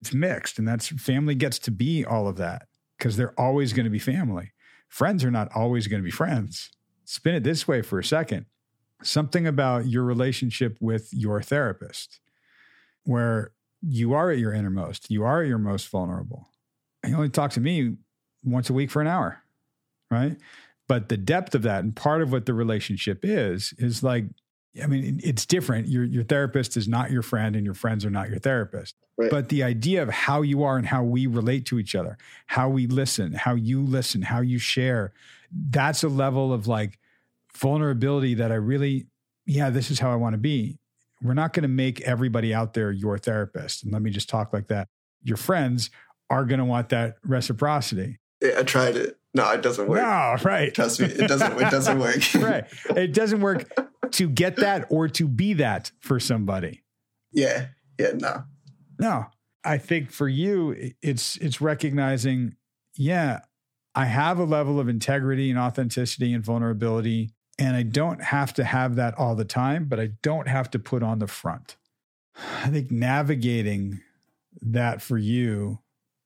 It's 0.00 0.12
mixed, 0.12 0.58
and 0.58 0.68
that's 0.68 0.88
family 0.88 1.34
gets 1.34 1.58
to 1.60 1.70
be 1.70 2.04
all 2.04 2.28
of 2.28 2.36
that 2.36 2.66
because 2.98 3.16
they're 3.16 3.38
always 3.40 3.72
going 3.72 3.84
to 3.84 3.90
be 3.90 3.98
family. 3.98 4.52
Friends 4.88 5.24
are 5.24 5.30
not 5.30 5.48
always 5.54 5.86
going 5.86 6.02
to 6.02 6.04
be 6.04 6.10
friends. 6.10 6.70
Spin 7.04 7.34
it 7.34 7.44
this 7.44 7.68
way 7.68 7.82
for 7.82 7.98
a 7.98 8.04
second 8.04 8.46
something 9.02 9.46
about 9.46 9.86
your 9.86 10.02
relationship 10.02 10.76
with 10.80 11.12
your 11.12 11.42
therapist, 11.42 12.20
where 13.04 13.52
you 13.82 14.14
are 14.14 14.30
at 14.30 14.38
your 14.38 14.52
innermost, 14.52 15.10
you 15.10 15.24
are 15.24 15.42
at 15.42 15.48
your 15.48 15.58
most 15.58 15.88
vulnerable. 15.88 16.48
You 17.06 17.14
only 17.14 17.28
talk 17.28 17.50
to 17.52 17.60
me 17.60 17.96
once 18.42 18.70
a 18.70 18.72
week 18.72 18.90
for 18.90 19.02
an 19.02 19.08
hour, 19.08 19.42
right? 20.10 20.36
But 20.88 21.08
the 21.08 21.16
depth 21.16 21.54
of 21.54 21.62
that 21.62 21.84
and 21.84 21.94
part 21.94 22.22
of 22.22 22.32
what 22.32 22.46
the 22.46 22.54
relationship 22.54 23.20
is, 23.22 23.74
is 23.78 24.02
like 24.02 24.24
I 24.82 24.86
mean, 24.86 25.20
it's 25.22 25.46
different. 25.46 25.86
Your 25.88 26.04
your 26.04 26.24
therapist 26.24 26.76
is 26.76 26.88
not 26.88 27.10
your 27.10 27.22
friend, 27.22 27.54
and 27.54 27.64
your 27.64 27.74
friends 27.74 28.04
are 28.04 28.10
not 28.10 28.28
your 28.28 28.38
therapist. 28.38 28.96
Right. 29.16 29.30
But 29.30 29.48
the 29.48 29.62
idea 29.62 30.02
of 30.02 30.08
how 30.08 30.42
you 30.42 30.64
are 30.64 30.76
and 30.76 30.86
how 30.86 31.04
we 31.04 31.26
relate 31.26 31.66
to 31.66 31.78
each 31.78 31.94
other, 31.94 32.18
how 32.46 32.68
we 32.68 32.86
listen, 32.88 33.32
how 33.32 33.54
you 33.54 33.80
listen, 33.80 34.22
how 34.22 34.40
you 34.40 34.58
share, 34.58 35.12
that's 35.52 36.02
a 36.02 36.08
level 36.08 36.52
of 36.52 36.66
like 36.66 36.98
vulnerability 37.56 38.34
that 38.34 38.50
I 38.50 38.56
really, 38.56 39.06
yeah, 39.46 39.70
this 39.70 39.90
is 39.90 40.00
how 40.00 40.10
I 40.10 40.16
want 40.16 40.34
to 40.34 40.38
be. 40.38 40.78
We're 41.22 41.34
not 41.34 41.52
going 41.52 41.62
to 41.62 41.68
make 41.68 42.00
everybody 42.00 42.52
out 42.52 42.74
there 42.74 42.90
your 42.90 43.16
therapist. 43.16 43.84
And 43.84 43.92
let 43.92 44.02
me 44.02 44.10
just 44.10 44.28
talk 44.28 44.52
like 44.52 44.66
that. 44.68 44.88
Your 45.22 45.36
friends 45.36 45.90
are 46.28 46.44
going 46.44 46.58
to 46.58 46.64
want 46.64 46.88
that 46.88 47.16
reciprocity. 47.24 48.18
Yeah, 48.42 48.58
I 48.58 48.62
tried 48.64 48.96
it. 48.96 49.16
No, 49.34 49.50
it 49.50 49.62
doesn't 49.62 49.88
work. 49.88 50.00
No, 50.00 50.36
right. 50.44 50.72
Trust 50.72 51.00
me, 51.00 51.06
it 51.06 51.26
doesn't. 51.26 51.60
It 51.60 51.70
doesn't 51.70 51.98
work. 51.98 52.22
right. 52.36 52.64
It 52.96 53.12
doesn't 53.12 53.40
work 53.40 53.68
to 54.12 54.28
get 54.28 54.56
that 54.56 54.86
or 54.90 55.08
to 55.08 55.26
be 55.26 55.54
that 55.54 55.90
for 56.00 56.20
somebody. 56.20 56.84
Yeah. 57.32 57.66
Yeah. 57.98 58.12
No. 58.14 58.44
No. 58.98 59.26
I 59.64 59.78
think 59.78 60.12
for 60.12 60.28
you, 60.28 60.92
it's 61.02 61.36
it's 61.38 61.60
recognizing, 61.60 62.54
yeah, 62.96 63.40
I 63.94 64.04
have 64.04 64.38
a 64.38 64.44
level 64.44 64.78
of 64.78 64.88
integrity 64.88 65.50
and 65.50 65.58
authenticity 65.58 66.32
and 66.32 66.44
vulnerability, 66.44 67.30
and 67.58 67.74
I 67.74 67.82
don't 67.82 68.22
have 68.22 68.54
to 68.54 68.64
have 68.64 68.96
that 68.96 69.18
all 69.18 69.34
the 69.34 69.44
time, 69.44 69.86
but 69.86 69.98
I 69.98 70.10
don't 70.22 70.48
have 70.48 70.70
to 70.72 70.78
put 70.78 71.02
on 71.02 71.18
the 71.18 71.26
front. 71.26 71.76
I 72.36 72.68
think 72.68 72.90
navigating 72.90 74.00
that 74.60 75.00
for 75.00 75.18
you 75.18 75.80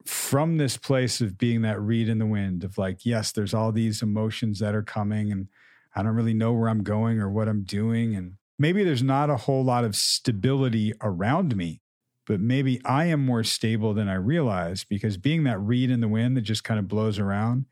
from 0.09 0.57
this 0.57 0.79
place 0.79 1.21
of 1.21 1.37
being 1.37 1.61
that 1.61 1.79
reed 1.79 2.09
in 2.09 2.19
the 2.19 2.25
wind 2.27 2.65
of 2.65 2.79
like, 2.79 3.05
yes, 3.05 3.31
there's 3.31 3.53
all 3.53 3.71
these 3.73 4.01
emotions 4.01 4.59
that 4.59 4.75
are 4.75 4.83
coming 4.83 5.31
and 5.31 5.49
I 5.95 6.03
don't 6.03 6.15
really 6.15 6.33
know 6.33 6.55
where 6.55 6.71
I'm 6.71 6.83
going 6.83 7.19
or 7.21 7.29
what 7.29 7.47
I'm 7.47 7.63
doing. 7.63 8.17
And 8.17 8.35
maybe 8.59 8.85
there's 8.85 9.03
not 9.03 9.29
a 9.29 9.37
whole 9.37 9.63
lot 9.63 9.85
of 9.85 9.95
stability 9.95 10.95
around 11.03 11.55
me, 11.57 11.83
but 12.27 12.41
maybe 12.41 12.81
I 12.87 13.05
am 13.07 13.23
more 13.27 13.45
stable 13.45 13.93
than 13.93 14.09
I 14.09 14.15
realize 14.15 14.83
because 14.83 15.19
being 15.19 15.45
that 15.45 15.59
reed 15.61 15.91
in 15.91 16.01
the 16.01 16.09
wind 16.09 16.39
that 16.39 16.43
just 16.43 16.65
kind 16.65 16.81
of 16.81 16.89
blows 16.89 17.19
around, 17.19 17.67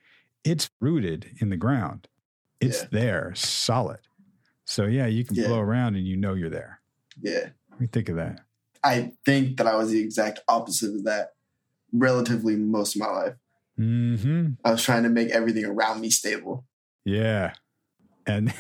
it's 0.45 0.69
rooted 0.79 1.31
in 1.41 1.49
the 1.49 1.57
ground. 1.57 2.07
It's 2.61 2.83
Yeah. 2.83 2.89
there, 2.93 3.35
solid. 3.35 4.01
So 4.67 4.85
yeah, 4.85 5.07
you 5.07 5.25
can 5.25 5.37
Yeah. 5.37 5.47
blow 5.47 5.61
around 5.61 5.97
and 5.97 6.07
you 6.07 6.19
know 6.19 6.35
you're 6.35 6.51
there. 6.51 6.81
Yeah. 7.19 7.47
Do 7.71 7.77
you 7.81 7.87
think 7.87 8.11
of 8.11 8.17
that? 8.17 8.41
I 8.85 9.13
think 9.25 9.57
that 9.57 9.67
I 9.67 9.77
was 9.77 9.91
the 9.91 10.01
exact 10.01 10.41
opposite 10.49 10.95
of 10.95 11.05
that 11.05 11.31
relatively 11.93 12.57
most 12.57 12.95
of 12.97 13.01
my 13.01 13.09
life. 13.11 13.35
Mm-hmm. 13.79 14.51
I 14.65 14.71
was 14.73 14.83
trying 14.83 15.03
to 15.03 15.09
make 15.09 15.31
everything 15.31 15.65
around 15.65 16.01
me 16.01 16.11
stable. 16.11 16.65
Yeah. 17.05 17.53
And 18.29 18.53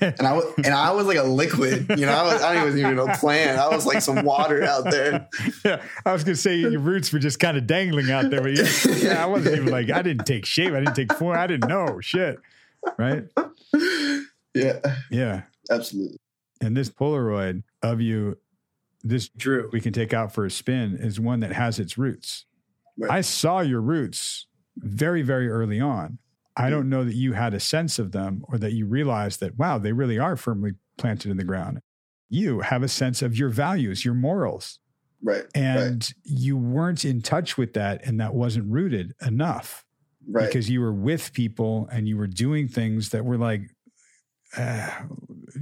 And 0.00 0.20
I 0.20 0.32
was 0.34 0.44
and 0.64 0.68
I 0.72 0.92
was 0.92 1.06
like 1.06 1.16
a 1.16 1.24
liquid, 1.24 1.86
you 1.98 2.06
know, 2.06 2.12
I, 2.12 2.22
was, 2.22 2.40
I 2.42 2.54
didn't 2.64 2.78
even 2.78 2.98
a 3.00 3.16
plant. 3.16 3.58
I 3.58 3.68
was 3.68 3.84
like 3.84 4.00
some 4.00 4.24
water 4.24 4.62
out 4.62 4.84
there. 4.84 5.28
yeah, 5.64 5.82
I 6.06 6.12
was 6.12 6.22
gonna 6.22 6.36
say 6.36 6.56
your 6.56 6.78
roots 6.78 7.12
were 7.12 7.18
just 7.18 7.40
kind 7.40 7.56
of 7.56 7.66
dangling 7.66 8.12
out 8.12 8.30
there, 8.30 8.40
but 8.40 8.52
yeah, 8.56 8.68
yeah, 8.96 9.22
I 9.24 9.26
wasn't 9.26 9.56
even 9.56 9.72
like 9.72 9.90
I 9.90 10.02
didn't 10.02 10.24
take 10.24 10.46
shape, 10.46 10.72
I 10.72 10.78
didn't 10.78 10.94
take 10.94 11.12
form, 11.14 11.36
I 11.36 11.48
didn't 11.48 11.68
know 11.68 11.98
shit, 12.00 12.38
right? 12.96 13.24
Yeah, 14.54 14.80
Yeah, 15.10 15.42
absolutely. 15.70 16.18
and 16.60 16.76
this 16.76 16.88
Polaroid 16.88 17.62
of 17.82 18.00
you, 18.00 18.38
this 19.02 19.28
Drew, 19.28 19.68
we 19.72 19.80
can 19.80 19.92
take 19.92 20.12
out 20.12 20.32
for 20.32 20.44
a 20.46 20.50
spin 20.50 20.96
is 20.96 21.20
one 21.20 21.40
that 21.40 21.52
has 21.52 21.78
its 21.78 21.98
roots. 21.98 22.44
Right. 22.98 23.10
I 23.10 23.20
saw 23.20 23.60
your 23.60 23.80
roots 23.80 24.46
very, 24.76 25.22
very 25.22 25.48
early 25.48 25.80
on. 25.80 26.18
I 26.56 26.70
don't 26.70 26.88
know 26.88 27.04
that 27.04 27.14
you 27.14 27.34
had 27.34 27.54
a 27.54 27.60
sense 27.60 28.00
of 28.00 28.10
them 28.10 28.42
or 28.48 28.58
that 28.58 28.72
you 28.72 28.84
realized 28.86 29.38
that, 29.40 29.56
wow, 29.56 29.78
they 29.78 29.92
really 29.92 30.18
are 30.18 30.36
firmly 30.36 30.72
planted 30.96 31.30
in 31.30 31.36
the 31.36 31.44
ground. 31.44 31.80
You 32.28 32.60
have 32.60 32.82
a 32.82 32.88
sense 32.88 33.22
of 33.22 33.36
your 33.38 33.48
values, 33.48 34.04
your 34.04 34.14
morals, 34.14 34.80
Right. 35.22 35.44
and 35.54 36.08
you 36.24 36.56
weren't 36.56 37.04
in 37.04 37.22
touch 37.22 37.56
with 37.56 37.74
that 37.74 38.04
and 38.04 38.20
that 38.20 38.34
wasn't 38.34 38.70
rooted 38.72 39.14
enough 39.24 39.84
right. 40.28 40.42
Right. 40.42 40.46
because 40.48 40.68
you 40.70 40.80
were 40.80 40.92
with 40.92 41.32
people 41.32 41.88
and 41.92 42.06
you 42.08 42.16
were 42.16 42.26
doing 42.28 42.66
things 42.68 43.10
that 43.10 43.24
were 43.24 43.38
like 43.38 43.62
uh, 44.56 44.90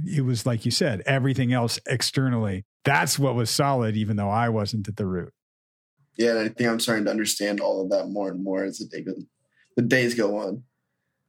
it 0.05 0.23
was 0.23 0.45
like 0.45 0.63
you 0.63 0.71
said 0.71 1.01
everything 1.05 1.51
else 1.53 1.79
externally 1.87 2.65
that's 2.85 3.17
what 3.19 3.35
was 3.35 3.49
solid 3.49 3.97
even 3.97 4.15
though 4.15 4.29
i 4.29 4.47
wasn't 4.47 4.87
at 4.87 4.95
the 4.95 5.05
root 5.05 5.33
yeah, 6.17 6.31
and 6.31 6.39
I 6.39 6.47
think 6.49 6.69
I'm 6.69 6.79
starting 6.79 7.05
to 7.05 7.11
understand 7.11 7.59
all 7.59 7.81
of 7.83 7.89
that 7.91 8.07
more 8.09 8.29
and 8.29 8.43
more 8.43 8.63
as 8.63 8.77
the 8.79 8.85
day 8.85 9.03
goes, 9.03 9.23
the 9.75 9.83
days 9.83 10.15
go 10.15 10.37
on. 10.37 10.63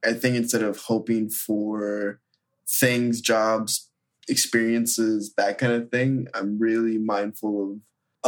I 0.05 0.13
think 0.13 0.35
instead 0.35 0.63
of 0.63 0.77
hoping 0.77 1.29
for 1.29 2.19
things, 2.67 3.19
jobs, 3.21 3.89
experiences, 4.27 5.33
that 5.37 5.57
kind 5.57 5.73
of 5.73 5.89
thing. 5.91 6.27
I'm 6.33 6.57
really 6.59 6.97
mindful 6.97 7.71
of 7.71 7.79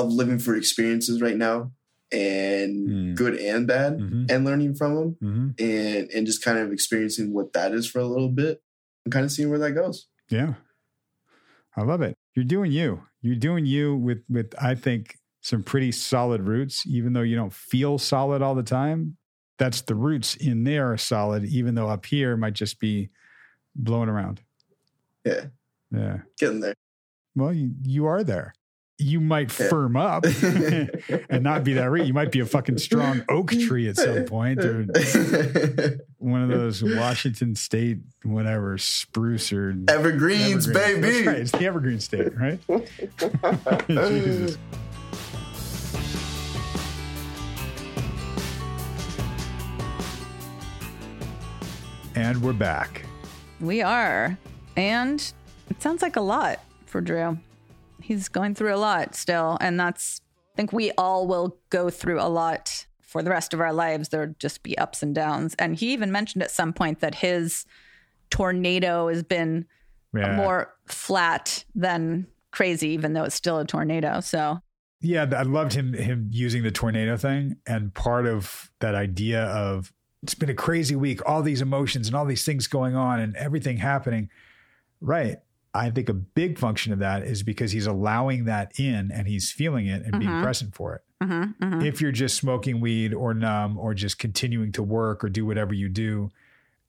of 0.06 0.12
living 0.14 0.40
for 0.40 0.56
experiences 0.56 1.22
right 1.22 1.36
now 1.36 1.72
and 2.12 2.88
Mm. 2.88 3.16
good 3.16 3.36
and 3.36 3.68
bad 3.68 3.98
Mhm. 4.00 4.32
and 4.32 4.46
learning 4.46 4.74
from 4.76 4.96
them 4.96 5.16
hmm 5.20 5.50
and 5.60 6.10
and 6.10 6.26
just 6.26 6.42
kind 6.44 6.58
of 6.58 6.72
experiencing 6.72 7.34
what 7.34 7.52
that 7.54 7.74
is 7.74 7.88
for 7.88 8.00
a 8.00 8.08
little 8.08 8.30
bit 8.30 8.62
and 9.06 9.12
kind 9.12 9.26
of 9.26 9.32
seeing 9.32 9.50
where 9.50 9.60
that 9.60 9.74
goes. 9.74 10.08
Yeah. 10.30 10.56
I 11.76 11.84
love 11.84 12.02
it. 12.02 12.16
You're 12.36 12.46
doing 12.46 12.72
you. 12.72 13.04
You're 13.22 13.36
doing 13.36 13.66
you 13.66 13.96
with 13.96 14.24
with 14.30 14.54
I 14.62 14.76
think 14.76 15.18
some 15.42 15.64
pretty 15.64 15.92
solid 15.92 16.42
roots, 16.42 16.84
even 16.88 17.14
though 17.14 17.22
you 17.22 17.36
don't 17.36 17.54
feel 17.54 17.98
solid 17.98 18.42
all 18.42 18.56
the 18.56 18.64
time. 18.64 19.18
That's 19.58 19.82
the 19.82 19.96
roots 19.96 20.36
in 20.36 20.64
there 20.64 20.92
are 20.92 20.98
solid, 20.98 21.46
even 21.46 21.76
though 21.76 21.88
up 21.90 22.06
here 22.06 22.36
might 22.38 22.54
just 22.54 22.80
be 22.80 23.10
blowing 23.76 24.10
around. 24.10 24.42
Yeah, 25.26 25.46
Yeah. 25.92 26.20
getting 26.40 26.60
there. 26.62 26.74
Well, 27.36 27.54
you, 27.54 27.72
you 27.84 28.06
are 28.08 28.24
there. 28.24 28.54
You 28.98 29.20
might 29.20 29.58
Yeah. 29.60 29.70
firm 29.70 29.98
up 29.98 30.26
and 30.44 31.42
not 31.44 31.64
be 31.64 31.74
that 31.74 31.90
root. 31.90 32.06
You 32.06 32.14
might 32.14 32.32
be 32.32 32.40
a 32.40 32.46
fucking 32.46 32.78
strong 32.78 33.24
oak 33.30 33.50
tree 33.52 33.88
at 33.88 33.98
some 33.98 34.26
point 34.26 34.60
or 34.64 34.84
one 36.18 36.44
of 36.44 36.50
those 36.50 36.84
Washington 36.84 37.56
State, 37.56 38.00
whatever, 38.24 38.78
spruce 38.78 39.52
or 39.54 39.76
Evergreens, 39.88 40.68
Evergreen. 40.70 41.02
baby. 41.02 41.28
Right. 41.28 41.38
It's 41.40 41.52
the 41.52 41.66
evergreen 41.66 42.00
state, 42.00 42.32
right? 42.38 42.60
And 52.22 52.40
we're 52.44 52.54
back. 52.54 53.04
We 53.60 53.82
are. 53.82 54.38
And 54.78 55.20
it 55.72 55.82
sounds 55.82 56.04
like 56.04 56.18
a 56.18 56.22
lot 56.22 56.60
for 56.86 57.02
Drew. 57.02 57.40
He's 58.00 58.30
going 58.30 58.54
through 58.54 58.76
a 58.76 58.78
lot 58.78 59.16
still. 59.16 59.58
And 59.60 59.80
that's, 59.80 60.22
I 60.54 60.56
think 60.56 60.72
we 60.72 60.92
all 61.00 61.26
will 61.26 61.58
go 61.72 61.90
through 61.90 62.22
a 62.22 62.30
lot 62.30 62.86
for 63.02 63.24
the 63.24 63.32
rest 63.32 63.56
of 63.56 63.60
our 63.60 63.74
lives. 63.74 64.10
There'll 64.10 64.36
just 64.38 64.62
be 64.62 64.78
ups 64.78 65.02
and 65.02 65.16
downs. 65.16 65.56
And 65.58 65.76
he 65.76 65.94
even 65.94 66.12
mentioned 66.12 66.44
at 66.44 66.52
some 66.52 66.74
point 66.74 67.00
that 67.00 67.16
his 67.16 67.66
tornado 68.30 69.08
has 69.08 69.24
been 69.24 69.66
Yeah. 70.14 70.36
more 70.36 70.76
flat 70.86 71.66
than 71.74 72.28
crazy, 72.52 72.90
even 72.90 73.14
though 73.14 73.24
it's 73.24 73.36
still 73.36 73.58
a 73.58 73.66
tornado. 73.66 74.20
So, 74.20 74.60
Yeah, 75.00 75.26
I 75.36 75.42
loved 75.42 75.74
him 75.74 75.94
him 75.94 76.28
using 76.32 76.62
the 76.62 76.70
tornado 76.72 77.18
thing, 77.18 77.56
and 77.66 77.92
part 77.96 78.28
of 78.28 78.70
that 78.80 78.94
idea 78.94 79.46
of 79.46 79.92
it's 80.24 80.36
been 80.36 80.50
a 80.50 80.54
crazy 80.56 80.96
week, 80.96 81.20
all 81.28 81.42
these 81.42 81.62
emotions 81.62 82.08
and 82.08 82.16
all 82.16 82.26
these 82.26 82.46
things 82.46 82.68
going 82.68 82.96
on, 82.96 83.20
and 83.20 83.36
everything 83.36 83.78
happening. 83.78 84.30
Right. 85.00 85.38
I 85.74 85.90
think 85.90 86.10
a 86.10 86.14
big 86.14 86.60
function 86.60 86.92
of 86.94 87.00
that 87.00 87.24
is 87.24 87.44
because 87.44 87.72
he's 87.72 87.88
allowing 87.88 88.46
that 88.46 88.78
in 88.80 89.10
and 89.12 89.26
he's 89.28 89.52
feeling 89.52 89.88
it 89.88 90.04
and 90.04 90.20
being 90.20 90.32
Mhm. 90.32 90.44
present 90.44 90.76
for 90.76 90.96
it. 90.96 91.02
mhm, 91.24 91.56
mhm. 91.62 91.86
If 91.86 92.02
you're 92.02 92.12
just 92.12 92.36
smoking 92.36 92.82
weed 92.82 93.14
or 93.14 93.34
numb 93.36 93.78
or 93.78 93.94
just 93.94 94.18
continuing 94.20 94.72
to 94.74 94.82
work 94.84 95.24
or 95.24 95.30
do 95.30 95.46
whatever 95.46 95.72
you 95.74 95.88
do, 95.88 96.30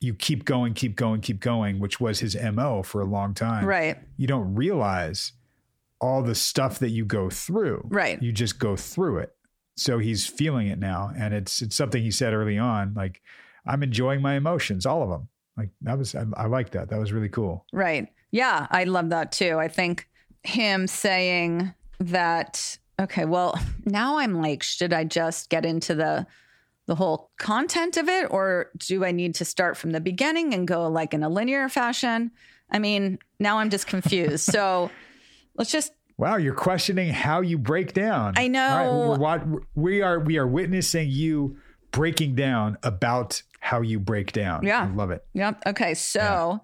you 0.00 0.14
keep 0.14 0.44
going, 0.46 0.72
keep 0.74 0.96
going, 0.96 1.20
keep 1.20 1.38
going, 1.38 1.78
which 1.78 2.00
was 2.00 2.20
his 2.20 2.34
MO 2.34 2.82
for 2.82 3.00
a 3.02 3.04
long 3.04 3.34
time 3.34 3.64
right, 3.66 3.98
you 4.16 4.26
don't 4.26 4.54
realize 4.54 5.32
all 6.00 6.22
the 6.22 6.34
stuff 6.34 6.78
that 6.80 6.88
you 6.88 7.04
go 7.04 7.28
through. 7.30 7.86
Right. 7.90 8.20
You 8.22 8.32
just 8.32 8.58
go 8.58 8.74
through 8.74 9.18
it. 9.18 9.36
So 9.76 9.98
he's 9.98 10.26
feeling 10.26 10.68
it 10.68 10.78
now. 10.78 11.12
And 11.16 11.32
it's 11.34 11.62
it's 11.62 11.76
something 11.76 12.02
he 12.02 12.10
said 12.10 12.34
early 12.34 12.58
on, 12.58 12.94
like, 12.94 13.22
I'm 13.66 13.82
enjoying 13.82 14.20
my 14.20 14.34
emotions, 14.34 14.86
all 14.86 15.02
of 15.02 15.08
them. 15.08 15.28
Like 15.56 15.70
that 15.82 15.98
was 15.98 16.14
I, 16.14 16.24
I 16.36 16.46
like 16.46 16.70
that. 16.70 16.88
That 16.88 16.98
was 16.98 17.12
really 17.12 17.28
cool. 17.28 17.66
Right. 17.72 18.08
Yeah, 18.30 18.66
I 18.70 18.84
love 18.84 19.10
that 19.10 19.32
too. 19.32 19.58
I 19.58 19.68
think 19.68 20.08
him 20.42 20.86
saying 20.86 21.72
that 22.00 22.78
okay, 23.00 23.24
well, 23.24 23.58
now 23.84 24.18
I'm 24.18 24.40
like 24.40 24.62
should 24.62 24.92
I 24.92 25.04
just 25.04 25.50
get 25.50 25.64
into 25.64 25.94
the 25.94 26.26
the 26.86 26.94
whole 26.94 27.30
content 27.38 27.96
of 27.96 28.08
it 28.08 28.26
or 28.30 28.70
do 28.78 29.04
I 29.04 29.12
need 29.12 29.36
to 29.36 29.44
start 29.44 29.76
from 29.76 29.92
the 29.92 30.00
beginning 30.00 30.52
and 30.52 30.66
go 30.66 30.88
like 30.88 31.14
in 31.14 31.22
a 31.22 31.28
linear 31.28 31.68
fashion? 31.68 32.32
I 32.70 32.78
mean, 32.78 33.18
now 33.38 33.58
I'm 33.58 33.70
just 33.70 33.86
confused. 33.86 34.44
so, 34.52 34.90
let's 35.54 35.70
just 35.70 35.92
Wow, 36.18 36.36
you're 36.36 36.54
questioning 36.54 37.10
how 37.10 37.40
you 37.40 37.58
break 37.58 37.92
down. 37.94 38.34
I 38.36 38.48
know. 38.48 39.16
Wat- 39.18 39.46
we 39.74 40.02
are 40.02 40.18
we 40.20 40.38
are 40.38 40.46
witnessing 40.46 41.08
you 41.10 41.56
breaking 41.90 42.34
down 42.34 42.78
about 42.82 43.42
how 43.60 43.80
you 43.80 43.98
break 44.00 44.32
down. 44.32 44.64
Yeah. 44.64 44.82
I 44.90 44.94
love 44.94 45.10
it. 45.10 45.24
Yep. 45.34 45.62
Okay. 45.68 45.94
So, 45.94 46.60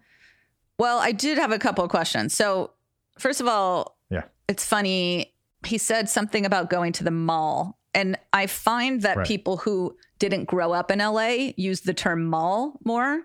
well, 0.78 0.98
I 0.98 1.12
did 1.12 1.38
have 1.38 1.52
a 1.52 1.58
couple 1.58 1.84
of 1.84 1.90
questions. 1.90 2.34
So, 2.34 2.72
first 3.18 3.40
of 3.40 3.46
all, 3.46 3.98
Yeah. 4.10 4.22
it's 4.48 4.64
funny. 4.64 5.34
He 5.66 5.78
said 5.78 6.08
something 6.08 6.44
about 6.46 6.70
going 6.70 6.92
to 6.94 7.04
the 7.04 7.10
mall. 7.10 7.78
And 7.94 8.16
I 8.32 8.46
find 8.46 9.02
that 9.02 9.16
Right. 9.18 9.26
people 9.26 9.58
who 9.58 9.96
didn't 10.18 10.44
grow 10.44 10.72
up 10.72 10.90
in 10.90 11.00
LA 11.00 11.52
use 11.56 11.80
the 11.82 11.94
term 11.94 12.24
mall 12.26 12.78
more. 12.84 13.22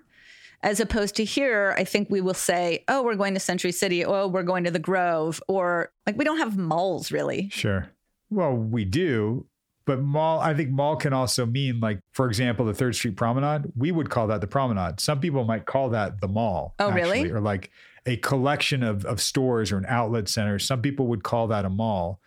As 0.64 0.80
opposed 0.80 1.16
to 1.18 1.26
here, 1.26 1.76
I 1.78 1.84
think 1.84 2.10
we 2.10 2.22
will 2.22 2.34
say, 2.34 2.86
oh, 2.88 3.04
we're 3.04 3.16
going 3.16 3.34
to 3.34 3.40
Century 3.40 3.74
City. 3.74 4.06
Oh, 4.06 4.28
we're 4.28 4.44
going 4.44 4.64
to 4.64 4.72
the 4.72 4.80
Grove. 4.80 5.44
Or 5.50 5.92
like 6.08 6.18
we 6.18 6.24
don't 6.24 6.38
have 6.38 6.58
malls 6.58 7.12
really. 7.12 7.50
Sure. 7.50 7.90
Well, 8.30 8.56
we 8.56 8.86
do, 8.86 9.46
but 9.86 10.00
mall, 10.02 10.40
I 10.40 10.54
think 10.54 10.70
mall 10.70 10.96
can 10.96 11.12
also 11.12 11.46
mean 11.46 11.82
like, 11.82 12.00
for 12.14 12.28
example, 12.28 12.66
the 12.66 12.74
Third 12.74 12.96
Street 12.96 13.18
Promenade. 13.18 13.74
We 13.76 13.92
would 13.92 14.10
call 14.10 14.28
that 14.28 14.40
the 14.40 14.48
promenade. 14.48 15.02
Some 15.02 15.20
people 15.20 15.44
might 15.44 15.66
call 15.66 15.90
that 15.90 16.22
the 16.22 16.30
mall. 16.30 16.74
Oh, 16.80 16.90
really? 16.92 17.30
Or 17.30 17.42
like 17.42 17.70
a 18.06 18.16
collection 18.18 18.84
of, 18.84 19.06
of 19.06 19.22
stores 19.22 19.72
or 19.72 19.78
an 19.78 19.86
outlet 19.88 20.30
center. 20.30 20.58
Some 20.60 20.82
people 20.82 21.08
would 21.08 21.24
call 21.24 21.48
that 21.48 21.66
a 21.66 21.70
mall, 21.70 22.22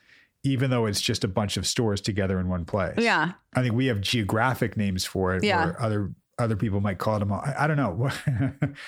even 0.44 0.70
though 0.70 0.86
it's 0.86 1.00
just 1.00 1.24
a 1.24 1.28
bunch 1.28 1.56
of 1.56 1.66
stores 1.66 2.02
together 2.02 2.38
in 2.38 2.48
one 2.48 2.66
place. 2.66 2.98
Yeah. 2.98 3.32
I 3.54 3.62
think 3.62 3.74
we 3.74 3.86
have 3.86 4.00
geographic 4.02 4.76
names 4.76 5.04
for 5.04 5.34
it. 5.34 5.42
Yeah. 5.42 5.64
Where 5.64 5.82
other 5.82 6.12
other 6.38 6.56
people 6.56 6.80
might 6.80 6.98
call 6.98 7.16
it 7.16 7.22
a 7.22 7.26
mall. 7.26 7.42
I, 7.44 7.64
I 7.64 7.66
don't 7.66 7.76
know. 7.76 8.10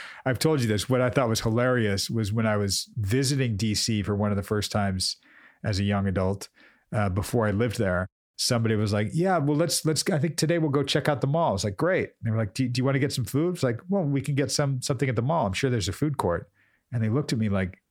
I've 0.26 0.38
told 0.38 0.60
you 0.60 0.68
this. 0.68 0.88
What 0.88 1.00
I 1.00 1.10
thought 1.10 1.28
was 1.28 1.40
hilarious 1.40 2.10
was 2.10 2.32
when 2.32 2.46
I 2.46 2.56
was 2.56 2.88
visiting 2.96 3.56
DC 3.56 4.04
for 4.04 4.14
one 4.14 4.30
of 4.30 4.36
the 4.36 4.42
first 4.42 4.70
times 4.70 5.16
as 5.64 5.78
a 5.78 5.84
young 5.84 6.06
adult 6.06 6.48
uh, 6.92 7.08
before 7.08 7.46
I 7.46 7.50
lived 7.50 7.78
there. 7.78 8.06
Somebody 8.36 8.76
was 8.76 8.92
like, 8.92 9.10
"Yeah, 9.12 9.38
well, 9.38 9.56
let's 9.56 9.84
let's. 9.84 10.08
I 10.10 10.18
think 10.18 10.36
today 10.36 10.58
we'll 10.58 10.70
go 10.70 10.84
check 10.84 11.08
out 11.08 11.20
the 11.20 11.26
mall." 11.26 11.48
I 11.48 11.52
was 11.52 11.64
like, 11.64 11.76
"Great." 11.76 12.10
And 12.10 12.14
they 12.22 12.30
were 12.30 12.36
like, 12.36 12.54
"Do, 12.54 12.68
do 12.68 12.78
you 12.78 12.84
want 12.84 12.94
to 12.94 13.00
get 13.00 13.12
some 13.12 13.24
food?" 13.24 13.54
It's 13.54 13.64
like, 13.64 13.80
"Well, 13.88 14.04
we 14.04 14.20
can 14.20 14.36
get 14.36 14.52
some 14.52 14.80
something 14.80 15.08
at 15.08 15.16
the 15.16 15.22
mall. 15.22 15.46
I'm 15.46 15.52
sure 15.54 15.70
there's 15.70 15.88
a 15.88 15.92
food 15.92 16.18
court." 16.18 16.48
And 16.92 17.02
they 17.02 17.08
looked 17.08 17.32
at 17.32 17.38
me 17.38 17.48
like, 17.48 17.82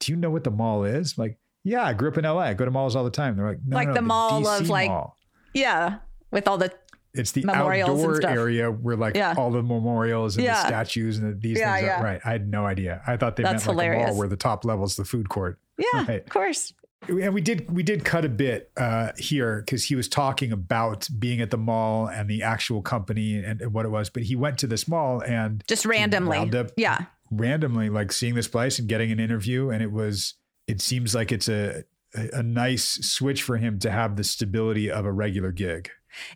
"Do 0.00 0.10
you 0.10 0.16
know 0.16 0.30
what 0.30 0.42
the 0.42 0.50
mall 0.50 0.82
is?" 0.82 1.14
I'm 1.16 1.22
like, 1.22 1.38
"Yeah, 1.62 1.84
I 1.84 1.92
grew 1.92 2.08
up 2.08 2.18
in 2.18 2.24
LA. 2.24 2.40
I 2.40 2.54
go 2.54 2.64
to 2.64 2.72
malls 2.72 2.96
all 2.96 3.04
the 3.04 3.10
time." 3.10 3.36
They're 3.36 3.46
like, 3.46 3.60
"No, 3.64 3.76
Like 3.76 3.88
no, 3.88 3.94
the 3.94 4.02
mall 4.02 4.48
of, 4.48 4.68
like, 4.68 4.88
mall. 4.90 5.16
Yeah. 5.52 5.98
With 6.32 6.48
all 6.48 6.58
the 6.58 6.72
It's 7.14 7.32
the 7.32 7.44
memorials 7.44 7.90
outdoor 8.04 8.28
area 8.28 8.70
where 8.70 8.96
like 8.96 9.16
Yeah. 9.16 9.34
all 9.36 9.50
the 9.50 9.62
memorials 9.62 10.36
and 10.36 10.44
Yeah. 10.44 10.54
the 10.62 10.66
statues 10.68 11.18
and 11.18 11.32
the, 11.32 11.36
these 11.38 11.58
Yeah, 11.58 11.74
things 11.76 11.86
yeah. 11.86 12.00
are 12.00 12.04
right. 12.04 12.20
I 12.24 12.32
had 12.32 12.48
no 12.48 12.66
idea. 12.66 13.02
I 13.06 13.16
thought 13.16 13.36
they 13.36 13.42
That's 13.44 13.64
meant 13.66 13.78
like 13.78 13.90
a 13.90 13.94
mall 13.94 14.16
where 14.18 14.28
the 14.28 14.36
top 14.36 14.64
level 14.64 14.84
is 14.84 14.96
the 14.96 15.04
food 15.04 15.28
court. 15.28 15.58
Yeah, 15.78 15.84
Right. 16.08 16.22
of 16.22 16.28
course. 16.28 16.72
And 17.08 17.34
we 17.34 17.42
did 17.42 17.70
we 17.70 17.82
did 17.82 18.04
cut 18.04 18.24
a 18.24 18.30
bit 18.30 18.70
uh, 18.78 19.10
here 19.18 19.60
because 19.60 19.84
he 19.84 19.94
was 19.94 20.08
talking 20.08 20.52
about 20.52 21.06
being 21.18 21.40
at 21.42 21.50
the 21.50 21.58
mall 21.58 22.08
and 22.08 22.30
the 22.30 22.42
actual 22.42 22.80
company 22.80 23.36
and, 23.36 23.60
and 23.60 23.74
what 23.74 23.84
it 23.84 23.90
was. 23.90 24.08
But 24.08 24.22
he 24.22 24.34
went 24.36 24.56
to 24.60 24.66
this 24.66 24.88
mall 24.88 25.20
and 25.22 25.62
Just 25.68 25.84
randomly. 25.84 26.38
wound 26.38 26.54
up 26.54 26.68
Yeah. 26.78 27.04
randomly 27.30 27.90
like 27.90 28.10
seeing 28.10 28.34
this 28.34 28.48
place 28.48 28.78
and 28.78 28.88
getting 28.88 29.12
an 29.12 29.20
interview 29.20 29.68
and 29.70 29.82
it 29.82 29.92
was 29.92 30.34
it 30.66 30.80
seems 30.80 31.14
like 31.14 31.30
it's 31.30 31.46
a, 31.48 31.84
a 32.32 32.42
nice 32.42 32.84
switch 33.06 33.42
for 33.42 33.58
him 33.58 33.78
to 33.80 33.90
have 33.90 34.16
the 34.16 34.24
stability 34.24 34.90
of 34.90 35.04
a 35.04 35.12
regular 35.12 35.52
gig. 35.52 35.90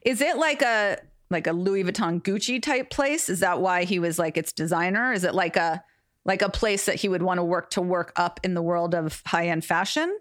Is 0.04 0.20
it 0.20 0.36
like 0.36 0.62
a 0.62 0.98
like 1.30 1.46
a 1.46 1.52
Louis 1.52 1.84
Vuitton 1.84 2.22
Gucci 2.22 2.62
type 2.62 2.90
place? 2.90 3.28
Is 3.28 3.40
that 3.40 3.60
why 3.60 3.84
he 3.84 3.98
was 3.98 4.18
like 4.18 4.36
its 4.36 4.52
designer? 4.52 5.12
Is 5.12 5.24
it 5.24 5.34
like 5.34 5.56
a 5.56 5.82
like 6.24 6.42
a 6.42 6.48
place 6.48 6.86
that 6.86 6.96
he 6.96 7.08
would 7.08 7.22
want 7.22 7.38
to 7.38 7.44
work 7.44 7.70
to 7.70 7.80
work 7.82 8.12
up 8.16 8.40
in 8.42 8.54
the 8.54 8.62
world 8.62 8.94
of 8.94 9.22
high 9.26 9.48
end 9.48 9.64
fashion? 9.64 10.18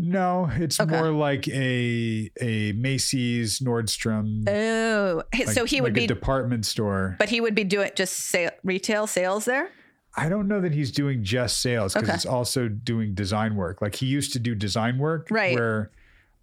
No, 0.00 0.48
it's 0.52 0.78
Okay. 0.78 0.96
more 0.96 1.10
like 1.10 1.48
a 1.48 2.30
a 2.40 2.72
Macy's, 2.72 3.58
Nordstrom, 3.60 4.48
Oh, 4.48 5.22
like- 5.36 5.48
so 5.48 5.64
he 5.64 5.80
would 5.80 5.94
like 5.94 5.98
a 5.98 6.00
be, 6.02 6.06
department 6.06 6.64
store. 6.66 7.16
but 7.18 7.28
he 7.28 7.40
would 7.40 7.54
be 7.54 7.64
doing 7.64 7.90
just 7.96 8.34
retail 8.62 9.06
sales 9.08 9.44
there. 9.44 9.70
I 10.16 10.28
don't 10.28 10.48
know 10.48 10.60
that 10.60 10.72
he's 10.72 10.90
doing 10.92 11.22
just 11.24 11.60
sales 11.60 11.94
because 11.94 12.08
Okay. 12.08 12.14
it's 12.16 12.26
also 12.26 12.68
doing 12.68 13.14
design 13.14 13.56
work. 13.56 13.82
Like 13.82 13.96
he 13.96 14.06
used 14.06 14.32
to 14.34 14.38
do 14.38 14.54
design 14.54 14.98
work, 14.98 15.28
Right. 15.30 15.54
Where 15.54 15.90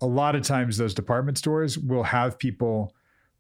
a 0.02 0.06
lot 0.08 0.36
of 0.36 0.44
times 0.44 0.78
those 0.78 0.94
department 0.94 1.38
stores 1.38 1.78
will 1.78 2.04
have 2.04 2.38
people 2.38 2.94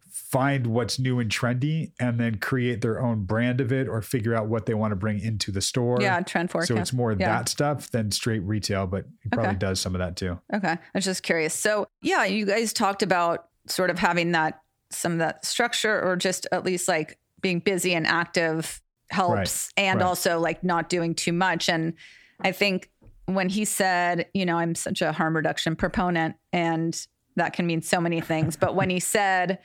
find 0.09 0.67
what's 0.67 0.97
new 0.97 1.19
and 1.19 1.29
trendy 1.29 1.91
and 1.99 2.17
then 2.19 2.35
create 2.37 2.79
their 2.81 3.01
own 3.01 3.23
brand 3.25 3.59
of 3.59 3.73
it 3.73 3.87
or 3.89 4.01
figure 4.01 4.33
out 4.33 4.47
what 4.47 4.65
they 4.65 4.73
want 4.73 4.91
to 4.91 4.95
bring 4.95 5.19
into 5.19 5.51
the 5.51 5.59
store. 5.61 5.97
yeah, 6.01 6.21
trend 6.21 6.49
forecast. 6.49 6.69
So 6.69 6.77
it's 6.77 6.93
more 6.93 7.11
Yeah. 7.11 7.17
that 7.27 7.49
stuff 7.49 7.91
than 7.91 8.11
straight 8.11 8.39
retail, 8.43 8.87
but 8.87 9.05
it 9.23 9.31
probably 9.31 9.49
Okay. 9.49 9.57
does 9.59 9.81
some 9.81 9.93
of 9.93 9.99
that 9.99 10.15
too. 10.15 10.39
Okay. 10.53 10.71
I 10.71 10.79
was 10.93 11.03
just 11.03 11.21
curious. 11.23 11.53
So, 11.53 11.87
yeah, 12.01 12.23
you 12.23 12.45
guys 12.45 12.71
talked 12.71 13.03
about 13.03 13.49
sort 13.67 13.89
of 13.89 13.99
having 13.99 14.31
that, 14.31 14.61
some 14.89 15.11
of 15.11 15.17
that 15.17 15.43
structure 15.45 16.01
or 16.01 16.15
just 16.15 16.47
at 16.53 16.63
least 16.63 16.87
like 16.87 17.17
being 17.41 17.59
busy 17.59 17.93
and 17.93 18.07
active 18.07 18.81
helps 19.09 19.69
and 19.75 19.99
right. 19.99 20.05
also 20.05 20.39
like 20.39 20.63
not 20.63 20.87
doing 20.87 21.13
too 21.13 21.33
much. 21.33 21.67
And 21.67 21.93
I 22.39 22.51
think 22.53 22.89
when 23.25 23.49
he 23.49 23.65
said, 23.65 24.27
you 24.33 24.45
know, 24.45 24.57
I'm 24.57 24.75
such 24.75 25.01
a 25.01 25.11
harm 25.11 25.35
reduction 25.35 25.75
proponent 25.75 26.35
and 26.53 26.95
that 27.35 27.53
can 27.53 27.65
mean 27.65 27.81
so 27.81 27.99
many 27.99 28.21
things, 28.21 28.55
but 28.55 28.75
when 28.75 28.89
he 28.89 28.99
said, 28.99 29.59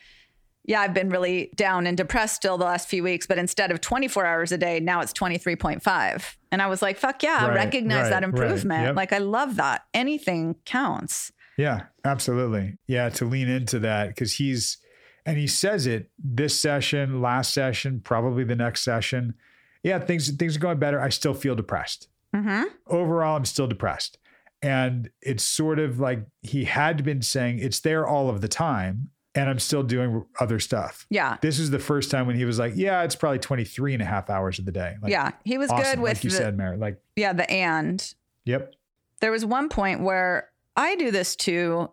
yeah, 0.65 0.81
I've 0.81 0.95
been 0.95 1.09
really 1.09 1.51
down 1.57 1.87
and 1.87 1.97
depressed 1.97 2.37
still 2.37 2.59
the 2.59 2.65
last 2.65 2.89
few 2.89 3.03
weeks, 3.03 3.27
but 3.27 3.39
instead 3.39 3.71
of 3.71 3.81
24 3.81 4.27
hours 4.27 4.53
a 4.53 4.59
day, 4.59 4.81
now 4.81 5.01
it's 5.01 5.13
23.5. 5.13 6.37
And 6.53 6.61
I 6.61 6.67
was 6.67 6.83
like, 6.83 6.99
fuck 6.99 7.23
yeah, 7.23 7.47
Right, 7.47 7.55
recognize 7.55 8.03
right, 8.03 8.11
that 8.11 8.15
right. 8.17 8.25
improvement. 8.25 8.85
Yep. 8.85 8.97
Like, 8.97 9.13
I 9.13 9.19
love 9.19 9.57
that. 9.57 9.83
Anything 9.95 10.57
counts. 10.65 11.33
Yeah, 11.57 11.85
absolutely. 12.05 12.79
Yeah, 12.87 13.09
to 13.11 13.25
lean 13.25 13.49
into 13.49 13.79
that 13.81 14.09
because 14.09 14.35
he's, 14.35 14.79
and 15.27 15.39
he 15.39 15.47
says 15.47 15.87
it 15.87 16.11
this 16.19 16.59
session, 16.59 17.21
last 17.21 17.53
session, 17.53 18.01
probably 18.03 18.45
the 18.45 18.57
next 18.57 18.83
session. 18.83 19.35
Yeah, 19.83 19.99
things 19.99 20.31
things 20.37 20.57
are 20.57 20.61
going 20.61 20.79
better. 20.79 21.01
I 21.01 21.09
still 21.09 21.35
feel 21.35 21.55
depressed. 21.55 22.09
Hmm 22.35 22.62
Overall, 22.87 23.37
I'm 23.37 23.45
still 23.45 23.66
depressed, 23.66 24.18
and 24.62 25.11
it's 25.20 25.43
sort 25.43 25.78
of 25.78 25.99
like 25.99 26.24
he 26.43 26.64
had 26.64 27.05
been 27.05 27.22
saying 27.22 27.59
it's 27.59 27.81
there 27.81 28.07
all 28.07 28.28
of 28.28 28.41
the 28.41 28.49
time, 28.49 29.11
and 29.35 29.49
I'm 29.49 29.59
still 29.59 29.83
doing 29.83 30.24
other 30.39 30.59
stuff. 30.59 31.07
Yeah. 31.11 31.39
This 31.41 31.59
is 31.59 31.70
the 31.70 31.78
first 31.78 32.11
time 32.11 32.26
when 32.26 32.37
he 32.37 32.45
was 32.45 32.59
like, 32.59 32.74
"Yeah, 32.76 33.03
it's 33.03 33.16
probably 33.16 33.39
23 33.39 33.95
and 33.95 34.03
a 34.03 34.07
half 34.07 34.31
hours 34.31 34.59
of 34.59 34.64
the 34.64 34.72
day." 34.72 34.97
Like, 35.03 35.11
yeah. 35.11 35.33
He 35.45 35.59
was 35.59 35.70
awesome, 35.70 35.85
good 35.85 36.01
with 36.01 36.18
like 36.18 36.24
you 36.24 36.31
the, 36.31 36.37
said, 36.37 36.57
Mary. 36.57 36.76
Like, 36.76 37.01
yeah, 37.16 37.33
the 37.33 37.51
and. 37.51 38.14
yep, 38.45 38.74
there 39.20 39.31
was 39.31 39.45
one 39.45 39.68
point 39.68 40.01
where 40.01 40.51
I 40.76 40.97
do 40.97 41.11
this 41.11 41.37
too. 41.37 41.91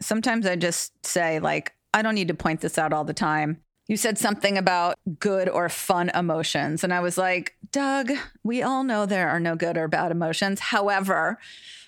Sometimes 0.00 0.46
I 0.46 0.56
just 0.56 1.04
say, 1.04 1.40
like, 1.40 1.72
I 1.92 2.02
don't 2.02 2.14
need 2.14 2.28
to 2.28 2.34
point 2.34 2.60
this 2.60 2.78
out 2.78 2.92
all 2.92 3.04
the 3.04 3.14
time. 3.14 3.60
You 3.88 3.96
said 3.96 4.18
something 4.18 4.58
about 4.58 4.96
good 5.18 5.48
or 5.48 5.68
fun 5.70 6.10
emotions. 6.10 6.84
And 6.84 6.92
I 6.92 7.00
was 7.00 7.16
like, 7.16 7.56
Doug, 7.72 8.10
we 8.42 8.62
all 8.62 8.84
know 8.84 9.06
there 9.06 9.28
are 9.28 9.40
no 9.40 9.56
good 9.56 9.76
or 9.76 9.88
bad 9.88 10.10
emotions. 10.10 10.60
However, 10.60 11.38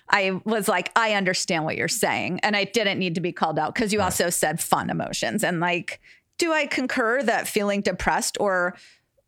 I 0.09 0.41
was 0.43 0.67
like, 0.67 0.91
I 0.95 1.13
understand 1.13 1.63
what 1.65 1.77
you're 1.77 1.87
saying. 1.87 2.39
And 2.43 2.55
I 2.55 2.65
didn't 2.65 2.99
need 2.99 3.15
to 3.15 3.21
be 3.21 3.31
called 3.31 3.57
out 3.57 3.73
because 3.73 3.93
you 3.93 4.01
also 4.01 4.29
said 4.29 4.59
fun 4.59 4.89
emotions. 4.89 5.43
And 5.43 5.59
like, 5.59 6.01
do 6.37 6.51
I 6.51 6.65
concur 6.65 7.23
that 7.23 7.47
feeling 7.47 7.81
depressed 7.81 8.37
or 8.39 8.75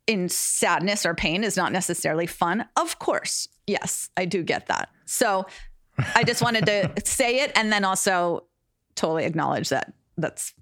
in 0.06 0.28
sadness 0.28 1.06
or 1.06 1.14
pain 1.14 1.42
is 1.44 1.56
not 1.56 1.72
necessarily 1.72 2.26
fun? 2.26 2.66
Of 2.76 2.98
course. 2.98 3.48
Yes, 3.66 4.10
I 4.16 4.26
do 4.26 4.42
get 4.42 4.66
that. 4.66 4.90
So 5.06 5.46
I 6.14 6.22
just 6.24 6.42
wanted 6.42 6.66
to 6.66 6.92
say 7.04 7.40
it 7.40 7.52
and 7.56 7.72
then 7.72 7.84
also 7.84 8.44
totally 8.94 9.24
acknowledge 9.24 9.70
that 9.70 9.92
that's 10.18 10.52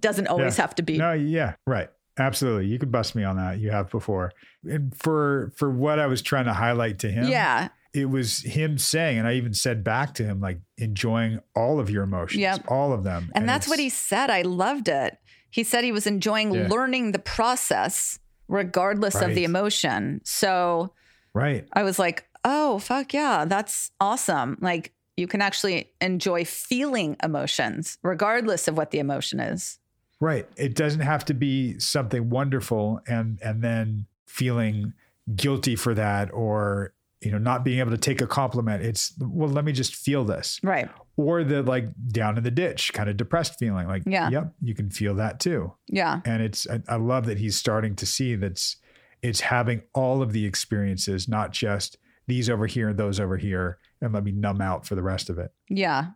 doesn't 0.00 0.26
always 0.26 0.56
Yeah. 0.58 0.62
have 0.62 0.74
to 0.76 0.82
be. 0.82 0.98
No, 0.98 1.12
yeah, 1.12 1.54
right. 1.66 1.88
Absolutely. 2.18 2.66
You 2.66 2.78
could 2.78 2.90
bust 2.90 3.14
me 3.14 3.24
on 3.24 3.36
that. 3.36 3.58
You 3.60 3.70
have 3.70 3.90
before. 3.90 4.32
And 4.68 4.94
for 4.96 5.52
for 5.56 5.70
what 5.70 5.98
I 5.98 6.06
was 6.06 6.20
trying 6.22 6.46
to 6.46 6.52
highlight 6.52 6.98
to 7.00 7.10
him, 7.10 7.28
Yeah. 7.28 7.68
it 7.94 8.06
was 8.06 8.42
him 8.42 8.76
saying, 8.78 9.18
and 9.18 9.26
I 9.28 9.34
even 9.34 9.54
said 9.54 9.84
back 9.84 10.14
to 10.14 10.24
him, 10.24 10.40
like 10.40 10.58
enjoying 10.76 11.40
all 11.54 11.78
of 11.80 11.88
your 11.90 12.02
emotions, 12.02 12.40
Yep. 12.40 12.64
all 12.68 12.92
of 12.92 13.04
them. 13.04 13.30
And 13.34 13.48
that's 13.48 13.68
what 13.68 13.78
he 13.78 13.88
said. 13.88 14.30
I 14.30 14.42
loved 14.42 14.88
it. 14.88 15.18
He 15.50 15.62
said 15.64 15.84
he 15.84 15.92
was 15.92 16.06
enjoying 16.06 16.52
Yeah. 16.52 16.66
learning 16.68 17.12
the 17.12 17.18
process 17.18 18.18
regardless 18.48 19.14
of 19.20 19.34
the 19.34 19.44
emotion. 19.44 20.20
So 20.24 20.92
right. 21.34 21.66
I 21.72 21.82
was 21.82 21.98
like, 21.98 22.24
oh, 22.44 22.78
fuck 22.78 23.12
yeah, 23.14 23.44
that's 23.46 23.90
awesome. 24.00 24.56
Like 24.60 24.92
you 25.16 25.26
can 25.26 25.42
actually 25.42 25.90
enjoy 26.00 26.44
feeling 26.44 27.16
emotions 27.22 27.98
regardless 28.02 28.68
of 28.68 28.76
what 28.76 28.90
the 28.90 28.98
emotion 29.00 29.40
is. 29.40 29.77
Right. 30.20 30.48
It 30.56 30.74
doesn't 30.74 31.00
have 31.00 31.24
to 31.26 31.34
be 31.34 31.78
something 31.78 32.28
wonderful 32.30 33.00
and 33.06 33.38
and 33.42 33.62
then 33.62 34.06
feeling 34.26 34.92
guilty 35.34 35.76
for 35.76 35.94
that 35.94 36.32
or 36.32 36.94
you 37.20 37.30
know 37.30 37.38
not 37.38 37.64
being 37.64 37.78
able 37.80 37.90
to 37.92 37.98
take 37.98 38.20
a 38.20 38.26
compliment. 38.26 38.82
It's 38.84 39.12
well, 39.20 39.48
let 39.48 39.64
me 39.64 39.72
just 39.72 39.94
feel 39.94 40.24
this. 40.24 40.58
Right. 40.62 40.88
Or 41.16 41.42
the 41.44 41.62
like 41.62 41.88
down 42.08 42.36
in 42.38 42.44
the 42.44 42.50
ditch, 42.50 42.92
kind 42.92 43.08
of 43.10 43.16
depressed 43.16 43.58
feeling. 43.58 43.86
Like, 43.88 44.02
Yeah. 44.06 44.30
yep, 44.30 44.52
you 44.62 44.74
can 44.74 44.88
feel 44.90 45.14
that 45.16 45.40
too. 45.40 45.72
Yeah. 45.88 46.20
and 46.24 46.42
it's 46.42 46.66
I, 46.68 46.80
I 46.88 46.96
love 46.96 47.26
that 47.26 47.38
he's 47.38 47.56
starting 47.56 47.94
to 47.96 48.06
see 48.06 48.34
that's 48.36 48.76
it's 49.22 49.40
having 49.40 49.82
all 49.94 50.22
of 50.22 50.32
the 50.32 50.44
experiences 50.44 51.28
not 51.28 51.52
just 51.52 51.96
these 52.28 52.48
over 52.48 52.66
here 52.66 52.90
and 52.90 52.98
those 52.98 53.18
over 53.18 53.36
here 53.36 53.78
and 54.00 54.12
let 54.12 54.22
me 54.22 54.30
numb 54.30 54.60
out 54.60 54.86
for 54.86 54.94
the 54.94 55.02
rest 55.02 55.28
of 55.30 55.38
it 55.38 55.50
Yeah. 55.68 56.10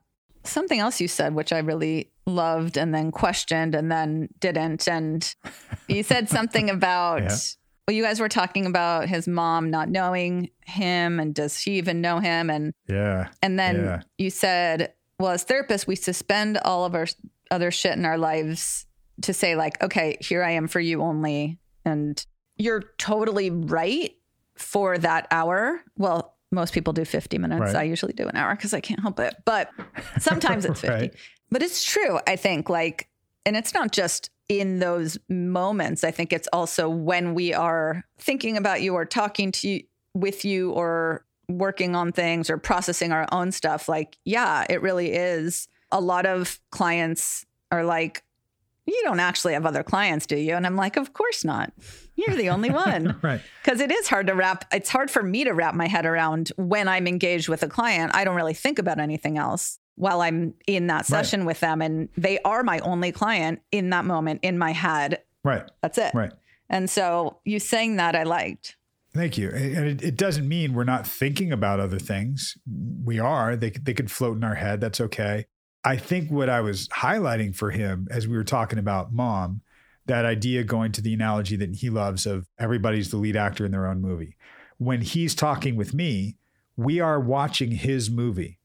Something 0.44 0.80
else 0.80 1.00
you 1.00 1.08
said, 1.08 1.34
which 1.34 1.52
I 1.52 1.58
really 1.58 2.10
loved 2.26 2.76
and 2.76 2.94
then 2.94 3.10
questioned 3.10 3.74
and 3.74 3.90
then 3.90 4.28
didn't. 4.40 4.88
And 4.88 5.34
you 5.88 6.02
said 6.02 6.28
something 6.28 6.70
about, 6.78 7.22
Yeah. 7.22 7.36
well, 7.86 7.96
you 7.96 8.02
guys 8.02 8.20
were 8.20 8.28
talking 8.28 8.66
about 8.66 9.08
his 9.08 9.26
mom 9.28 9.70
not 9.70 9.88
knowing 9.88 10.50
him 10.64 11.20
and 11.20 11.34
does 11.34 11.58
she 11.60 11.72
even 11.74 12.00
know 12.00 12.18
him? 12.18 12.50
And, 12.50 12.72
yeah 12.88 13.28
and 13.42 13.58
then 13.58 13.76
Yeah. 13.84 14.02
you 14.18 14.30
said, 14.30 14.92
well, 15.18 15.30
as 15.32 15.44
therapists, 15.44 15.86
we 15.86 15.94
suspend 15.96 16.58
all 16.58 16.84
of 16.84 16.94
our 16.94 17.06
other 17.50 17.70
shit 17.70 17.92
in 17.96 18.04
our 18.04 18.18
lives 18.18 18.86
to 19.22 19.32
say, 19.32 19.54
like, 19.56 19.80
okay, 19.82 20.16
here 20.20 20.42
I 20.42 20.52
am 20.52 20.66
for 20.68 20.80
you 20.80 21.02
only. 21.02 21.58
And 21.84 22.24
you're 22.56 22.82
totally 22.98 23.50
right 23.50 24.16
for 24.56 24.98
that 24.98 25.26
hour. 25.30 25.80
Well, 25.96 26.31
most 26.52 26.74
people 26.74 26.92
do 26.92 27.04
50 27.04 27.38
minutes. 27.38 27.60
Right. 27.60 27.76
I 27.76 27.82
usually 27.84 28.12
do 28.12 28.28
an 28.28 28.36
hour 28.36 28.54
because 28.54 28.74
I 28.74 28.80
can't 28.80 29.00
help 29.00 29.18
it. 29.18 29.34
But 29.44 29.70
sometimes 30.18 30.64
it's 30.64 30.80
50. 30.82 30.88
Right. 30.88 31.14
But 31.50 31.62
it's 31.62 31.84
true, 31.84 32.18
I 32.26 32.36
think, 32.36 32.68
like, 32.68 33.08
and 33.44 33.56
it's 33.56 33.74
not 33.74 33.92
just 33.92 34.30
in 34.48 34.78
those 34.78 35.18
moments. 35.28 36.04
I 36.04 36.10
think 36.10 36.32
it's 36.32 36.48
also 36.52 36.88
when 36.88 37.34
we 37.34 37.52
are 37.52 38.04
thinking 38.18 38.56
about 38.56 38.82
you 38.82 38.94
or 38.94 39.04
talking 39.04 39.52
to 39.52 39.68
you 39.68 39.82
with 40.14 40.44
you 40.44 40.70
or 40.72 41.24
working 41.48 41.94
on 41.94 42.12
things 42.12 42.50
or 42.50 42.58
processing 42.58 43.12
our 43.12 43.26
own 43.32 43.52
stuff. 43.52 43.88
Like, 43.88 44.18
yeah, 44.24 44.66
it 44.68 44.82
really 44.82 45.12
is. 45.12 45.68
A 45.90 46.00
lot 46.00 46.26
of 46.26 46.60
clients 46.70 47.44
are 47.70 47.84
like, 47.84 48.22
you 48.86 49.00
don't 49.04 49.20
actually 49.20 49.52
have 49.52 49.66
other 49.66 49.82
clients, 49.82 50.26
do 50.26 50.36
you? 50.36 50.54
And 50.54 50.66
I'm 50.66 50.76
like, 50.76 50.96
of 50.96 51.12
course 51.12 51.44
not. 51.44 51.72
You're 52.16 52.36
the 52.36 52.50
only 52.50 52.70
one. 52.70 53.16
Right. 53.22 53.40
Because 53.62 53.80
it 53.80 53.92
is 53.92 54.08
hard 54.08 54.26
to 54.26 54.34
wrap 54.34 54.64
it's 54.72 54.88
hard 54.88 55.10
for 55.10 55.22
me 55.22 55.44
to 55.44 55.52
wrap 55.52 55.74
my 55.74 55.86
head 55.86 56.06
around 56.06 56.50
when 56.56 56.88
i'm 56.88 57.06
engaged 57.06 57.48
with 57.48 57.62
a 57.62 57.68
client 57.68 58.10
i 58.14 58.24
don't 58.24 58.34
really 58.34 58.54
think 58.54 58.78
about 58.78 58.98
anything 58.98 59.38
else 59.38 59.78
while 59.94 60.20
i'm 60.20 60.54
in 60.66 60.88
that 60.88 61.06
session 61.06 61.44
with 61.44 61.60
them 61.60 61.80
and 61.80 62.08
they 62.16 62.40
are 62.40 62.62
my 62.62 62.80
only 62.80 63.12
client 63.12 63.60
in 63.70 63.90
that 63.90 64.04
moment 64.04 64.40
in 64.42 64.58
my 64.58 64.72
head. 64.72 65.22
Right. 65.44 65.62
That's 65.82 65.98
it. 65.98 66.14
Right. 66.14 66.32
And 66.68 66.90
so 66.90 67.38
you 67.44 67.58
saying 67.60 67.96
that 67.96 68.16
i 68.16 68.24
liked. 68.24 68.76
Thank 69.14 69.36
you. 69.38 69.50
And 69.50 69.86
it, 69.86 70.02
it 70.02 70.16
doesn't 70.16 70.48
mean 70.48 70.74
we're 70.74 70.84
not 70.84 71.06
thinking 71.06 71.52
about 71.52 71.80
other 71.80 71.98
things. 71.98 72.56
We 73.04 73.18
are. 73.18 73.56
They, 73.56 73.70
they 73.70 73.94
could 73.94 74.10
float 74.10 74.36
in 74.36 74.44
our 74.44 74.54
head. 74.54 74.80
That's 74.80 75.00
okay 75.02 75.46
i 75.84 75.96
think 75.96 76.30
what 76.30 76.48
i 76.48 76.60
was 76.60 76.88
highlighting 76.88 77.54
for 77.54 77.70
him 77.70 78.06
as 78.10 78.26
we 78.28 78.36
were 78.36 78.44
talking 78.44 78.78
about 78.78 79.12
mom 79.12 79.60
that 80.06 80.24
idea 80.24 80.64
going 80.64 80.92
to 80.92 81.00
the 81.00 81.14
analogy 81.14 81.56
that 81.56 81.76
he 81.76 81.90
loves 81.90 82.26
of 82.26 82.48
everybody's 82.58 83.10
the 83.10 83.16
lead 83.16 83.36
actor 83.36 83.64
in 83.64 83.70
their 83.70 83.86
own 83.86 84.00
movie. 84.00 84.36
When 84.78 85.00
he's 85.00 85.34
talking 85.34 85.76
with 85.76 85.94
me, 85.94 86.36
we 86.76 87.00
are 87.00 87.20
watching 87.20 87.70
his 87.70 88.10
movie. 88.10 88.58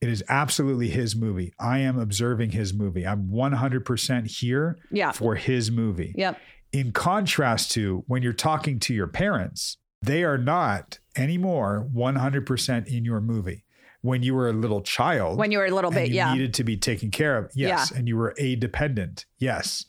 It 0.00 0.08
is 0.08 0.24
absolutely 0.28 0.88
his 0.88 1.14
movie. 1.14 1.52
I 1.60 1.78
am 1.78 1.98
observing 1.98 2.50
his 2.50 2.74
movie. 2.74 3.06
I'm 3.06 3.28
100% 3.28 4.26
here 4.40 4.78
yeah 4.90 5.12
for 5.12 5.36
his 5.36 5.70
movie. 5.70 6.14
yep 6.16 6.38
In 6.72 6.90
contrast 6.90 7.70
to 7.72 8.02
when 8.08 8.22
you're 8.22 8.32
talking 8.32 8.80
to 8.80 8.94
your 8.94 9.06
parents, 9.06 9.76
they 10.00 10.24
are 10.24 10.38
not 10.38 10.98
anymore 11.14 11.88
100% 11.94 12.86
in 12.88 13.04
your 13.04 13.20
movie. 13.20 13.64
When 14.02 14.22
you 14.22 14.34
were 14.34 14.48
a 14.48 14.52
little 14.52 14.82
child, 14.82 15.38
when 15.38 15.50
you 15.52 15.58
were 15.58 15.66
a 15.66 15.70
little 15.70 15.90
bit 15.90 16.10
yeah 16.10 16.32
needed 16.34 16.54
to 16.54 16.64
be 16.64 16.76
taken 16.76 17.10
care 17.10 17.38
of. 17.38 17.50
Yes. 17.54 17.90
And 17.90 18.06
you 18.08 18.16
were 18.16 18.34
a 18.38 18.56
dependent. 18.56 19.26
Yes. 19.38 19.84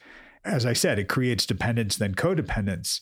As 0.45 0.66
I 0.66 0.74
said, 0.74 0.99
it 0.99 1.07
creates 1.09 1.45
dependence, 1.45 1.95
then 1.97 2.14
codependence. 2.16 3.01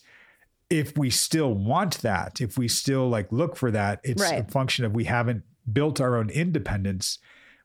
If 0.70 0.96
we 0.96 1.10
still 1.10 1.52
want 1.54 1.98
that, 1.98 2.40
if 2.40 2.56
we 2.56 2.66
still 2.66 3.08
like 3.08 3.30
look 3.30 3.56
for 3.56 3.70
that, 3.70 4.00
it's 4.04 4.22
Right. 4.22 4.40
a 4.40 4.50
function 4.50 4.84
of 4.84 4.92
we 4.94 5.04
haven't 5.04 5.42
built 5.70 6.00
our 6.00 6.16
own 6.16 6.30
independence. 6.30 7.18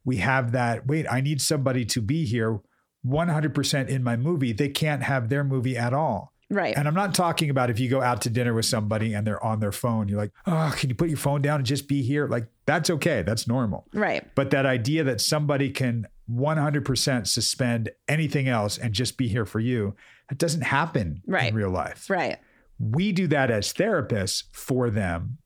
We 0.04 0.18
have 0.18 0.52
that, 0.52 0.88
wait, 0.88 1.06
I 1.10 1.22
need 1.22 1.42
somebody 1.42 1.86
to 1.86 2.02
be 2.02 2.26
here 2.26 2.60
100% 3.06 3.88
in 3.88 4.04
my 4.04 4.16
movie. 4.18 4.52
They 4.52 4.70
can't 4.70 5.04
have 5.04 5.30
their 5.30 5.44
movie 5.44 5.78
at 5.78 5.94
all. 5.94 6.34
right 6.50 6.78
And 6.78 6.88
I'm 6.88 6.94
not 6.94 7.14
talking 7.14 7.50
about 7.50 7.70
if 7.70 7.80
you 7.80 7.90
go 7.90 8.02
out 8.02 8.22
to 8.24 8.30
dinner 8.30 8.54
with 8.54 8.66
somebody 8.66 9.14
and 9.14 9.26
they're 9.28 9.44
on 9.44 9.60
their 9.60 9.72
phone, 9.72 10.08
you're 10.08 10.18
like, 10.18 10.32
oh, 10.46 10.74
can 10.78 10.90
you 10.90 10.96
put 10.96 11.10
your 11.10 11.18
phone 11.18 11.42
down 11.42 11.60
and 11.60 11.66
just 11.66 11.88
be 11.88 12.02
here? 12.02 12.28
Like, 12.28 12.48
that's 12.68 12.90
okay. 12.92 13.24
That's 13.24 13.48
normal. 13.48 13.88
right 13.94 14.24
But 14.36 14.52
that 14.52 14.66
idea 14.68 15.04
that 15.06 15.20
somebody 15.22 15.72
can 15.72 16.06
100% 16.32 17.26
suspend 17.28 17.90
anything 18.08 18.48
else 18.48 18.78
and 18.78 18.94
just 18.94 19.18
be 19.18 19.28
here 19.28 19.46
for 19.46 19.60
you, 19.60 19.96
that 20.30 20.38
doesn't 20.38 20.62
happen 20.62 21.22
Right. 21.26 21.50
in 21.50 21.56
real 21.56 21.70
life. 21.72 22.10
right 22.10 22.38
We 22.80 23.12
do 23.14 23.26
that 23.28 23.50
as 23.50 23.74
therapists 23.74 24.44
for 24.52 24.90
them. 24.92 25.40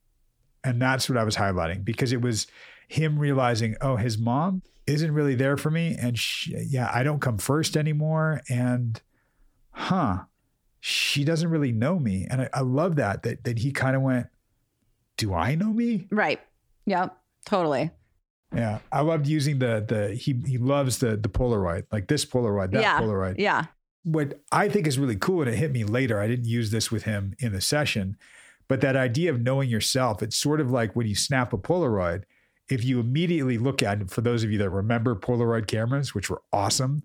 And 0.63 0.81
that's 0.81 1.07
what 1.09 1.17
I 1.17 1.23
was 1.23 1.37
highlighting 1.37 1.85
because 1.85 2.11
it 2.11 2.21
was 2.21 2.47
him 2.87 3.17
realizing, 3.17 3.75
oh, 3.81 3.95
his 3.95 4.17
mom 4.17 4.61
isn't 4.87 5.13
really 5.13 5.35
there 5.35 5.55
for 5.57 5.71
me. 5.71 5.95
And 5.99 6.17
she, 6.19 6.55
yeah, 6.69 6.89
I 6.93 7.03
don't 7.03 7.19
come 7.21 7.37
first 7.37 7.77
anymore. 7.77 8.41
And 8.49 8.99
huh, 9.71 10.23
she 10.79 11.23
doesn't 11.23 11.49
really 11.49 11.71
know 11.71 11.97
me. 11.99 12.27
And 12.29 12.41
I, 12.41 12.49
I 12.53 12.61
love 12.61 12.95
that, 12.97 13.23
that, 13.23 13.43
that 13.43 13.59
he 13.59 13.71
kind 13.71 13.95
of 13.95 14.01
went, 14.01 14.27
do 15.17 15.33
I 15.33 15.53
know 15.55 15.71
me? 15.71 16.07
right 16.11 16.39
Yep. 16.85 17.17
Totally. 17.45 17.91
Yeah, 18.53 18.79
I 18.91 19.01
loved 19.01 19.27
using 19.27 19.59
the 19.59 19.83
the 19.87 20.13
he 20.13 20.41
he 20.45 20.57
loves 20.57 20.99
the 20.99 21.15
the 21.15 21.29
Polaroid, 21.29 21.85
like 21.91 22.07
this 22.07 22.25
Polaroid, 22.25 22.71
that 22.71 22.81
yeah. 22.81 22.99
Polaroid. 22.99 23.35
Yeah. 23.37 23.65
What 24.03 24.41
I 24.51 24.67
think 24.67 24.87
is 24.87 24.99
really 24.99 25.15
cool, 25.15 25.41
and 25.41 25.49
it 25.49 25.55
hit 25.55 25.71
me 25.71 25.83
later. 25.83 26.19
I 26.19 26.27
didn't 26.27 26.45
use 26.45 26.71
this 26.71 26.91
with 26.91 27.03
him 27.03 27.35
in 27.39 27.53
the 27.53 27.61
session, 27.61 28.17
but 28.67 28.81
that 28.81 28.95
idea 28.95 29.31
of 29.31 29.41
knowing 29.41 29.69
yourself, 29.69 30.21
it's 30.21 30.35
sort 30.35 30.59
of 30.59 30.71
like 30.71 30.95
when 30.95 31.07
you 31.07 31.15
snap 31.15 31.53
a 31.53 31.57
Polaroid. 31.57 32.23
If 32.69 32.83
you 32.85 32.99
immediately 32.99 33.57
look 33.57 33.83
at 33.83 34.01
it, 34.01 34.09
for 34.09 34.21
those 34.21 34.43
of 34.43 34.51
you 34.51 34.57
that 34.59 34.69
remember 34.69 35.15
Polaroid 35.15 35.67
cameras, 35.67 36.15
which 36.15 36.29
were 36.29 36.41
awesome, 36.51 37.03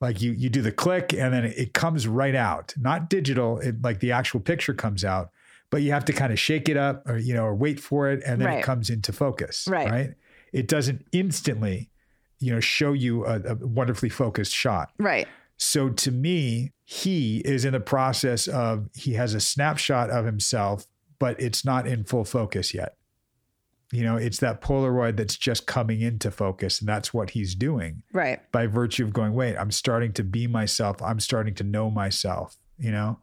like 0.00 0.20
you 0.20 0.32
you 0.32 0.48
do 0.48 0.62
the 0.62 0.72
click 0.72 1.12
and 1.12 1.32
then 1.32 1.44
it 1.44 1.72
comes 1.72 2.06
right 2.06 2.34
out, 2.34 2.74
not 2.78 3.08
digital, 3.08 3.58
it, 3.58 3.82
like 3.82 4.00
the 4.00 4.12
actual 4.12 4.40
picture 4.40 4.74
comes 4.74 5.04
out, 5.04 5.30
but 5.74 5.82
you 5.82 5.90
have 5.90 6.04
to 6.04 6.12
kind 6.12 6.32
of 6.32 6.38
shake 6.38 6.68
it 6.68 6.76
up 6.76 7.02
or 7.08 7.18
you 7.18 7.34
know 7.34 7.44
or 7.44 7.54
wait 7.54 7.80
for 7.80 8.10
it, 8.12 8.22
and 8.24 8.40
then 8.40 8.46
Right. 8.48 8.58
it 8.60 8.64
comes 8.64 8.90
into 8.90 9.12
focus. 9.12 9.66
Right. 9.68 9.90
Right 9.90 10.10
it 10.52 10.68
doesn't 10.68 11.04
instantly 11.10 11.90
you 12.38 12.52
know 12.52 12.60
show 12.60 12.92
you 12.92 13.26
a, 13.26 13.40
a 13.40 13.54
wonderfully 13.56 14.08
focused 14.08 14.52
shot 14.54 14.90
Right. 14.98 15.26
so 15.56 15.88
to 15.88 16.10
me 16.12 16.70
he 16.84 17.38
is 17.38 17.64
in 17.64 17.72
the 17.72 17.80
process 17.80 18.46
of 18.46 18.88
he 18.94 19.14
has 19.14 19.34
a 19.34 19.40
snapshot 19.40 20.10
of 20.10 20.24
himself 20.24 20.86
but 21.18 21.40
it's 21.40 21.64
not 21.64 21.86
in 21.88 22.04
full 22.04 22.24
focus 22.24 22.72
yet 22.72 22.96
you 23.92 24.02
know 24.02 24.16
it's 24.16 24.38
that 24.38 24.60
polaroid 24.60 25.16
that's 25.16 25.36
just 25.36 25.66
coming 25.66 26.00
into 26.02 26.30
focus 26.30 26.80
and 26.80 26.88
that's 26.88 27.12
what 27.12 27.30
he's 27.30 27.54
doing 27.56 28.02
Right. 28.12 28.40
by 28.52 28.66
virtue 28.68 29.04
of 29.04 29.12
going 29.12 29.32
wait 29.32 29.56
i'm 29.56 29.70
starting 29.72 30.12
to 30.14 30.22
be 30.24 30.46
myself 30.46 31.02
i'm 31.02 31.18
starting 31.20 31.54
to 31.54 31.64
know 31.64 31.90
myself 31.90 32.56
you 32.78 32.90
know 32.92 33.18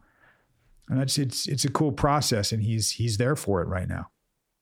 and 0.89 0.99
that's 0.99 1.17
it's 1.17 1.47
it's 1.47 1.65
a 1.65 1.71
cool 1.71 1.91
process 1.91 2.51
and 2.51 2.63
he's 2.63 2.91
he's 2.91 3.17
there 3.17 3.35
for 3.35 3.61
it 3.61 3.67
right 3.67 3.87
now 3.87 4.07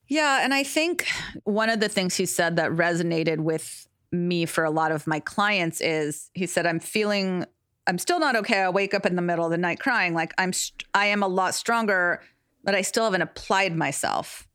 Yeah. 0.08 0.44
And 0.44 0.54
I 0.54 0.64
think 0.64 1.06
one 1.44 1.70
of 1.70 1.80
the 1.80 1.90
things 1.90 2.16
he 2.16 2.26
said 2.26 2.56
that 2.56 2.72
resonated 2.72 3.40
with 3.40 3.88
me 4.12 4.46
for 4.48 4.64
a 4.64 4.72
lot 4.72 4.92
of 4.92 5.06
my 5.06 5.20
clients 5.20 5.82
is 5.82 6.32
he 6.34 6.48
said, 6.48 6.66
I'm 6.66 6.80
feeling, 6.80 7.46
I'm 7.86 8.00
still 8.00 8.20
not 8.20 8.36
okay. 8.38 8.60
I 8.64 8.70
wake 8.70 8.94
up 8.96 9.06
in 9.06 9.16
the 9.16 9.22
middle 9.22 9.46
of 9.46 9.52
the 9.52 9.58
night 9.60 9.80
crying. 9.80 10.16
Like 10.16 10.34
I'm, 10.40 10.52
st- 10.52 10.84
I 10.96 11.06
am 11.08 11.22
a 11.22 11.28
lot 11.28 11.54
stronger, 11.54 12.22
but 12.64 12.74
I 12.74 12.82
still 12.82 13.04
haven't 13.04 13.22
applied 13.22 13.76
myself. 13.76 14.48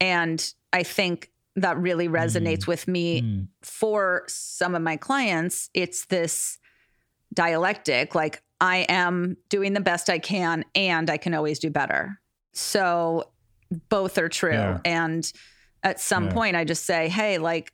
And 0.00 0.38
I 0.72 0.82
think 0.82 1.30
that 1.56 1.76
really 1.78 2.08
resonates 2.08 2.66
with 2.66 2.88
me 2.88 3.20
Mm. 3.22 3.48
for 3.62 4.24
some 4.28 4.74
of 4.74 4.80
my 4.82 4.96
clients. 4.96 5.68
It's 5.74 6.06
this 6.06 6.58
dialectic 7.34 8.14
like, 8.14 8.42
I 8.60 8.86
am 8.88 9.36
doing 9.48 9.72
the 9.74 9.80
best 9.80 10.08
I 10.08 10.18
can 10.18 10.64
and 10.74 11.10
I 11.10 11.16
can 11.16 11.34
always 11.34 11.58
do 11.58 11.70
better. 11.70 12.18
So 12.52 13.30
both 13.88 14.16
are 14.18 14.28
true. 14.28 14.52
Yeah. 14.52 14.78
And 14.84 15.30
at 15.82 16.00
some 16.00 16.26
Yeah. 16.26 16.32
point, 16.32 16.56
I 16.56 16.64
just 16.64 16.84
say, 16.86 17.08
hey, 17.08 17.38
like, 17.38 17.72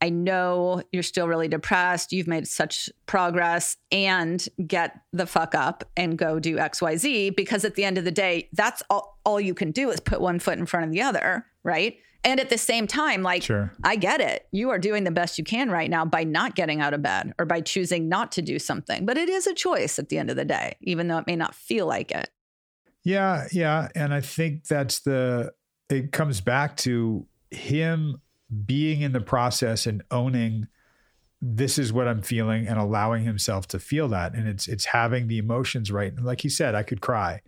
I 0.00 0.10
know 0.10 0.82
you're 0.92 1.02
still 1.02 1.26
really 1.26 1.48
depressed. 1.48 2.12
You've 2.12 2.28
made 2.28 2.46
such 2.46 2.88
progress 3.06 3.76
and 3.90 4.46
get 4.64 4.96
the 5.12 5.26
fuck 5.26 5.56
up 5.56 5.82
and 5.96 6.16
go 6.16 6.38
do 6.38 6.56
XYZ 6.56 7.34
because 7.34 7.64
at 7.64 7.74
the 7.74 7.84
end 7.84 7.98
of 7.98 8.04
the 8.04 8.12
day, 8.12 8.48
that's 8.52 8.82
all, 8.90 9.18
all 9.24 9.40
you 9.40 9.54
can 9.54 9.72
do 9.72 9.90
is 9.90 9.98
put 9.98 10.20
one 10.20 10.38
foot 10.38 10.56
in 10.58 10.66
front 10.66 10.86
of 10.86 10.92
the 10.92 11.02
other. 11.02 11.46
Right. 11.64 11.96
And 12.24 12.40
at 12.40 12.50
the 12.50 12.58
same 12.58 12.86
time, 12.86 13.22
like, 13.22 13.42
sure 13.42 13.72
I 13.84 13.96
get 13.96 14.20
it. 14.20 14.48
You 14.50 14.70
are 14.70 14.78
doing 14.78 15.04
the 15.04 15.10
best 15.10 15.38
you 15.38 15.44
can 15.44 15.70
right 15.70 15.88
now 15.88 16.04
by 16.04 16.24
not 16.24 16.56
getting 16.56 16.80
out 16.80 16.92
of 16.92 17.02
bed 17.02 17.32
or 17.38 17.46
by 17.46 17.60
choosing 17.60 18.08
not 18.08 18.32
to 18.32 18.42
do 18.42 18.58
something. 18.58 19.06
But 19.06 19.16
it 19.16 19.28
is 19.28 19.46
a 19.46 19.54
choice 19.54 19.98
at 19.98 20.08
the 20.08 20.18
end 20.18 20.28
of 20.28 20.36
the 20.36 20.44
day, 20.44 20.76
even 20.80 21.08
though 21.08 21.18
it 21.18 21.26
may 21.26 21.36
not 21.36 21.54
feel 21.54 21.86
like 21.86 22.10
it. 22.10 22.28
Yeah, 23.04 23.46
yeah. 23.52 23.88
And 23.94 24.12
I 24.12 24.20
think 24.20 24.66
that's 24.66 25.00
the, 25.00 25.52
it 25.88 26.12
comes 26.12 26.40
back 26.40 26.76
to 26.78 27.26
him 27.50 28.20
being 28.66 29.00
in 29.00 29.12
the 29.12 29.20
process 29.20 29.86
and 29.86 30.02
owning 30.10 30.66
this 31.40 31.78
is 31.78 31.92
what 31.92 32.08
I'm 32.08 32.22
feeling 32.22 32.66
and 32.66 32.78
allowing 32.78 33.24
himself 33.24 33.68
to 33.68 33.78
feel 33.78 34.08
that. 34.08 34.34
And 34.34 34.48
it's, 34.48 34.66
it's 34.66 34.86
having 34.86 35.28
the 35.28 35.38
emotions 35.38 35.92
right. 35.92 36.12
And 36.12 36.26
like 36.26 36.40
he 36.40 36.48
said, 36.48 36.74
I 36.74 36.82
could 36.82 37.00
cry. 37.00 37.42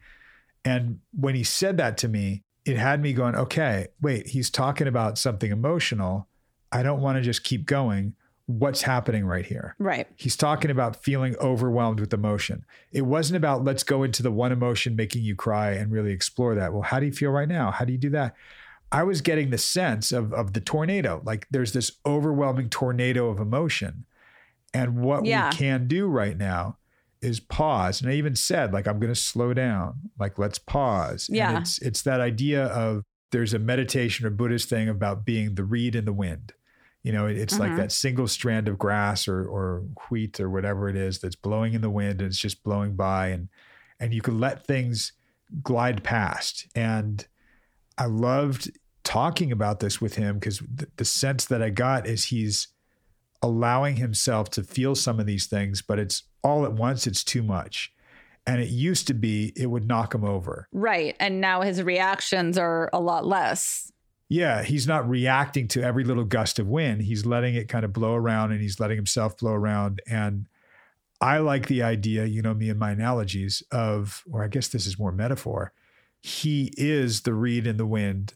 And 0.65 1.01
when 1.13 1.35
he 1.35 1.43
said 1.43 1.77
that 1.79 1.99
to 1.99 2.09
me, 2.09 2.45
it 2.71 2.79
had 2.79 3.01
me 3.03 3.13
going, 3.13 3.35
okay, 3.35 3.89
wait, 4.01 4.29
he's 4.29 4.51
talking 4.51 4.87
about 4.87 5.19
something 5.19 5.51
emotional. 5.51 6.29
I 6.73 6.83
don't 6.83 7.01
want 7.01 7.17
to 7.17 7.23
just 7.23 7.43
keep 7.43 7.67
going. 7.67 8.15
What's 8.47 8.83
happening 8.83 9.27
right 9.27 9.47
here? 9.47 9.77
Right. 9.79 10.09
He's 10.17 10.37
talking 10.37 10.71
about 10.71 10.97
feeling 11.03 11.37
overwhelmed 11.41 12.01
with 12.01 12.13
emotion. 12.13 12.65
It 12.91 13.03
wasn't 13.03 13.37
about 13.37 13.65
let's 13.65 13.85
go 13.85 14.03
into 14.03 14.23
the 14.23 14.33
one 14.33 14.51
emotion 14.53 14.97
making 14.97 15.23
you 15.23 15.37
cry 15.37 15.71
and 15.73 15.93
really 15.93 16.13
explore 16.13 16.55
that. 16.57 16.73
Well, 16.73 16.83
how 16.83 16.99
do 17.01 17.07
you 17.07 17.13
feel 17.13 17.31
right 17.31 17.49
now? 17.49 17.71
How 17.71 17.85
do 17.85 17.93
you 17.93 17.99
do 17.99 18.11
that? 18.11 18.35
I 18.91 19.05
was 19.05 19.21
getting 19.21 19.51
the 19.51 19.59
sense 19.59 20.11
of 20.11 20.33
of 20.33 20.53
the 20.53 20.61
tornado. 20.61 21.23
Like 21.25 21.47
there's 21.53 21.73
this 21.73 21.93
overwhelming 22.05 22.71
tornado 22.71 23.29
of 23.29 23.39
emotion. 23.39 24.05
And 24.75 24.99
what 25.01 25.25
Yeah. 25.25 25.51
we 25.51 25.57
can 25.57 25.87
do 25.87 26.09
right 26.09 26.37
now 26.37 26.77
is 27.23 27.41
pause. 27.41 28.01
And 28.01 28.11
I 28.11 28.15
even 28.15 28.35
said, 28.35 28.73
like, 28.73 28.87
I'm 28.89 28.99
gonna 28.99 29.15
slow 29.15 29.53
down. 29.55 30.11
Like, 30.19 30.39
let's 30.39 30.59
pause. 30.59 31.29
And 31.29 31.37
Yeah. 31.37 31.59
it's 31.61 31.79
it's 31.79 32.03
that 32.03 32.21
idea 32.21 32.67
of 32.67 33.03
there's 33.31 33.55
a 33.55 33.59
meditation 33.59 34.27
or 34.27 34.31
Buddhist 34.31 34.69
thing 34.69 34.89
about 34.89 35.25
being 35.25 35.55
the 35.55 35.65
reed 35.65 35.95
in 35.95 36.05
the 36.05 36.13
wind. 36.13 36.53
You 37.03 37.13
know, 37.13 37.27
it's 37.27 37.59
like 37.59 37.73
Mhm. 37.73 37.77
that 37.77 37.93
single 37.93 38.29
strand 38.29 38.69
of 38.69 38.79
grass 38.79 39.29
or 39.29 39.47
or 39.47 39.85
wheat 40.11 40.41
or 40.41 40.51
whatever 40.51 40.89
it 40.89 40.97
is 40.97 41.19
that's 41.19 41.37
blowing 41.37 41.73
in 41.75 41.81
the 41.81 41.91
wind 41.91 42.21
and 42.21 42.29
it's 42.29 42.39
just 42.39 42.63
blowing 42.63 42.97
by 42.97 43.29
and 43.29 43.49
and 43.99 44.15
you 44.15 44.23
can 44.23 44.39
let 44.39 44.67
things 44.67 45.13
glide 45.63 46.03
past. 46.03 46.67
And 46.75 47.27
I 47.99 48.07
loved 48.07 48.71
talking 49.05 49.51
about 49.53 49.81
this 49.81 50.01
with 50.01 50.15
him 50.15 50.39
because 50.39 50.59
the, 50.61 50.89
the 50.97 51.05
sense 51.05 51.45
that 51.47 51.63
I 51.63 51.71
got 51.71 52.07
is 52.07 52.25
he's 52.27 52.69
allowing 53.43 53.97
himself 53.97 54.51
to 54.51 54.63
feel 54.63 54.95
some 54.95 55.19
of 55.19 55.27
these 55.27 55.47
things, 55.47 55.83
but 55.83 55.99
it's 55.99 56.25
all 56.43 56.65
at 56.65 56.73
once, 56.73 57.07
it's 57.07 57.25
too 57.25 57.43
much. 57.43 57.93
And 58.47 58.61
it 58.61 58.69
used 58.69 59.07
to 59.07 59.15
be 59.15 59.53
it 59.57 59.67
would 59.67 59.87
knock 59.87 60.15
him 60.15 60.25
over. 60.25 60.69
Right. 60.73 61.15
And 61.21 61.41
now 61.41 61.61
his 61.63 61.83
reactions 61.83 62.59
are 62.59 62.91
a 62.93 63.01
lot 63.01 63.27
less. 63.27 63.93
Yeah, 64.29 64.63
he's 64.63 64.87
not 64.87 65.09
reacting 65.09 65.69
to 65.69 65.83
every 65.83 66.05
little 66.05 66.25
gust 66.25 66.59
of 66.59 66.69
wind. 66.69 67.03
He's 67.03 67.27
letting 67.27 67.55
it 67.55 67.69
kind 67.69 67.85
of 67.85 67.93
blow 67.93 68.15
around 68.15 68.53
and 68.53 68.61
he's 68.61 68.79
letting 68.79 68.97
himself 68.97 69.37
blow 69.37 69.53
around. 69.53 70.01
And 70.09 70.47
I 71.21 71.39
like 71.39 71.67
the 71.67 71.83
idea, 71.83 72.25
you 72.25 72.41
know, 72.41 72.55
me 72.55 72.71
and 72.71 72.79
my 72.79 72.93
analogies 72.93 73.63
of, 73.73 74.23
or 74.31 74.45
I 74.45 74.49
guess 74.49 74.69
this 74.69 74.87
is 74.87 74.99
more 74.99 75.13
metaphor. 75.13 75.73
He 76.23 76.73
is 76.77 77.23
the 77.23 77.35
reed 77.35 77.67
in 77.67 77.77
the 77.77 77.87
wind 77.87 78.35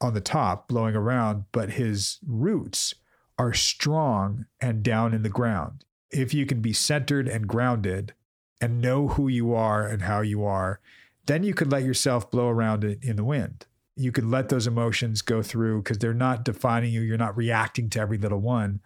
on 0.00 0.14
the 0.14 0.20
top 0.20 0.68
blowing 0.68 0.96
around, 0.96 1.44
but 1.52 1.70
his 1.70 2.18
roots 2.26 2.94
are 3.38 3.52
strong 3.52 4.46
and 4.60 4.82
down 4.82 5.12
in 5.12 5.22
the 5.22 5.28
ground. 5.28 5.84
If 6.10 6.32
you 6.32 6.46
can 6.46 6.60
be 6.60 6.72
centered 6.72 7.28
and 7.28 7.46
grounded 7.46 8.14
and 8.60 8.80
know 8.80 9.08
who 9.08 9.28
you 9.28 9.54
are 9.54 9.86
and 9.86 10.02
how 10.02 10.20
you 10.20 10.44
are, 10.44 10.80
then 11.26 11.42
you 11.42 11.54
could 11.54 11.70
let 11.70 11.82
yourself 11.82 12.30
blow 12.30 12.48
around 12.48 12.84
it 12.84 12.98
in 13.02 13.16
the 13.16 13.24
wind. 13.24 13.66
You 13.96 14.12
could 14.12 14.24
let 14.24 14.48
those 14.48 14.66
emotions 14.66 15.22
go 15.22 15.42
through 15.42 15.82
because 15.82 15.98
they're 15.98 16.14
not 16.14 16.44
defining 16.44 16.92
you. 16.92 17.00
You're 17.00 17.18
not 17.18 17.36
reacting 17.36 17.90
to 17.90 18.00
every 18.00 18.18
little 18.18 18.40
one. 18.40 18.80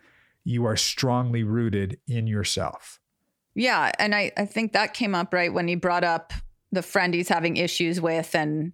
You 0.45 0.65
are 0.67 0.77
strongly 0.77 1.43
rooted 1.45 1.99
in 2.09 2.27
yourself. 2.27 2.99
Yeah. 3.55 3.93
And 3.99 4.15
I, 4.15 4.33
I 4.37 4.47
think 4.47 4.73
that 4.73 4.95
came 4.95 5.15
up 5.15 5.35
right 5.35 5.53
when 5.53 5.69
he 5.69 5.75
brought 5.75 6.05
up 6.05 6.33
the 6.73 6.83
friend 6.83 7.13
he's 7.13 7.29
having 7.29 7.57
issues 7.57 8.01
with 8.01 8.35
and 8.35 8.73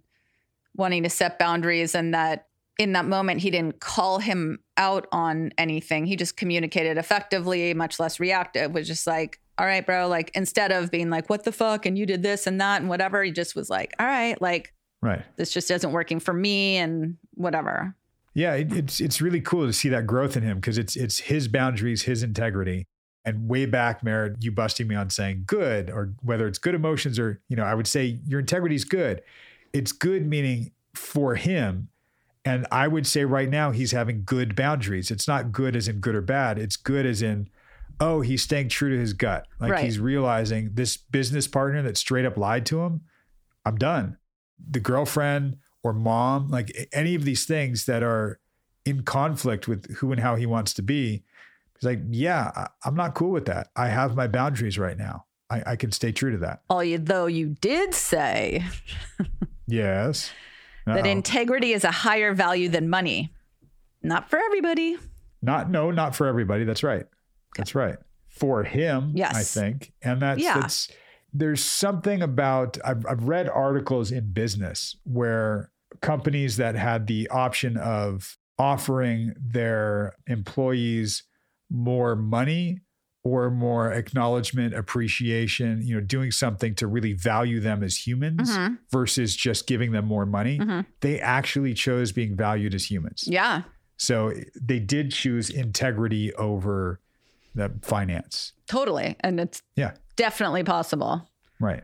wanting 0.75 1.03
to 1.03 1.09
set 1.09 1.39
boundaries 1.39 1.95
and 1.95 2.13
that 2.13 2.47
in 2.77 2.93
that 2.93 3.05
moment 3.05 3.41
he 3.41 3.49
didn't 3.49 3.79
call 3.79 4.19
him 4.19 4.59
out 4.77 5.07
on 5.11 5.51
anything. 5.57 6.05
He 6.05 6.15
just 6.15 6.37
communicated 6.37 6.97
effectively, 6.97 7.73
much 7.73 7.99
less 7.99 8.19
reactive, 8.19 8.73
was 8.73 8.87
just 8.87 9.07
like, 9.07 9.39
all 9.57 9.65
right, 9.65 9.85
bro. 9.85 10.07
Like 10.07 10.31
instead 10.35 10.71
of 10.71 10.91
being 10.91 11.09
like, 11.09 11.29
what 11.29 11.43
the 11.43 11.51
fuck? 11.51 11.85
And 11.85 11.97
you 11.97 12.05
did 12.05 12.23
this 12.23 12.47
and 12.47 12.61
that 12.61 12.81
and 12.81 12.89
whatever, 12.89 13.23
he 13.23 13.31
just 13.31 13.55
was 13.55 13.69
like, 13.69 13.93
all 13.99 14.05
right, 14.05 14.39
like 14.41 14.73
Right. 15.01 15.23
this 15.35 15.51
just 15.51 15.69
isn't 15.71 15.91
working 15.91 16.19
for 16.19 16.33
me 16.33 16.77
and 16.77 17.17
whatever. 17.33 17.95
Yeah, 18.33 18.53
it, 18.53 18.71
it's 18.71 18.99
it's 19.01 19.19
really 19.19 19.41
cool 19.41 19.65
to 19.65 19.73
see 19.73 19.89
that 19.89 20.05
growth 20.05 20.37
in 20.37 20.43
him 20.43 20.57
because 20.57 20.77
it's 20.77 20.95
it's 20.95 21.17
his 21.19 21.47
boundaries, 21.47 22.03
his 22.03 22.21
integrity. 22.21 22.85
And 23.25 23.49
way 23.49 23.65
back, 23.65 24.03
Merritt, 24.03 24.37
you 24.39 24.51
busting 24.51 24.87
me 24.87 24.95
on 24.95 25.09
saying 25.09 25.43
good, 25.47 25.89
or 25.89 26.13
whether 26.21 26.47
it's 26.47 26.59
good 26.59 26.75
emotions 26.75 27.19
or, 27.19 27.41
you 27.49 27.57
know, 27.57 27.63
I 27.63 27.73
would 27.73 27.87
say 27.87 28.19
your 28.25 28.39
integrity 28.39 28.75
is 28.75 28.85
good. 28.85 29.21
It's 29.73 29.91
good 29.91 30.25
meaning 30.25 30.71
for 30.93 31.35
him. 31.35 31.89
And 32.47 32.65
I 32.71 32.87
would 32.87 33.05
say 33.05 33.25
right 33.25 33.49
now 33.49 33.71
he's 33.71 33.91
having 33.91 34.23
good 34.25 34.55
boundaries. 34.55 35.11
It's 35.11 35.27
not 35.27 35.51
good 35.51 35.75
as 35.75 35.87
in 35.87 35.99
good 35.99 36.15
or 36.15 36.21
bad. 36.21 36.57
It's 36.57 36.77
good 36.77 37.05
as 37.05 37.21
in, 37.21 37.49
oh, 37.99 38.21
he's 38.21 38.41
staying 38.43 38.69
true 38.69 38.89
to 38.93 38.99
his 38.99 39.13
gut. 39.13 39.47
Like 39.59 39.71
Right. 39.73 39.83
he's 39.83 39.99
realizing 39.99 40.71
this 40.73 40.97
business 40.97 41.47
partner 41.47 41.81
that 41.83 41.97
straight 41.97 42.25
up 42.25 42.37
lied 42.37 42.65
to 42.67 42.81
him, 42.81 43.01
I'm 43.65 43.75
done. 43.77 44.17
The 44.69 44.79
girlfriend 44.79 45.57
or 45.83 45.93
mom, 45.93 46.47
like 46.49 46.71
any 46.93 47.15
of 47.15 47.25
these 47.25 47.45
things 47.45 47.85
that 47.85 48.01
are 48.03 48.39
in 48.85 49.03
conflict 49.03 49.67
with 49.67 49.97
who 49.97 50.11
and 50.11 50.21
how 50.21 50.35
he 50.35 50.45
wants 50.45 50.73
to 50.75 50.81
be. 50.81 51.23
He's 51.77 51.83
like, 51.85 51.99
yeah, 52.09 52.67
I'm 52.85 52.95
not 52.95 53.13
cool 53.13 53.31
with 53.31 53.45
that. 53.45 53.67
I 53.75 53.89
have 53.89 54.15
my 54.15 54.27
boundaries 54.27 54.79
right 54.79 54.97
now. 54.97 55.25
I, 55.49 55.63
I 55.67 55.75
can 55.75 55.91
stay 55.91 56.11
true 56.11 56.31
to 56.31 56.37
that. 56.39 56.61
Although 56.69 57.27
you 57.27 57.55
did 57.61 57.93
say 57.93 58.63
Yes. 59.67 60.31
That 60.87 61.05
Uh-oh. 61.05 61.09
integrity 61.09 61.73
is 61.73 61.83
a 61.83 61.91
higher 61.91 62.33
value 62.33 62.69
than 62.69 62.89
money. 62.89 63.31
Not 64.01 64.29
for 64.29 64.39
everybody. 64.39 64.97
Not 65.41 65.69
no, 65.69 65.91
not 65.91 66.15
for 66.15 66.27
everybody. 66.27 66.63
That's 66.63 66.83
right. 66.83 67.05
That's 67.55 67.75
right. 67.75 67.97
For 68.29 68.63
him, 68.63 69.11
Yes. 69.15 69.35
I 69.35 69.43
think. 69.43 69.91
And 70.01 70.21
that's 70.21 70.41
Yeah. 70.41 70.59
that's 70.59 70.89
there's 71.33 71.63
something 71.63 72.21
about 72.21 72.77
I've 72.85 73.05
I've 73.05 73.23
read 73.23 73.49
articles 73.49 74.11
in 74.11 74.31
business 74.31 74.95
where 75.03 75.71
companies 76.01 76.57
that 76.57 76.75
had 76.75 77.07
the 77.07 77.27
option 77.29 77.77
of 77.77 78.37
offering 78.59 79.33
their 79.39 80.13
employees 80.27 81.23
more 81.69 82.15
money 82.15 82.79
or 83.27 83.51
more 83.51 83.91
acknowledgement, 83.91 84.73
appreciation, 84.73 85.81
you 85.83 85.95
know, 85.95 86.01
doing 86.01 86.31
something 86.31 86.73
to 86.75 86.87
really 86.87 87.13
value 87.13 87.59
them 87.59 87.83
as 87.83 88.07
humans 88.07 88.49
Mhm. 88.57 88.77
versus 88.91 89.35
just 89.35 89.67
giving 89.67 89.91
them 89.91 90.05
more 90.05 90.25
money. 90.25 90.57
Mhm. 90.59 90.85
They 91.01 91.19
actually 91.19 91.73
chose 91.73 92.11
being 92.11 92.35
valued 92.35 92.73
as 92.73 92.89
humans. 92.89 93.23
Yeah. 93.27 93.63
So 93.97 94.33
they 94.59 94.79
did 94.79 95.11
choose 95.11 95.49
integrity 95.49 96.33
over 96.35 96.99
the 97.55 97.71
finance. 97.81 98.53
Totally. 98.67 99.15
And 99.21 99.39
it's 99.39 99.61
Yeah. 99.75 99.93
definitely 100.15 100.63
possible. 100.63 101.29
Right. 101.59 101.83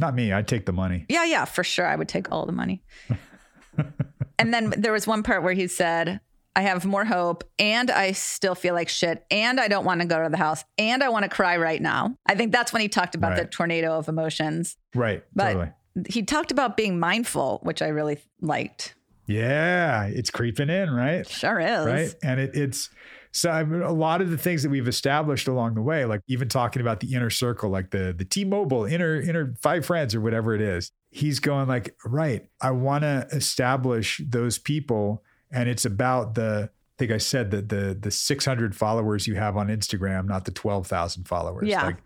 Not 0.00 0.14
me. 0.14 0.32
I'd 0.32 0.48
take 0.48 0.66
the 0.66 0.72
money. 0.72 1.06
Yeah, 1.08 1.24
yeah, 1.24 1.44
for 1.46 1.64
sure. 1.64 1.86
I 1.86 1.96
would 1.96 2.08
take 2.08 2.30
all 2.32 2.44
the 2.44 2.52
money. 2.52 2.82
and 4.38 4.52
then 4.52 4.74
there 4.76 4.92
was 4.92 5.06
one 5.06 5.22
part 5.22 5.42
where 5.42 5.52
he 5.54 5.66
said, 5.68 6.20
I 6.56 6.62
have 6.62 6.86
more 6.86 7.04
hope 7.04 7.44
and 7.58 7.90
I 7.90 8.12
still 8.12 8.54
feel 8.54 8.74
like 8.74 8.88
shit 8.88 9.26
and 9.30 9.60
I 9.60 9.68
don't 9.68 9.84
want 9.84 10.00
to 10.00 10.06
go 10.06 10.22
to 10.22 10.30
the 10.30 10.38
house 10.38 10.64
and 10.78 11.04
I 11.04 11.10
want 11.10 11.24
to 11.24 11.28
cry 11.28 11.58
right 11.58 11.80
now. 11.80 12.16
I 12.24 12.34
think 12.34 12.50
that's 12.50 12.72
when 12.72 12.80
he 12.80 12.88
talked 12.88 13.14
about 13.14 13.36
the 13.36 13.44
tornado 13.44 13.98
of 13.98 14.08
emotions. 14.08 14.78
Right. 14.94 15.22
But 15.34 15.52
totally. 15.52 15.72
he 16.08 16.22
talked 16.22 16.50
about 16.52 16.74
being 16.74 16.98
mindful, 16.98 17.60
which 17.62 17.82
I 17.82 17.88
really 17.88 18.18
liked. 18.40 18.94
Yeah. 19.26 20.06
It's 20.06 20.30
creeping 20.30 20.70
in, 20.70 20.90
right? 20.90 21.28
Sure 21.28 21.60
is. 21.60 21.84
Right. 21.84 22.14
And 22.22 22.40
it, 22.40 22.56
it's 22.56 22.88
so 23.32 23.50
I 23.50 23.62
mean, 23.64 23.82
a 23.82 23.92
lot 23.92 24.22
of 24.22 24.30
the 24.30 24.38
things 24.38 24.62
that 24.62 24.70
we've 24.70 24.88
established 24.88 25.48
along 25.48 25.74
the 25.74 25.82
way, 25.82 26.06
like 26.06 26.22
even 26.26 26.48
talking 26.48 26.80
about 26.80 27.00
the 27.00 27.12
inner 27.12 27.28
circle, 27.28 27.68
like 27.68 27.90
the 27.90 28.14
the 28.16 28.24
T-Mobile 28.24 28.86
inner 28.86 29.20
inner 29.20 29.54
five 29.60 29.84
friends 29.84 30.14
or 30.14 30.22
whatever 30.22 30.54
it 30.54 30.62
is. 30.62 30.90
He's 31.10 31.38
going 31.38 31.68
like, 31.68 31.94
right, 32.06 32.48
I 32.62 32.70
want 32.70 33.02
to 33.02 33.28
establish 33.32 34.22
those 34.26 34.56
people. 34.56 35.22
And 35.52 35.68
it's 35.68 35.84
about 35.84 36.34
the 36.34 36.70
I 36.70 36.94
think 36.98 37.10
I 37.12 37.18
said 37.18 37.50
that 37.50 37.68
the 37.68 37.96
the 37.98 38.10
600 38.10 38.74
followers 38.74 39.26
you 39.26 39.34
have 39.34 39.56
on 39.56 39.68
Instagram, 39.68 40.26
not 40.26 40.44
the 40.46 40.50
12,000 40.50 41.24
followers. 41.28 41.68
Yeah. 41.68 41.84
Like 41.84 41.98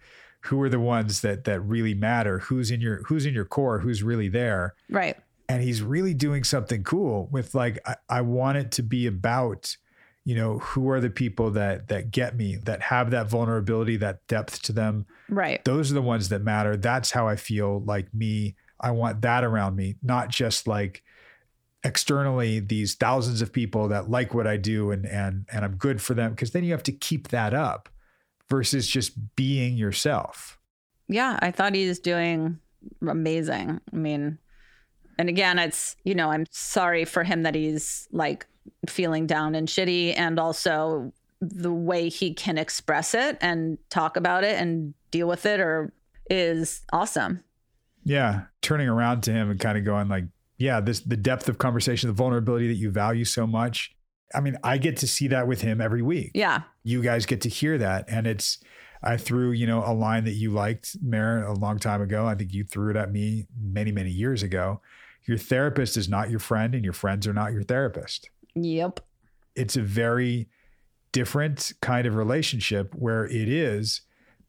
who 0.45 0.61
are 0.63 0.69
the 0.69 0.81
ones 0.81 1.21
that 1.21 1.45
that 1.45 1.61
really 1.61 1.95
matter? 1.95 2.39
Who's 2.41 2.71
in 2.71 2.81
your 2.81 3.03
who's 3.05 3.27
in 3.27 3.35
your 3.35 3.45
core? 3.45 3.79
Who's 3.81 4.03
really 4.03 4.29
there? 4.29 4.75
Right. 4.89 5.17
and 5.49 5.63
he's 5.63 5.83
really 5.83 6.15
doing 6.15 6.45
something 6.45 6.83
cool 6.85 7.29
with 7.33 7.55
like 7.55 7.79
I, 7.87 7.97
I 8.09 8.21
want 8.23 8.59
it 8.59 8.71
to 8.73 8.83
be 8.83 9.07
about 9.07 9.77
you 10.25 10.35
know 10.37 10.59
who 10.59 10.89
are 10.91 11.01
the 11.01 11.11
people 11.11 11.51
that 11.53 11.89
that 11.89 12.11
get 12.11 12.37
me 12.37 12.57
that 12.65 12.83
have 12.83 13.11
that 13.11 13.29
vulnerability 13.31 13.97
that 13.97 14.27
depth 14.29 14.63
to 14.63 14.73
them 14.73 15.07
Right. 15.29 15.65
those 15.65 15.91
are 15.91 15.95
the 15.95 16.03
ones 16.03 16.29
that 16.29 16.43
matter 16.43 16.77
that's 16.77 17.11
how 17.11 17.27
i 17.27 17.37
feel 17.37 17.81
like 17.85 18.13
me 18.15 18.55
i 18.81 18.91
want 18.91 19.23
that 19.23 19.45
around 19.45 19.77
me 19.77 19.97
not 20.03 20.29
just 20.29 20.69
like 20.69 21.03
externally 21.85 22.61
these 22.61 22.95
thousands 22.95 23.41
of 23.41 23.53
people 23.53 23.89
that 23.89 24.11
like 24.11 24.35
what 24.35 24.47
i 24.47 24.57
do 24.57 24.91
and 24.91 25.07
and 25.07 25.47
and 25.51 25.65
i'm 25.65 25.77
good 25.77 26.01
for 26.03 26.15
them 26.15 26.31
because 26.33 26.51
then 26.51 26.63
you 26.65 26.73
have 26.73 26.83
to 26.83 26.93
keep 26.93 27.29
that 27.29 27.55
up 27.55 27.89
versus 28.49 28.87
just 28.87 29.35
being 29.37 29.77
yourself 29.77 30.59
Yeah, 31.09 31.39
I 31.43 31.51
thought 31.51 31.75
he's 31.75 31.99
doing 31.99 32.61
amazing. 33.07 33.81
I 33.93 33.97
mean, 33.97 34.39
and 35.19 35.29
again, 35.29 35.59
it's, 35.59 35.97
you 36.05 36.15
know, 36.15 36.31
I'm 36.31 36.47
sorry 36.51 37.05
for 37.05 37.25
him 37.25 37.43
that 37.43 37.55
he's 37.57 38.07
like 38.13 38.47
feeling 38.87 39.27
down 39.27 39.57
and 39.57 39.67
shitty, 39.67 40.15
and 40.17 40.39
also 40.39 41.13
the 41.41 41.73
way 41.73 42.09
he 42.09 42.33
can 42.33 42.59
express 42.59 43.13
it 43.15 43.39
and 43.41 43.77
talk 43.89 44.17
about 44.17 44.45
it 44.45 44.61
and 44.61 44.95
deal 45.11 45.27
with 45.27 45.47
it 45.47 45.59
or 45.59 45.93
is 46.31 46.83
awesome. 46.93 47.43
yeah 48.05 48.43
turning 48.63 48.89
around 48.89 49.23
to 49.23 49.33
him 49.33 49.51
and 49.51 49.59
kind 49.59 49.77
of 49.77 49.85
going 49.85 50.09
like 50.09 50.25
yeah 50.61 50.81
this 50.81 51.01
the 51.01 51.17
depth 51.17 51.49
of 51.49 51.59
conversation 51.59 52.07
the 52.09 52.13
vulnerability 52.15 52.69
that 52.69 52.75
you 52.75 52.91
value 52.91 53.25
so 53.25 53.47
much 53.47 53.91
i 54.35 54.41
mean 54.41 54.57
i 54.63 54.79
get 54.79 54.97
to 54.99 55.07
see 55.09 55.27
that 55.27 55.49
with 55.49 55.61
him 55.63 55.81
every 55.81 56.03
week 56.03 56.31
Yeah. 56.35 56.63
you 56.85 57.03
guys 57.03 57.27
get 57.27 57.41
to 57.41 57.49
hear 57.49 57.77
that 57.79 58.05
and 58.09 58.27
it's 58.29 58.59
i 59.03 59.17
threw 59.17 59.51
you 59.51 59.67
know 59.67 59.83
a 59.85 59.93
line 59.93 60.25
that 60.25 60.35
you 60.35 60.51
liked 60.53 60.97
Maren, 61.03 61.43
a 61.45 61.55
long 61.55 61.79
time 61.79 62.01
ago 62.03 62.27
i 62.27 62.35
think 62.37 62.53
you 62.53 62.63
threw 62.63 62.91
it 62.91 62.97
at 62.97 63.11
me 63.11 63.47
many 63.61 63.91
many 63.91 64.11
years 64.11 64.43
ago 64.45 64.81
your 65.25 65.39
therapist 65.39 65.97
is 65.97 66.09
not 66.09 66.31
your 66.31 66.39
friend 66.41 66.75
and 66.75 66.85
your 66.85 66.93
friends 66.95 67.27
are 67.27 67.35
not 67.35 67.53
your 67.53 67.63
therapist 67.65 68.31
Yep. 68.55 69.01
it's 69.57 69.77
a 69.77 69.83
very 69.83 70.49
different 71.13 71.73
kind 71.81 72.07
of 72.07 72.15
relationship 72.15 72.95
where 72.95 73.27
it 73.27 73.49
is 73.49 74.03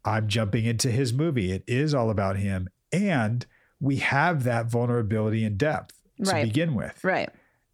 I'm 0.03 0.27
jumping 0.27 0.65
into 0.65 0.89
his 0.89 1.13
movie. 1.13 1.51
It 1.51 1.63
is 1.67 1.93
all 1.93 2.09
about 2.09 2.37
him. 2.37 2.67
And 2.91 3.45
we 3.79 3.97
have 3.97 4.43
that 4.45 4.65
vulnerability 4.65 5.43
and 5.45 5.59
depth 5.59 6.00
to 6.23 6.31
Right. 6.31 6.45
begin 6.45 6.75
with. 6.75 7.03
Right. 7.03 7.29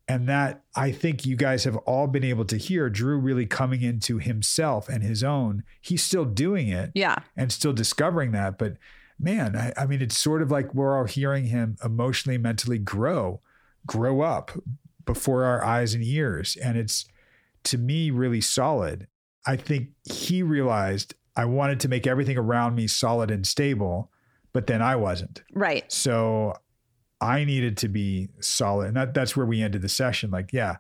And 0.08 0.28
that 0.30 0.64
I 0.76 0.92
think 0.92 1.26
you 1.26 1.36
guys 1.36 1.66
have 1.66 1.76
all 1.78 2.08
been 2.08 2.24
able 2.24 2.46
to 2.46 2.56
hear 2.58 2.90
Drew 2.90 3.20
really 3.20 3.46
coming 3.46 3.82
into 3.82 4.20
himself 4.20 4.88
and 4.88 5.04
his 5.04 5.22
own. 5.24 5.64
He's 5.82 6.02
still 6.02 6.24
doing 6.26 6.70
it 6.70 6.92
Yeah. 6.96 7.18
and 7.36 7.52
still 7.52 7.74
discovering 7.74 8.32
that. 8.32 8.58
But 8.58 8.78
man, 9.20 9.56
I, 9.56 9.74
I 9.76 9.86
mean, 9.86 10.02
it's 10.02 10.18
sort 10.18 10.42
of 10.42 10.50
like 10.50 10.74
we're 10.74 10.98
all 10.98 11.06
hearing 11.06 11.48
him 11.48 11.76
emotionally, 11.84 12.38
mentally 12.38 12.78
grow, 12.78 13.42
grow 13.86 14.22
up 14.22 14.52
before 15.06 15.44
our 15.44 15.64
eyes 15.64 15.94
and 15.94 16.04
ears. 16.04 16.56
And 16.64 16.78
it's 16.78 17.06
to 17.64 17.78
me 17.78 18.10
really 18.10 18.42
solid. 18.42 19.08
I 19.46 19.58
think 19.58 19.90
he 20.06 20.42
realized 20.42 21.16
I 21.36 21.46
wanted 21.46 21.80
to 21.82 21.90
make 21.90 22.08
everything 22.08 22.38
around 22.38 22.76
me 22.76 22.88
solid 22.88 23.30
and 23.30 23.46
stable, 23.46 24.10
but 24.54 24.68
then 24.68 24.82
I 24.82 24.96
wasn't. 24.96 25.44
Right. 25.54 25.90
So 25.92 26.54
I 27.20 27.44
needed 27.44 27.78
to 27.78 27.88
be 27.88 28.30
solid. 28.40 28.90
And 28.90 28.98
that, 28.98 29.14
that's 29.14 29.36
where 29.36 29.46
we 29.46 29.62
ended 29.62 29.82
the 29.82 29.90
session. 29.90 30.30
Like, 30.30 30.54
yeah, 30.54 30.78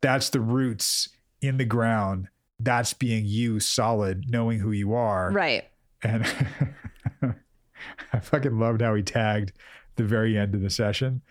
that's 0.00 0.30
the 0.30 0.40
roots 0.40 1.08
in 1.40 1.56
the 1.58 1.64
ground. 1.64 2.28
That's 2.58 2.94
being 2.94 3.24
you 3.26 3.60
solid, 3.60 4.24
knowing 4.28 4.60
who 4.60 4.72
you 4.72 4.94
are. 4.94 5.30
Right. 5.30 5.64
And 6.02 6.24
I 8.12 8.20
fucking 8.20 8.58
loved 8.58 8.80
how 8.80 8.94
he 8.94 9.02
tagged 9.02 9.52
the 9.96 10.04
very 10.04 10.38
end 10.38 10.54
of 10.54 10.62
the 10.62 10.70
session. 10.70 11.22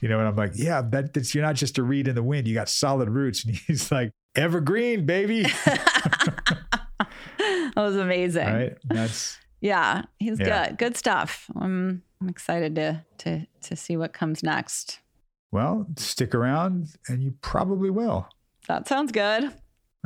You 0.00 0.08
know, 0.08 0.20
and 0.20 0.28
I'm 0.28 0.36
like, 0.36 0.52
yeah, 0.54 0.80
that, 0.90 1.12
that's 1.12 1.34
you're 1.34 1.44
not 1.44 1.56
just 1.56 1.76
a 1.78 1.82
reed 1.82 2.06
in 2.06 2.14
the 2.14 2.22
wind. 2.22 2.46
You 2.46 2.54
got 2.54 2.68
solid 2.68 3.10
roots. 3.10 3.44
And 3.44 3.54
he's 3.66 3.90
like, 3.90 4.12
evergreen, 4.36 5.06
baby. 5.06 5.46
That 7.74 7.84
was 7.84 7.96
amazing. 7.96 8.46
right. 8.46 8.76
That's 8.84 9.38
Yeah, 9.60 10.02
he's 10.18 10.38
Yeah. 10.38 10.68
good. 10.68 10.78
Good 10.78 10.96
stuff. 10.96 11.50
I'm 11.56 12.02
I'm 12.20 12.28
excited 12.28 12.74
to 12.76 13.04
to 13.18 13.46
to 13.62 13.76
see 13.76 13.96
what 13.96 14.12
comes 14.12 14.42
next. 14.42 15.00
well, 15.50 15.86
stick 15.96 16.34
around 16.34 16.88
and 17.08 17.22
you 17.22 17.34
probably 17.40 17.90
will. 17.90 18.28
That 18.66 18.86
sounds 18.86 19.12
good. 19.12 19.50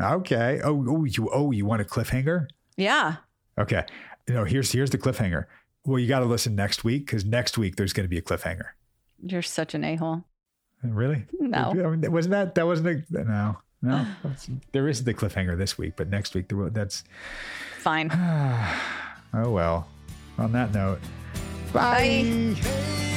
Okay. 0.01 0.61
Oh, 0.63 0.85
oh, 0.89 1.05
you 1.05 1.29
oh, 1.33 1.51
you 1.51 1.65
want 1.67 1.83
a 1.83 1.85
cliffhanger? 1.85 2.47
Yeah. 2.77 3.17
Okay. 3.59 3.85
You 4.29 4.35
know, 4.35 4.45
here's 4.45 4.73
here's 4.73 4.91
the 4.91 4.99
cliffhanger. 4.99 5.47
Well, 5.85 5.99
you 5.99 6.07
got 6.07 6.21
to 6.21 6.27
listen 6.27 6.55
next 6.55 6.85
week 6.85 7.07
because 7.07 7.25
next 7.25 7.59
week 7.59 7.77
there's 7.77 7.93
going 7.93 8.05
to 8.05 8.09
be 8.09 8.19
a 8.19 8.23
cliffhanger. 8.23 8.69
You're 9.21 9.43
such 9.43 9.75
an 9.75 9.83
a-hole. 9.85 10.25
Uh, 10.85 10.89
really? 10.89 11.27
No. 11.41 11.71
I 11.71 11.75
mean, 11.75 12.11
wasn't 12.13 12.33
that 12.33 12.55
that 12.55 12.67
wasn't 12.67 13.05
a 13.15 13.25
no 13.25 13.57
no. 13.83 14.07
there 14.73 14.89
is 14.89 15.05
the 15.05 15.13
cliffhanger 15.13 15.59
this 15.59 15.77
week, 15.77 15.95
but 15.97 16.09
next 16.09 16.35
week 16.35 16.49
there 16.49 16.57
will- 16.59 16.71
that's. 16.71 17.05
Fine. 17.79 18.11
oh 19.35 19.51
well. 19.51 19.87
On 20.39 20.53
that 20.53 20.73
note, 20.75 21.01
Bye. 21.73 22.25
bye. 22.55 23.09